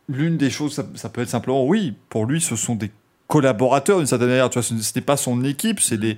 [0.08, 2.90] l'une des choses, ça, peut être simplement, oui, pour lui, ce sont des
[3.26, 4.48] collaborateurs d'une certaine manière.
[4.48, 6.16] Tu vois, ce n'est pas son équipe, c'est des,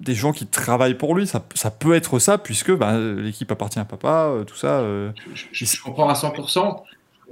[0.00, 1.26] des gens qui travaillent pour lui.
[1.26, 4.84] Ça, ça peut être ça, puisque bah, l'équipe appartient à papa, tout ça.
[5.32, 6.82] Je, je, comprends à 100%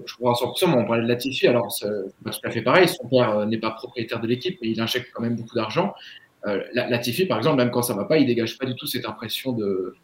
[0.06, 1.86] je crois à 100%, mais on parlait de Latifi, alors c'est
[2.24, 2.89] pas tout à fait pareil.
[2.89, 5.94] Son père euh, n'est pas propriétaire de l'équipe, mais il injecte quand même beaucoup d'argent.
[6.47, 9.06] Euh, Latifi, par exemple, même quand ça va pas, il dégage pas du tout cette
[9.06, 9.94] impression de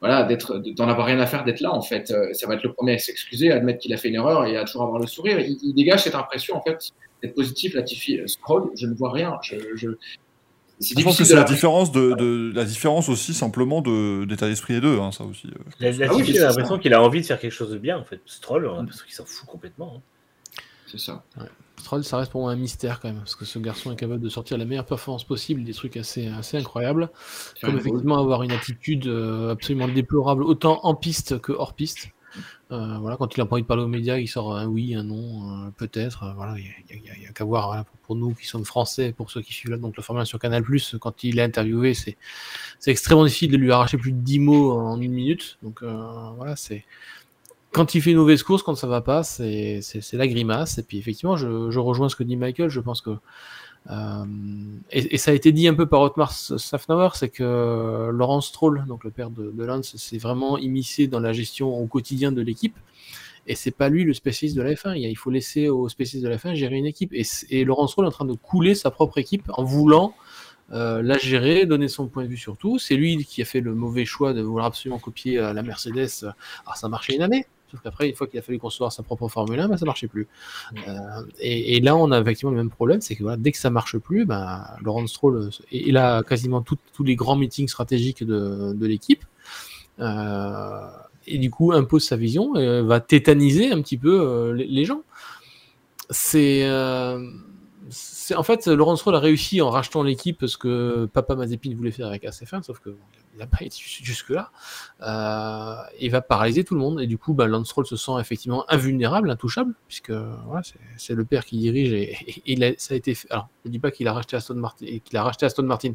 [0.00, 2.10] voilà d'être d'en avoir rien à faire d'être là en fait.
[2.10, 4.46] Euh, ça va être le premier à s'excuser, à admettre qu'il a fait une erreur
[4.46, 5.38] et à toujours avoir le sourire.
[5.40, 6.90] Il, dégage cette impression en fait
[7.22, 7.74] d'être positif.
[7.74, 9.38] Latifi scroll, je ne vois rien.
[9.42, 9.88] Je
[11.04, 15.12] pense que c'est la différence de, la différence aussi simplement d'état d'esprit des deux, hein,
[15.12, 15.48] ça aussi.
[15.78, 15.92] La, ah
[16.24, 18.20] j'ai l'impression qu'il a envie de faire quelque chose de bien en fait.
[18.26, 19.96] Stroll, on a l'impression qu'il s'en fout complètement.
[19.96, 20.00] Hein.
[20.86, 21.22] C'est ça.
[21.76, 24.20] Stroll, ça reste pour moi un mystère quand même, parce que ce garçon est capable
[24.20, 27.10] de sortir la meilleure performance possible, des trucs assez, assez incroyables,
[27.62, 32.10] comme effectivement avoir une attitude euh, absolument déplorable, autant en piste que hors piste.
[32.72, 34.94] Euh, voilà, quand il a pas envie de parler aux médias, il sort un oui,
[34.94, 36.32] un non, euh, peut-être.
[36.36, 39.72] voilà, il n'y a, qu'à voir pour, nous qui sommes français, pour ceux qui suivent
[39.72, 40.64] là, donc le format sur Canal+,
[41.00, 42.16] quand il est interviewé, c'est
[42.86, 45.58] extrêmement difficile de lui arracher plus de 10 mots en une minute.
[45.62, 46.84] Donc voilà, c'est
[47.72, 49.80] quand il fait une mauvaise course, quand ça va pas, c'est
[50.12, 50.78] la grimace.
[50.78, 52.68] Et puis effectivement, je, je, rejoins ce que dit Michael.
[52.68, 53.10] Je pense que
[53.88, 54.24] euh,
[54.90, 59.04] et, ça a été dit un peu par Otmar Safnauer, c'est que Laurent Stroll, donc
[59.04, 62.76] le père de, Lance, s'est vraiment immiscé dans la gestion au quotidien de l'équipe.
[63.46, 64.96] Et c'est pas lui le spécialiste de la F1.
[64.96, 67.12] Il faut laisser aux spécialistes de la F1 gérer une équipe.
[67.14, 70.14] Et, et Laurent est en train de couler sa propre équipe en voulant
[70.72, 72.78] euh, la gérer, donner son point de vue sur tout.
[72.78, 76.08] C'est lui qui a fait le mauvais choix de vouloir absolument copier euh, la Mercedes.
[76.64, 79.28] Alors ça marchait une année, Sauf qu'après, une fois qu'il a fallu concevoir sa propre
[79.28, 80.26] Formule 1, bah, ça marchait plus.
[80.88, 80.92] Euh,
[81.38, 83.96] et, là, on a effectivement le même problème, c'est que voilà, dès que ça marche
[83.98, 89.24] plus, bah, Laurent Stroll, euh, il a quasiment tous les grands meetings stratégiques de, l'équipe.
[90.00, 90.88] Euh,
[91.26, 95.02] et du coup, impose sa vision et va tétaniser un petit peu les, gens.
[96.08, 96.62] C'est
[98.36, 102.06] en fait, Laurent Stroll a réussi en rachetant l'équipe ce que Papa Mazepin voulait faire
[102.06, 102.96] avec ACF1, sauf que
[103.34, 104.50] il n'a pas été jusque-là.
[105.02, 107.00] Euh, il va paralyser tout le monde.
[107.00, 110.12] Et du coup, bah, Lance Stroll se sent effectivement invulnérable, intouchable, puisque
[110.96, 111.92] c'est le père qui dirige.
[111.92, 112.16] Et,
[112.46, 113.30] il ça a été fait.
[113.30, 115.94] Alors, je ne dis pas qu'il a racheté Aston Martin, qu'il a racheté Aston Martin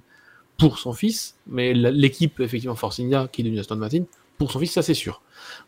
[0.58, 4.04] pour son fils, mais l'équipe, effectivement, Force qui est devenue Aston Martin,
[4.38, 5.22] pour son fils, ça c'est sûr.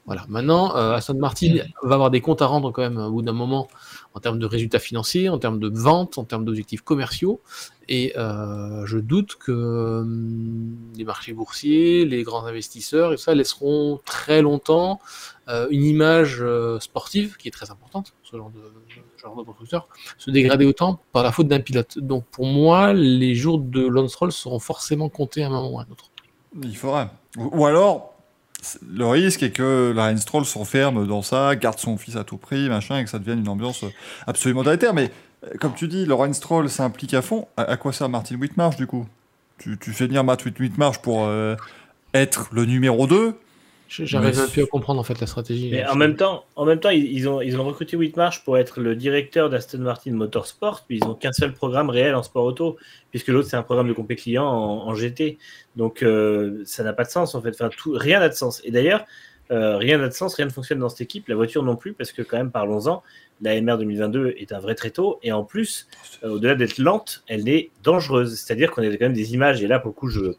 [0.06, 0.26] Voilà.
[0.30, 3.34] Maintenant, euh, Aston Martin va avoir des comptes à rendre quand même au bout d'un
[3.34, 3.68] moment
[4.14, 7.42] en termes de résultats financiers, en termes de ventes, en termes d'objectifs commerciaux.
[7.90, 9.52] Et euh, je doute que
[10.02, 15.00] hum, les marchés boursiers, les grands investisseurs, et ça laisseront très longtemps
[15.50, 16.44] euh, une image
[16.80, 18.62] sportive qui est très importante, ce genre de,
[19.18, 19.88] genre constructeur,
[20.18, 22.00] se dégrader autant par la faute d'un pilote.
[22.00, 25.80] Donc pour moi, les jours de Lance Roll seront forcément comptés à un moment ou
[25.80, 26.12] à un autre.
[26.64, 27.10] Il faudrait.
[27.38, 28.17] Ou alors,
[28.90, 32.70] le risque est que la Stroll s'enferme dans ça, garde son fils à tout prix,
[32.70, 33.86] machin, et que ça devienne une ambiance
[34.26, 34.94] absolument délétère.
[34.94, 35.12] Mais
[35.46, 37.48] euh, comme tu dis, Laurent Stroll s'implique à fond.
[37.58, 39.06] À, quoi sert Martin Whitmarsh du coup?
[39.58, 41.56] Tu, tu, fais venir Matt Whitmarsh pour euh,
[42.14, 43.36] être le numéro 2
[43.88, 45.70] J'arrive un peu à comprendre en fait la stratégie.
[45.72, 48.80] Mais en même temps, en même temps, ils, ont, ils ont recruté Whitmarsh pour être
[48.80, 52.78] le directeur d'Aston Martin Motorsport, puis ils n'ont qu'un seul programme réel en sport auto,
[53.12, 55.38] puisque l'autre c'est un programme de compé client en, GT.
[55.76, 57.52] Donc euh, ça n'a pas de sens en fait.
[57.52, 58.62] Enfin, tout, rien n'a de sens.
[58.66, 59.06] Et d'ailleurs,
[59.52, 61.28] euh, rien n'a de sens, rien ne fonctionne dans cette équipe.
[61.28, 63.04] La voiture non plus, parce que quand même, parlons-en,
[63.42, 65.88] la MR 2022 est un vrai tréteau, et en plus,
[66.24, 68.40] euh, au-delà d'être lente, elle est dangereuse.
[68.40, 70.34] C'est-à-dire qu'on a quand même des images, et là pour le coup, je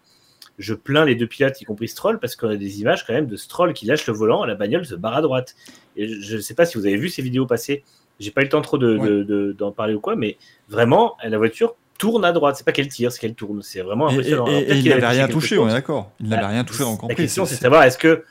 [0.59, 3.27] je plains les deux pilotes, y compris Stroll, parce qu'on a des images quand même
[3.27, 5.55] de Stroll qui lâche le volant, la bagnole se barre à droite.
[5.97, 7.85] Et je ne sais pas si vous avez vu ces vidéos passer.
[8.19, 10.37] J'ai pas eu le temps trop d'en de, de, parler ou quoi, mais
[10.69, 12.57] vraiment, la voiture tourne à droite.
[12.57, 13.63] C'est pas qu'elle tire, c'est qu'elle tourne.
[13.63, 14.47] C'est vraiment impressionnant.
[14.49, 16.11] Et, il n'avait rien touché, on est d'accord.
[16.19, 18.25] Il n'avait rien touché dans le La question, c'est de savoir est-ce que.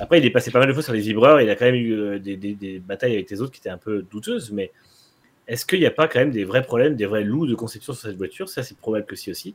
[0.00, 1.40] Après, il est passé pas mal de fois sur les vibreurs.
[1.40, 3.78] Il a quand même eu euh, des, des, batailles avec les autres qui étaient un
[3.78, 4.72] peu douteuses, mais
[5.46, 7.92] est-ce qu'il n'y a pas quand même des vrais problèmes, des vrais loups de conception
[7.92, 8.48] sur cette voiture?
[8.48, 9.54] Ça, c'est probable que si aussi.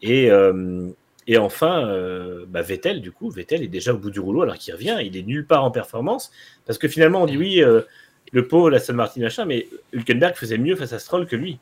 [0.00, 0.88] Et, euh,
[1.26, 4.56] et enfin, euh, bah, Vettel, du coup, Vettel est déjà au bout du rouleau alors
[4.56, 4.98] qu'il revient.
[5.02, 6.30] Il est nulle part en performance.
[6.66, 7.82] Parce que finalement, on dit oui, euh,
[8.32, 11.58] le pauvre, la San Martin, machin, mais Hülkenberg faisait mieux face à Stroll que lui.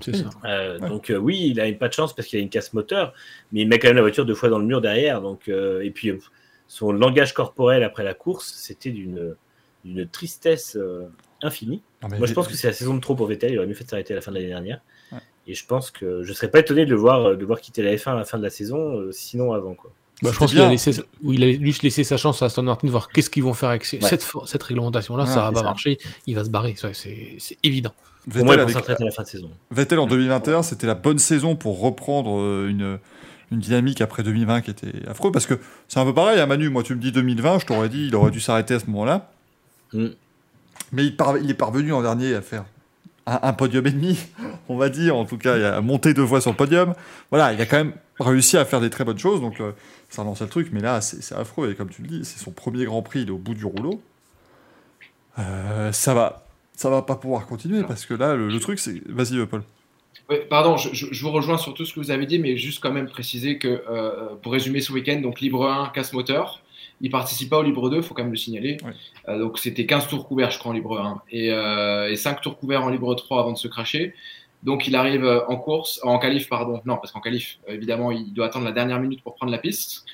[0.00, 0.30] C'est ça.
[0.44, 3.12] Euh, donc, oui, il a une, pas de chance parce qu'il a une casse moteur,
[3.52, 5.20] mais il met quand même la voiture deux fois dans le mur derrière.
[5.20, 6.12] Donc, et puis,
[6.68, 10.78] son langage corporel après la course, c'était d'une tristesse
[11.42, 11.82] infinie.
[12.16, 13.52] Moi, je pense que c'est la saison de trop pour Vettel.
[13.52, 14.80] Il aurait mieux fait de s'arrêter à la fin de l'année dernière.
[15.46, 17.82] Et je pense que je ne serais pas étonné de le voir, de voir quitter
[17.82, 19.74] la F1 à la fin de la saison, euh, sinon avant.
[19.74, 19.90] Quoi.
[20.22, 20.92] Bah, je pense qu'il a, laissé,
[21.22, 23.70] il a juste laissé sa chance à Aston Martin de voir qu'est-ce qu'ils vont faire
[23.70, 25.24] avec cette, cette réglementation-là.
[25.26, 27.92] ça va pas marcher, il va se barrer, c'est évident.
[28.26, 28.76] Vettel, avec...
[28.76, 29.50] à la fin de saison.
[29.70, 32.98] Vettel en 2021, c'était la bonne saison pour reprendre euh, une,
[33.50, 35.32] une dynamique après 2020 qui était affreux.
[35.32, 35.58] Parce que
[35.88, 36.68] c'est un peu pareil, à hein, Manu.
[36.68, 39.30] Moi, tu me dis 2020, je t'aurais dit il aurait dû s'arrêter à ce moment-là.
[39.94, 40.08] Mm.
[40.92, 42.64] Mais il, il, est parvenu en dernier à faire
[43.30, 44.18] un, podium et demi,
[44.68, 45.16] on va dire.
[45.16, 46.94] En tout cas, il a monté deux fois sur le podium.
[47.30, 49.40] Voilà, il a quand même réussi à faire des très bonnes choses.
[49.40, 49.72] Donc, euh,
[50.08, 50.70] ça lance le truc.
[50.72, 51.70] Mais là, c'est affreux.
[51.70, 53.22] Et comme tu le dis, c'est son premier Grand Prix.
[53.22, 54.02] Il est au bout du rouleau.
[55.38, 59.00] Euh, ça va, ça va pas pouvoir continuer parce que là, le, truc, c'est.
[59.08, 59.62] Vas-y, euh, Paul.
[60.48, 63.08] Pardon, je, vous rejoins sur tout ce que vous avez dit, mais juste quand même
[63.08, 63.82] préciser que
[64.42, 66.62] pour résumer ce week-end, donc libre 1, casse moteur,
[67.00, 68.76] il participe pas au libre 2, il faut quand même le signaler.
[69.28, 72.40] Euh, donc c'était 15 tours couverts, je crois, en libre 1 et, euh, et 5
[72.40, 74.14] tours couverts en libre 3 avant de se cracher.
[74.62, 76.82] Donc il arrive euh, en course, en qualif, pardon.
[76.84, 80.04] Non, parce qu'en qualif, évidemment, il doit attendre la dernière minute pour prendre la piste.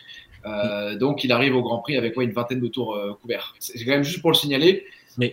[0.44, 3.54] Euh, donc il arrive au Grand Prix avec ouais, une vingtaine de tours couverts.
[3.58, 4.84] C'est quand même juste pour le signaler.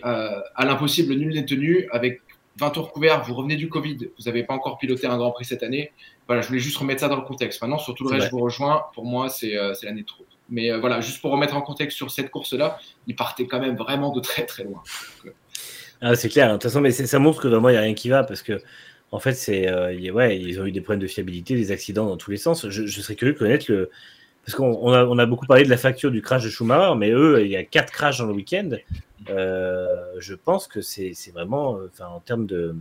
[0.04, 1.88] euh, à l'impossible, nul n'est tenu.
[1.92, 2.20] Avec
[2.56, 5.44] 20 tours couverts, vous revenez du Covid, vous n'avez pas encore piloté un Grand Prix
[5.44, 5.92] cette année.
[6.26, 7.60] Voilà, je voulais juste remettre ça dans le contexte.
[7.62, 8.86] Maintenant, sur tout le reste, je vous rejoins.
[8.94, 9.52] Pour moi, c'est
[9.82, 10.24] l'année de trop.
[10.50, 14.10] Mais voilà, juste pour remettre en contexte sur cette course-là, il partait quand même vraiment
[14.12, 14.82] de très très loin.
[16.00, 16.48] Ah, c'est clair.
[16.48, 18.42] De toute façon, mais ça montre que vraiment il n'y a rien qui va parce
[18.42, 18.60] que
[19.10, 19.72] en fait, c'est
[20.10, 22.68] ouais, ils ont eu des problèmes de fiabilité, des accidents dans tous les sens.
[22.68, 23.90] Je, serais curieux de connaître le
[24.44, 27.50] parce qu'on a, beaucoup parlé de la facture du crash de Schumacher, mais eux, il
[27.50, 28.70] y a quatre crashs dans le week-end.
[29.30, 29.86] Euh,
[30.18, 32.74] je pense que c'est vraiment, en termes de,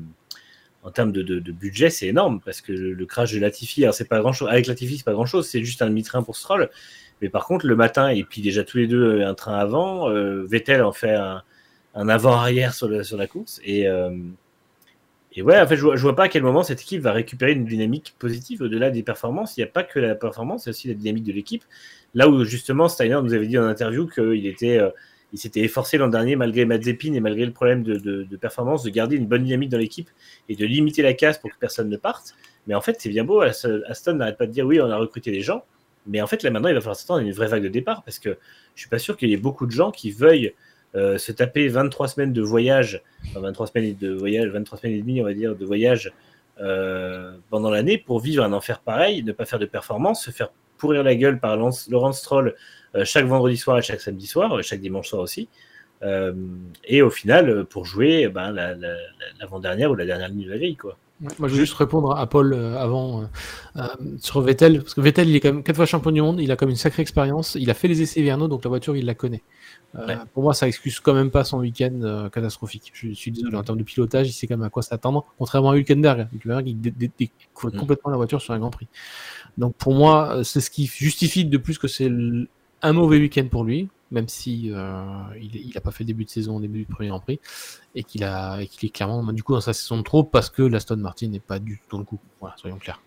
[0.83, 4.19] en termes de, budget, c'est énorme parce que le, crash de Latifi, alors c'est pas
[4.19, 4.49] grand chose.
[4.49, 6.69] Avec Latifi, c'est pas grand chose, c'est juste un demi-train pour Stroll.
[7.23, 10.43] Mais par contre, le matin, et puis déjà tous les deux un train avant, euh,
[10.45, 11.41] Vettel en fait un,
[11.95, 13.61] avant-arrière sur, la course.
[13.63, 14.11] Et, euh,
[15.31, 17.53] et ouais, en fait, je vois, vois pas à quel moment cette équipe va récupérer
[17.53, 19.55] une dynamique positive au-delà des performances.
[19.55, 21.63] Il n'y a pas que la performance, il y a aussi la dynamique de l'équipe.
[22.13, 24.89] Là où justement Steiner nous avait dit en interview qu'il était, euh,
[25.31, 29.15] il s'était efforcé l'an dernier, malgré Mazepin et malgré le problème de, performance, de garder
[29.15, 30.09] une bonne dynamique dans l'équipe
[30.49, 32.35] et de limiter la casse pour que personne ne parte.
[32.67, 33.39] Mais en fait, c'est bien beau.
[33.39, 35.63] Aston n'arrête pas de dire oui, on a recruté des gens.
[36.07, 38.03] Mais en fait, là maintenant, il va falloir s'attendre à une vraie vague de départ
[38.03, 38.37] parce que
[38.75, 40.53] je suis pas sûr qu'il y ait beaucoup de gens qui veuillent
[40.95, 43.01] euh, se taper 23 semaines de voyage,
[43.33, 46.13] 23 semaines de voyage, 23 semaines et demie, on va dire, de voyage
[46.59, 50.51] euh, pendant l'année pour vivre un enfer pareil, ne pas faire de performance, se faire
[50.77, 52.55] pourrir la gueule par Laurent Stroll
[52.95, 55.49] euh, chaque vendredi soir et chaque samedi soir, chaque dimanche soir aussi.
[56.83, 58.51] et au final, pour jouer ben,
[59.39, 60.97] l'avant-dernière ou la dernière ligne de la grille, quoi.
[61.21, 63.29] Moi, je veux juste répondre à Paul avant
[64.19, 66.51] sur Vettel, parce que Vettel, il est quand même quatre fois champion du monde, il
[66.51, 69.05] a comme une sacrée expérience, il a fait les essais hivernaux, donc la voiture, il
[69.05, 69.43] la connaît.
[69.95, 72.91] Euh, pour moi, ça excuse quand même pas son week-end euh, catastrophique.
[72.93, 75.71] Je suis désolé, en termes de pilotage, il sait quand même à quoi s'attendre, contrairement
[75.71, 76.27] à Hülkenberg.
[76.33, 77.79] Hülkenberg, il découvre mm.
[77.79, 78.87] complètement la voiture sur un Grand Prix.
[79.57, 82.09] Donc pour moi, euh, c'est ce qui justifie de plus que c'est
[82.81, 86.59] un mauvais week-end pour lui, même si il n'a pas fait début de saison au
[86.61, 87.39] début du premier Grand Prix,
[87.95, 90.61] et qu'il a, qu'il est clairement du coup dans sa saison de trop parce que
[90.61, 92.19] l'Aston Martin n'est pas du tout dans le coup.
[92.39, 93.01] Voilà, soyons clairs.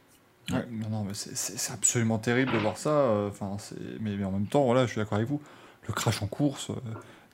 [0.51, 3.11] non, mais c'est absolument terrible de voir ça.
[3.28, 3.57] Enfin,
[4.01, 5.41] mais, mais, en même temps, voilà, je suis d'accord avec vous
[5.89, 6.70] le crash en course.
[6.70, 6.74] Euh,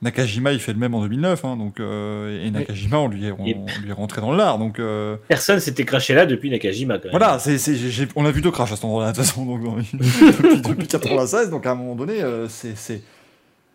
[0.01, 3.31] Nakajima, il fait le même en 2009, hein, donc, euh, et Nakajima, on lui est,
[3.31, 4.59] on, lui est rentré dans le lard.
[4.59, 6.97] Donc, euh, Personne s'était craché là depuis Nakajima.
[6.97, 7.11] Quand même.
[7.17, 7.57] Voilà, c'est,
[8.15, 9.61] on a vu deux crashs à cet endroit-là, de toute façon, donc,
[9.93, 13.01] depuis, depuis 96, donc à un moment donné, c'est,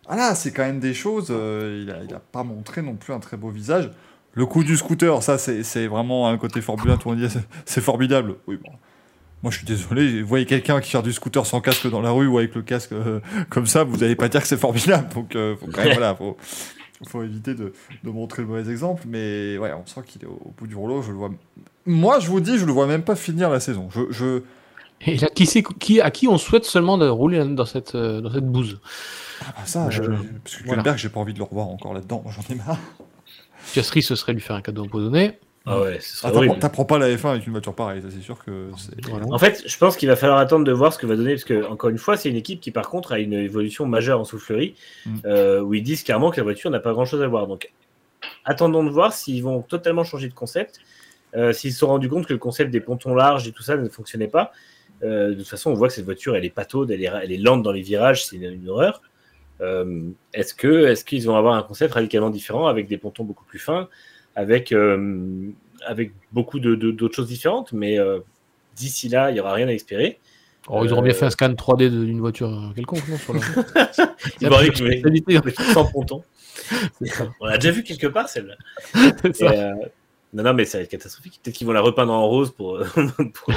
[0.09, 1.29] voilà, c'est quand même des choses.
[1.29, 3.89] il n'a il a pas montré non plus un très beau visage.
[4.33, 7.39] Le coup du scooter, ça, c'est, vraiment un côté Formule 1, tout le monde dit
[7.65, 8.35] c'est formidable.
[8.47, 8.71] Oui, bon
[9.41, 12.11] moi, je suis désolé, vous voyez quelqu'un qui fait du scooter sans casque dans la
[12.11, 15.07] rue ou avec le casque euh, comme ça, vous n'allez pas dire que c'est formidable.
[15.13, 16.35] Donc, euh, faut quand même, voilà, faut,
[17.07, 17.71] faut éviter de,
[18.03, 19.03] de, montrer le mauvais exemple.
[19.07, 21.01] Mais ouais, on sent qu'il est au, bout du rouleau.
[21.01, 21.29] Je le vois.
[21.85, 23.89] Moi, je vous dis, je le vois même pas finir la saison.
[23.89, 24.41] Je, je...
[25.01, 25.47] Et là, qui,
[25.79, 28.81] qui, à qui on souhaite seulement de rouler dans cette, euh, dans cette bouse?
[29.41, 30.01] Ah, ça, je...
[30.01, 30.95] parce que voilà.
[30.95, 32.23] j'ai pas envie de le revoir encore là-dedans.
[32.27, 32.77] J'en ai marre.
[33.73, 35.39] Piastri, ce serait lui faire un cadeau empoisonné.
[35.65, 38.71] Ah ouais, ah, T'apprends pas la F1 avec une voiture pareille, c'est sûr que
[39.29, 41.43] En fait, je pense qu'il va falloir attendre de voir ce que va donner, parce
[41.43, 44.23] que, encore une fois, c'est une équipe qui, par contre, a une évolution majeure en
[44.23, 44.75] soufflerie,
[45.05, 45.17] mm.
[45.25, 47.45] euh, où ils disent clairement que la voiture n'a pas grand chose à voir.
[47.45, 47.71] Donc,
[48.45, 50.79] attendons de voir s'ils vont totalement changer de concept,
[51.35, 53.77] euh, s'ils se sont rendus compte que le concept des pontons larges et tout ça
[53.77, 54.51] ne fonctionnait pas.
[55.03, 57.31] Euh, de toute façon, on voit que cette voiture, elle est pataude, elle est, elle
[57.31, 59.01] est lente dans les virages, c'est une, une, horreur.
[60.33, 63.59] Est-ce que, est-ce qu'ils vont avoir un concept radicalement différent avec des pontons beaucoup plus
[63.59, 63.87] fins?
[64.39, 65.51] avec, euh,
[65.85, 68.19] avec beaucoup d'autres de, choses différentes, mais euh,
[68.75, 70.19] d'ici là, il n'y aura rien à espérer.
[70.67, 73.33] Oh, ils auront bien fait un scan 3D d'une voiture quelconque, non sur
[75.73, 76.23] sans ponton.
[77.39, 78.55] On l'a déjà vu quelque part, celle-là.
[79.41, 79.73] Euh,
[80.31, 81.39] non, non, mais ça va être catastrophique.
[81.41, 82.79] Peut-être qu'ils vont la repeindre en rose pour,
[83.33, 83.53] pour,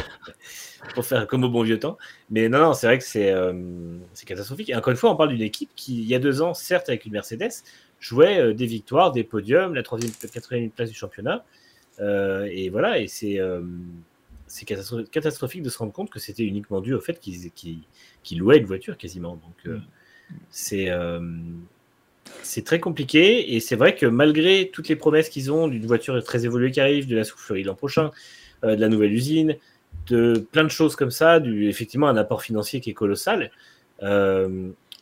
[0.95, 1.99] pour, faire comme au bon vieux temps.
[2.31, 3.35] Mais non, non, c'est vrai que c'est
[4.27, 4.71] catastrophique.
[4.71, 6.89] Et encore une fois, on parle d'une équipe qui, il y a deux ans, certes
[6.89, 7.63] avec une Mercedes,
[8.03, 11.45] jouait euh, des victoires, des podiums, la troisième, quatrième place du championnat.
[12.01, 13.63] Euh, et voilà, et c'est euh,
[15.11, 18.99] catastrophique de se rendre compte que c'était uniquement dû au fait qu'ils louaient une voiture
[18.99, 19.37] quasiment.
[19.37, 19.77] Donc
[20.51, 20.91] c'est
[22.43, 26.23] c'est très compliqué et c'est vrai que malgré toutes les promesses qu'ils ont d'une voiture
[26.23, 28.11] très évoluée qui arrive, de la soufflerie l'an prochain,
[28.63, 29.57] de la nouvelle usine,
[30.07, 33.51] de plein de choses comme ça, du, effectivement un apport financier qui est colossal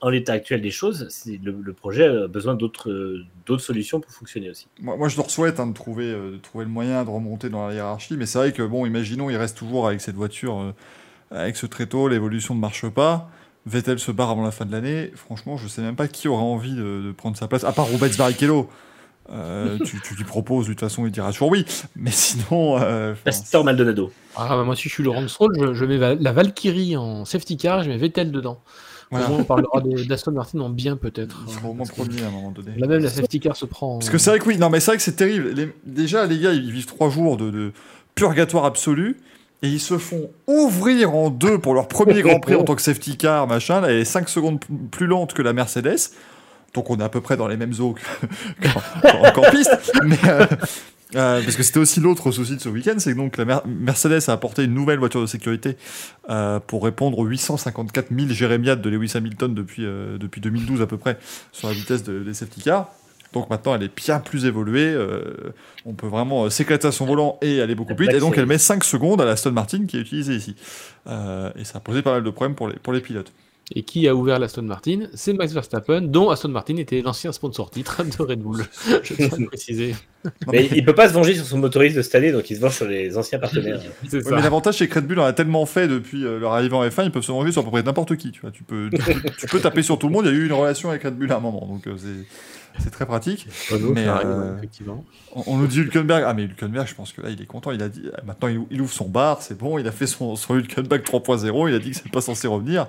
[0.00, 4.66] en l'état actuel des choses, le, le, projet a besoin d'autres solutions pour fonctionner aussi.
[4.80, 7.68] Moi, je leur souhaite hein, de, trouver, euh, de trouver le moyen de remonter dans
[7.68, 10.72] la hiérarchie, mais c'est vrai que, bon, imaginons, il reste toujours avec cette voiture, euh,
[11.30, 13.30] avec ce tréteau, l'évolution ne marche pas.
[13.66, 15.12] Vettel se barre avant la fin de l'année.
[15.14, 18.16] Franchement, je sais même pas qui aura envie de, prendre sa place, à part Rubens
[18.16, 18.70] Barrichello.
[19.32, 21.64] Euh, tu, tu, lui proposes, de toute façon, il dira toujours oui.
[21.96, 22.78] Mais sinon.
[22.80, 24.10] Euh, Pastor Maldonado.
[24.36, 27.56] Ah, bah, moi, si je suis Laurent Stroll, je, je mets la Valkyrie en safety
[27.56, 28.60] car, je mets Vettel dedans
[29.10, 29.26] Voilà.
[29.26, 31.44] Au moins, on parlera de- d'Aston Martin en bien peut-être.
[31.46, 32.72] Il sera au moins premier à un moment donné.
[32.76, 33.98] Là même, la safety car se prend.
[33.98, 35.50] Parce que c'est vrai que oui, non, mais c'est vrai que c'est terrible.
[35.50, 37.72] Les- déjà, les gars, ils vivent trois jours de, de
[38.14, 39.16] purgatoire absolu.
[39.62, 42.80] Et ils se font ouvrir en deux pour leur premier Grand Prix en tant que
[42.80, 43.82] safety car, machin.
[43.82, 44.58] Là, elle est 5 secondes
[44.90, 45.98] plus lente que la Mercedes.
[46.74, 48.68] Donc on est à peu près dans les mêmes eaux que-
[49.32, 49.70] qu'en qu'en piste.
[50.04, 50.46] Mais, euh,
[51.16, 53.62] euh, parce que c'était aussi l'autre souci de ce week-end, c'est que donc la Mer-
[53.66, 55.76] Mercedes a apporté une nouvelle voiture de sécurité
[56.28, 60.96] euh, pour répondre aux 854 000 jérémiades de Lewis Hamilton depuis, depuis 2012 à peu
[60.96, 61.18] près
[61.50, 62.62] sur la vitesse de- des safety.
[63.32, 64.96] Donc maintenant, elle est bien plus évoluée.
[65.86, 68.16] on peut vraiment s'éclater à son volant et aller beaucoup plus vite.
[68.16, 70.54] Et donc, elle met 5 secondes à la Aston Martin qui est utilisée ici.
[71.08, 73.32] Et ça a posé pas mal de problèmes pour les, pour les pilotes.
[73.72, 77.70] Et qui a ouvert l'Aston Martin C'est Max Verstappen, dont Aston Martin était l'ancien sponsor
[77.70, 78.64] titre de Red Bull.
[79.04, 79.94] Je tiens à le préciser.
[80.52, 82.60] Mais il peut pas se venger sur son motoriste de cette année, donc il se
[82.60, 83.80] venge sur les anciens partenaires.
[84.12, 86.74] Ouais, mais l'avantage, c'est que Red Bull en a tellement fait depuis euh, leur arrivée
[86.74, 88.32] en F1, ils peuvent se venger sur à peu près n'importe qui.
[88.32, 88.50] Tu, vois.
[88.50, 90.26] Tu, peux, tu, peux- tu peux taper sur tout le monde.
[90.26, 91.64] Il y a eu une relation avec Red Bull à un moment.
[91.66, 92.26] Donc, euh, c'est-
[92.82, 93.46] c'est très pratique.
[93.70, 95.04] Renault, Mais, euh, effectivement.
[95.34, 96.24] On, on nous dit Hülkenberg.
[96.26, 97.70] Ah, mais Hülkenberg, je pense que là, il est content.
[97.70, 99.78] Il a dit, maintenant, il, il ouvre son bar, c'est bon.
[99.78, 101.68] Il a fait son, son Hülkenberg 3.0.
[101.68, 102.88] Il a dit que c'est pas censé revenir.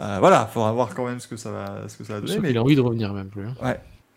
[0.00, 2.32] Euh, voilà, faudra voir quand même ce que ça va, ce que ça va donner.
[2.34, 3.46] Sauf Mais qu'il a envie de revenir même plus.
[3.46, 3.76] hein.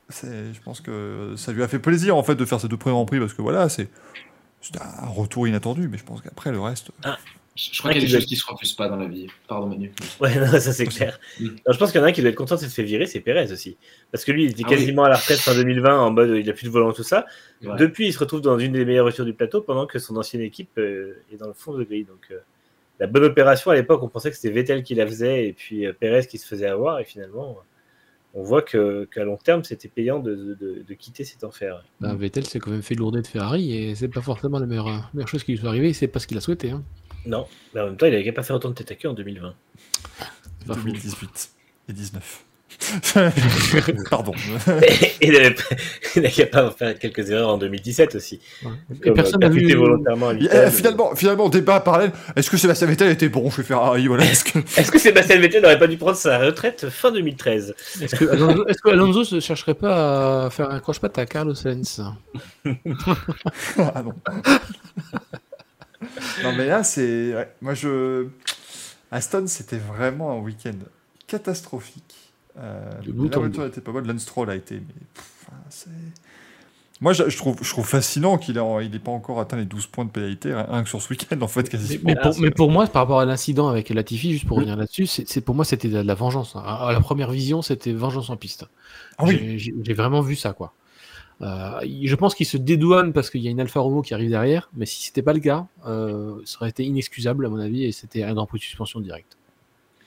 [0.09, 2.77] c'est- je pense que ça lui a fait plaisir en fait de faire ces deux
[2.77, 3.89] premiers Grands Prix parce que voilà, c'est
[4.79, 5.87] un retour inattendu.
[5.87, 6.91] Mais je pense qu'après le reste.
[7.55, 9.27] Je, je crois qu'il y a des choses qui se refusent pas dans la vie.
[9.47, 9.91] Pardon Manu.
[10.21, 11.19] Ouais, non, ça c'est clair.
[11.41, 12.83] Non, je pense qu'il y en a un qui doit être content de s'être fait
[12.83, 13.75] virer, c'est Pérez aussi.
[14.11, 14.75] Parce que lui, il était Ah oui.
[14.77, 17.25] quasiment à la retraite fin 2020 en mode il a plus de volant, tout ça.
[17.63, 17.75] Ouais.
[17.77, 20.41] Depuis, il se retrouve dans une des meilleures voitures du plateau pendant que son ancienne
[20.41, 22.05] équipe euh, est dans le fond de grille.
[22.05, 22.39] Donc, euh,
[23.01, 25.85] la bonne opération à l'époque, on pensait que c'était Vettel qui la faisait et puis
[25.85, 26.99] euh, Pérez qui se faisait avoir.
[26.99, 27.61] Et finalement, euh,
[28.35, 31.83] on voit que- qu'à long terme, c'était payant de, de- de- de quitter cet enfer.
[31.99, 34.87] Bah, Vettel s'est quand même fait lourder de Ferrari et c'est pas forcément la meilleure,
[34.87, 35.91] euh, meilleure chose qui lui soit arrivée.
[35.93, 36.69] C'est pas ce qu'il a souhaité.
[36.71, 36.83] Hein.
[37.25, 39.13] Non, mais en même temps, il n'avait pas fait autant de tête à queue en
[39.13, 39.53] 2020.
[40.59, 40.81] C'est pas faux.
[40.85, 41.49] 2018
[41.89, 42.45] et 19.
[44.09, 44.33] Pardon.
[45.21, 45.63] il n'avait pas-
[46.15, 48.39] il n'avait pas faire quelques erreurs en 2017 aussi.
[48.63, 48.71] Ouais.
[49.03, 49.73] Et personne n'a vu.
[49.75, 50.57] volontairement à Vittel.
[50.57, 52.11] euh, finalement, finalement, débat parallèle.
[52.35, 54.59] Est-ce que Sébastien Vettel était bon chez Ferrari voilà, est-ce que...
[54.79, 58.67] Est-ce que Sébastien Vettel n'aurait pas dû prendre sa retraite fin 2013 Est-ce que Alonso,
[58.67, 62.01] est-ce que Alonso ne chercherait pas à faire un croche-patte à Carlos Sainz?
[62.65, 64.13] Ah non.
[66.43, 68.25] non mais là c'est, ouais, moi je,
[69.11, 70.73] Aston c'était vraiment un week-end
[71.27, 72.30] catastrophique.
[72.61, 75.45] Euh, De bout la en voiture était pas bonne, Lance Stroll a été, mais pff,
[75.47, 75.89] enfin, c'est.
[76.99, 79.87] Moi, je, je trouve, je trouve fascinant qu'il n'ait il pas encore atteint les 12
[79.87, 82.01] points de pénalité, rien que sur ce week-end, en fait, mais, quasiment.
[82.05, 84.75] mais pour, c'est- mais pour moi, par rapport à l'incident avec Latifi, juste pour revenir
[84.77, 86.55] là-dessus, c'est c'est- pour moi c'était de la vengeance.
[86.55, 86.61] hein.
[86.63, 88.67] À, la première vision, c'était vengeance en piste.
[89.17, 89.39] Ah oui.
[89.39, 90.73] J'ai- J'ai j'ai vraiment vu ça, quoi.
[91.41, 94.29] Euh, je pense qu'il se dédouane parce qu'il y a une Alfa Romeo qui arrive
[94.29, 97.83] derrière, mais si c'était pas le cas, euh, ça aurait été inexcusable à mon avis
[97.85, 99.37] et c'était un grand prix de suspension direct.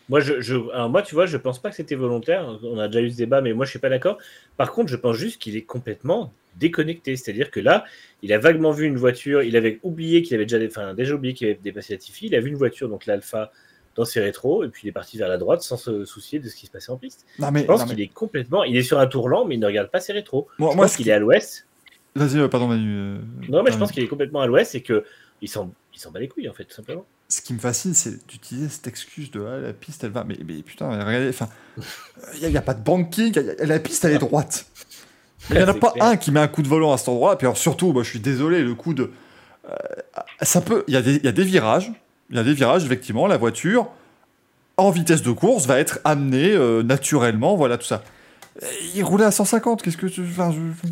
[0.09, 2.59] Moi, je, je- alors moi, tu vois, je pense pas que c'était volontaire.
[2.63, 4.19] On a déjà eu ce débat, mais moi, je suis pas d'accord.
[4.57, 7.17] Par contre, je pense juste qu'il est complètement déconnecté.
[7.17, 7.85] C'est-à-dire que là,
[8.23, 9.43] il a vaguement vu une voiture.
[9.43, 12.27] Il avait oublié qu'il avait déjà, enfin, déjà oublié qu'il avait dépassé la Tiffy.
[12.27, 13.51] Il a vu une voiture, donc l'Alpha,
[13.97, 16.49] dans ses rétros, et puis il est parti vers la droite sans se soucier de
[16.49, 17.27] ce qui se passait en piste.
[17.39, 18.65] Non mais, Je pense mais- qu'il est complètement.
[18.65, 20.49] Il est sur un tour lent, mais il ne regarde pas ses rétros.
[20.59, 21.67] moi, Je moi, pense qu'il qui- est à l'ouest.
[22.17, 22.93] vas-y, euh, pardon Manu.
[22.93, 23.19] euh,
[23.49, 25.05] Non, mais je pense qu'il est complètement à l'ouest et que
[25.43, 25.73] il s'en
[26.13, 27.07] bat les couilles en fait, tout simplement.
[27.29, 30.25] Ce qui me fascine, c'est d'utiliser cette excuse de ah, la piste, elle va.
[30.25, 31.49] Mais, mais putain, regardez, enfin,
[32.41, 34.67] il n'y a, pas de banking, y a- la piste, elle est droite.
[35.51, 36.05] Il n'y en a pas clair.
[36.07, 37.37] un qui met un coup de volant à cet endroit.
[37.37, 39.11] Puis alors, surtout, moi, je suis désolé, le coup de.
[39.69, 39.75] euh,
[40.41, 40.85] ça peut.
[40.89, 41.93] Il y, a des- il y a des virages.
[42.31, 43.91] Il y a des virages, effectivement, la voiture,
[44.79, 48.03] en vitesse de course, va être amenée euh, naturellement, voilà, tout ça.
[48.95, 50.23] Il roulait à 150, qu'est-ce que tu.
[50.23, 50.89] Enfin, je-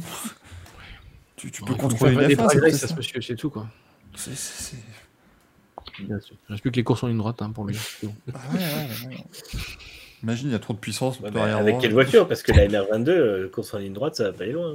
[1.37, 3.23] Tu, tu peux Il faut contrôler une des F1, c'est progrès, c'est ça, ce monsieur,
[3.23, 3.67] c'est tout quoi.
[4.15, 4.77] c'est-
[6.01, 6.35] Bien sûr.
[6.49, 7.77] Il reste plus que les courses en ligne droite hein, pour lui.
[8.35, 9.17] Ah ouais, ouais, ouais.
[10.23, 11.19] Imagine, il y a trop de puissance.
[11.21, 12.29] Mais arrière avec quelle voiture?
[12.29, 14.75] Parce que la MR22, euh, course en ligne droite, ça va pas aller loin.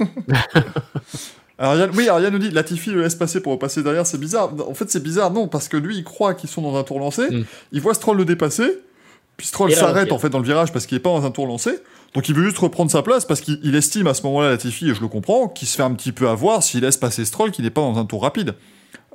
[0.00, 0.34] hein.
[1.60, 4.18] Alors, Yann, oui, alors Yann nous dit Latifi le laisse passer pour repasser derrière, c'est
[4.18, 4.52] bizarre.
[4.68, 7.00] En fait, c'est bizarre, non, parce que lui, il croit qu'ils sont dans un tour
[7.00, 7.44] lancé, Mm.
[7.72, 8.78] il voit Stroll le dépasser,
[9.36, 11.48] puis Stroll s'arrête en fait dans le virage parce qu'il est pas dans un tour
[11.48, 11.72] lancé,
[12.14, 14.88] donc il veut juste reprendre sa place parce qu'il il estime à ce moment-là, Latifi,
[14.88, 17.50] et je le comprends, qu'il se fait un petit peu avoir s'il laisse passer Stroll,
[17.50, 18.54] qu'il n'est pas dans un tour rapide.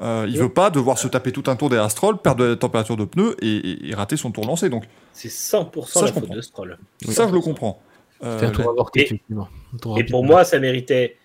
[0.02, 0.41] Euh, il Mm.
[0.41, 3.06] veut pas devoir se taper tout un tour derrière Stroll, perdre de la température de
[3.06, 4.70] pneus et, et- et rater son tour lancé.
[4.70, 6.36] Donc, C'est 100% Ça, la je faute comprends.
[6.36, 6.78] de Stroll.
[7.10, 7.82] ça, je le comprends.
[8.24, 9.50] Euh, un tour avorté, et- effectivement.
[9.74, 10.12] Un tour Et rapide.
[10.12, 11.18] pour moi, ça méritait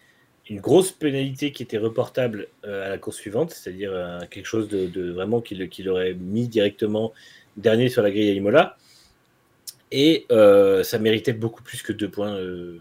[0.50, 4.68] une grosse pénalité qui était reportable euh, à la course suivante, c'est-à-dire euh, quelque chose
[4.68, 7.12] de, de vraiment qu'il qu'il aurait mis directement
[7.56, 8.76] dernier sur la grille à Imola.
[9.90, 12.34] Et euh, ça méritait beaucoup plus que deux points.
[12.34, 12.78] euh.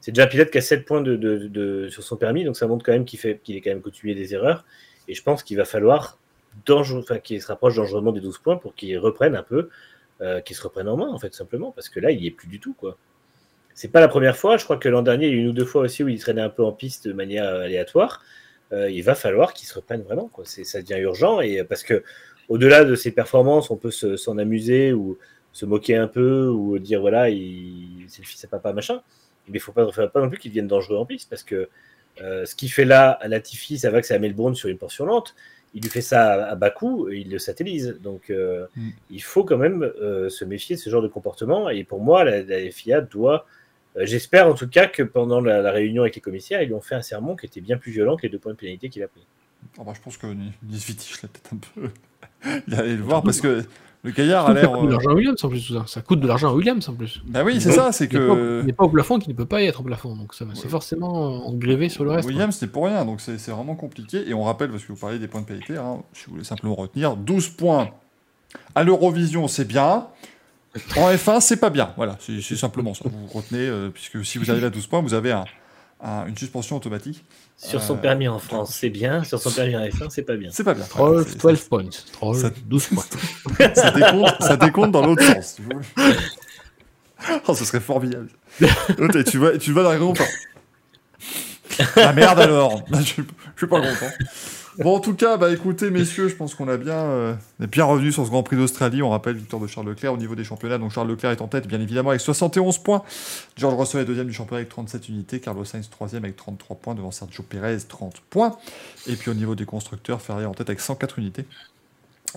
[0.00, 2.56] C'est déjà un pilote qui a 7 points de, de- de- sur son permis, donc
[2.56, 4.64] ça montre quand même qu'il fait- qu'il est quand même coutumier des erreurs.
[5.12, 6.18] Et je pense qu'il va falloir
[7.22, 9.68] qu'il se rapproche dangereusement des 12 points pour qu'il reprenne un peu
[10.22, 12.30] euh, qu'il se reprenne en main, en fait, simplement, parce que là, il n'y est
[12.30, 12.96] plus du tout, quoi.
[13.74, 15.48] C'est pas la première fois, je crois que l'an dernier, il y a eu une
[15.48, 18.22] ou deux fois aussi où il traînait un peu en piste de manière aléatoire.
[18.72, 20.46] Euh, il va falloir qu'il se reprenne vraiment, quoi.
[20.46, 22.02] Ça devient urgent, et parce que
[22.48, 25.18] au-delà de ses performances, on peut s'en amuser ou
[25.52, 29.02] se moquer un peu ou dire voilà, c'est le fils à papa, machin.
[29.48, 31.68] Mais il faut pas, faut pas non plus qu'il devienne dangereux en piste parce que
[32.20, 34.78] euh, ce qu'il fait là à Latifi, ça va que c'est à Melbourne sur une
[34.78, 35.34] portion lente.
[35.74, 37.98] Il lui fait ça à, bas coût, il le satellise.
[38.02, 38.90] Donc euh, mm.
[39.10, 41.70] il faut quand même euh, se méfier de ce genre de comportement.
[41.70, 43.46] Et pour moi, la, FIA doit.
[43.96, 46.94] J'espère en tout cas que pendant la, réunion avec les commissaires, ils lui ont fait
[46.94, 49.08] un sermon qui était bien plus violent que les deux points de pénalité qu'il a
[49.08, 49.26] pris.
[49.78, 50.26] Oh bah, je pense que
[50.62, 51.90] Nisvitich l'a peut-être un peu.
[52.68, 53.62] il allait le voir parce que
[54.04, 54.62] le Gaillard a l'air.
[54.62, 55.84] Ça coûte de l'argent à Williams en plus, tout ça.
[55.86, 57.22] Ça coûte de l'argent à Williams en plus.
[57.26, 58.60] Bah oui, c'est ça, c'est que.
[58.60, 60.16] Il n'est pas au plafond qui ne peut pas y être au plafond.
[60.16, 62.28] Donc ça c'est forcément engrévé sur le reste.
[62.28, 63.04] Williams, c'est pour rien.
[63.04, 64.28] Donc c'est vraiment compliqué.
[64.28, 66.44] Et on rappelle, parce que vous parlez des points de pénalité, hein, si vous voulez
[66.44, 67.90] simplement retenir 12 points
[68.74, 70.08] à l'Eurovision, c'est bien.
[70.96, 71.92] En F1, c'est pas bien.
[71.96, 73.04] Voilà, c'est simplement ça.
[73.04, 75.44] Vous retenez, euh, puisque si vous arrivez à 12 points, vous avez un,
[76.02, 77.24] une suspension automatique.
[77.56, 79.22] Sur son euh, permis en France, c'est bien.
[79.22, 80.50] Sur son permis en F1, c'est pas bien.
[80.52, 80.84] C'est pas bien.
[80.96, 81.84] 12 points.
[82.66, 83.04] 12 points.
[83.74, 85.58] ça, décompte, ça décompte dans l'autre sens.
[87.48, 88.30] oh, ce serait formidable.
[89.26, 89.98] tu vois, tu vas dans la
[91.96, 93.12] Ah merde alors je, je
[93.56, 94.10] suis pas content.
[94.78, 97.84] Bon, en tout cas, bah écoutez, messieurs, je pense qu'on a bien, euh, est bien
[97.84, 99.02] revenu sur ce Grand Prix d'Australie.
[99.02, 100.78] On rappelle victoire de Charles Leclerc au niveau des championnats.
[100.78, 103.02] Donc Charles Leclerc est en tête, bien évidemment, avec 71 points.
[103.56, 105.40] George Russell est deuxième du championnat avec 37 unités.
[105.40, 108.56] Carlos Sainz troisième avec 33 points devant Sergio Perez 30 points.
[109.06, 111.44] Et puis au niveau des constructeurs, Ferrari en tête avec 104 unités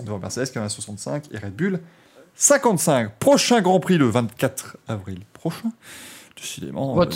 [0.04, 1.80] devant Mercedes qui en a 65 et Red Bull
[2.34, 3.12] 55.
[3.18, 5.72] Prochain Grand Prix le 24 avril prochain.
[6.36, 7.06] Décidément, euh,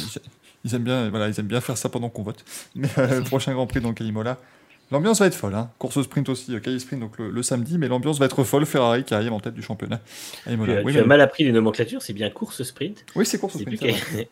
[0.64, 2.42] ils, aiment bien, voilà, ils aiment bien faire ça pendant qu'on vote.
[2.74, 4.38] Mais euh, prochain Grand Prix donc à Imola
[4.90, 5.54] L'ambiance va être folle.
[5.54, 5.70] Hein.
[5.78, 8.66] Course sprint aussi, euh, Sprint donc le, samedi, mais l'ambiance va être folle.
[8.66, 10.00] Ferrari qui arrive en tête du championnat.
[10.44, 13.04] Tu, as, mal appris les nomenclatures, c'est bien course sprint.
[13.14, 13.82] Oui, c'est course sprint.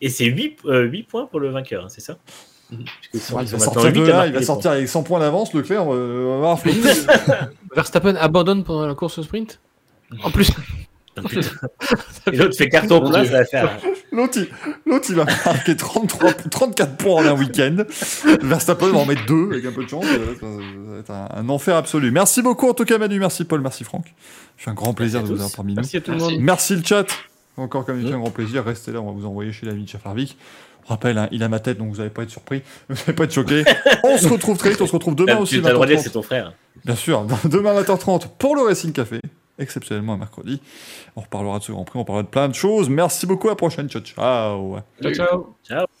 [0.01, 2.17] Et c'est 8, 8, euh, points pour le vainqueur, hein, c'est ça
[2.71, 2.83] mhm.
[3.13, 6.59] il, va sortir il va sortir avec 100 points d'avance, Leclerc euh, va avoir
[7.75, 9.59] Verstappen abandonne pendant la course sprint?
[10.23, 10.51] En plus.
[12.31, 13.79] Et l'autre fait carton plein, ça va faire.
[14.11, 14.39] L'autre,
[15.09, 17.77] il, va marquer 33, 34 points en un week-end.
[18.41, 20.05] Verstappen va en mettre deux avec un peu de chance.
[20.05, 22.11] Ça va être un, enfer absolu.
[22.11, 24.05] Merci beaucoup en tout cas Manu, merci Paul, merci Franck.
[24.57, 25.81] C'est un grand plaisir de vous avoir parmi nous.
[25.81, 26.35] Merci à tout le monde.
[26.39, 27.05] Merci le chat.
[27.57, 28.63] Encore comme il un grand plaisir.
[28.63, 30.37] Restez là, on va vous envoyer chez l'ami de Chafarvik.
[30.83, 33.13] Je rappelle, hein, il a ma tête, donc vous n'allez pas être surpris, vous n'allez
[33.13, 33.63] pas être choqué.
[34.03, 35.61] on se retrouve très vite, on se retrouve demain aussi.
[35.61, 36.53] Tu as le droit c'est ton frère.
[36.83, 39.21] Bien sûr, demain à 20h30 pour le Racing Café
[39.59, 40.61] exceptionnellement un mercredi.
[41.15, 42.89] On reparlera de ce Grand Prix, on parlera de plein de choses.
[42.89, 43.89] Merci beaucoup, à la prochaine.
[43.89, 44.79] Ciao, ciao.
[45.01, 45.55] Ciao, ciao.
[45.63, 45.98] ciao.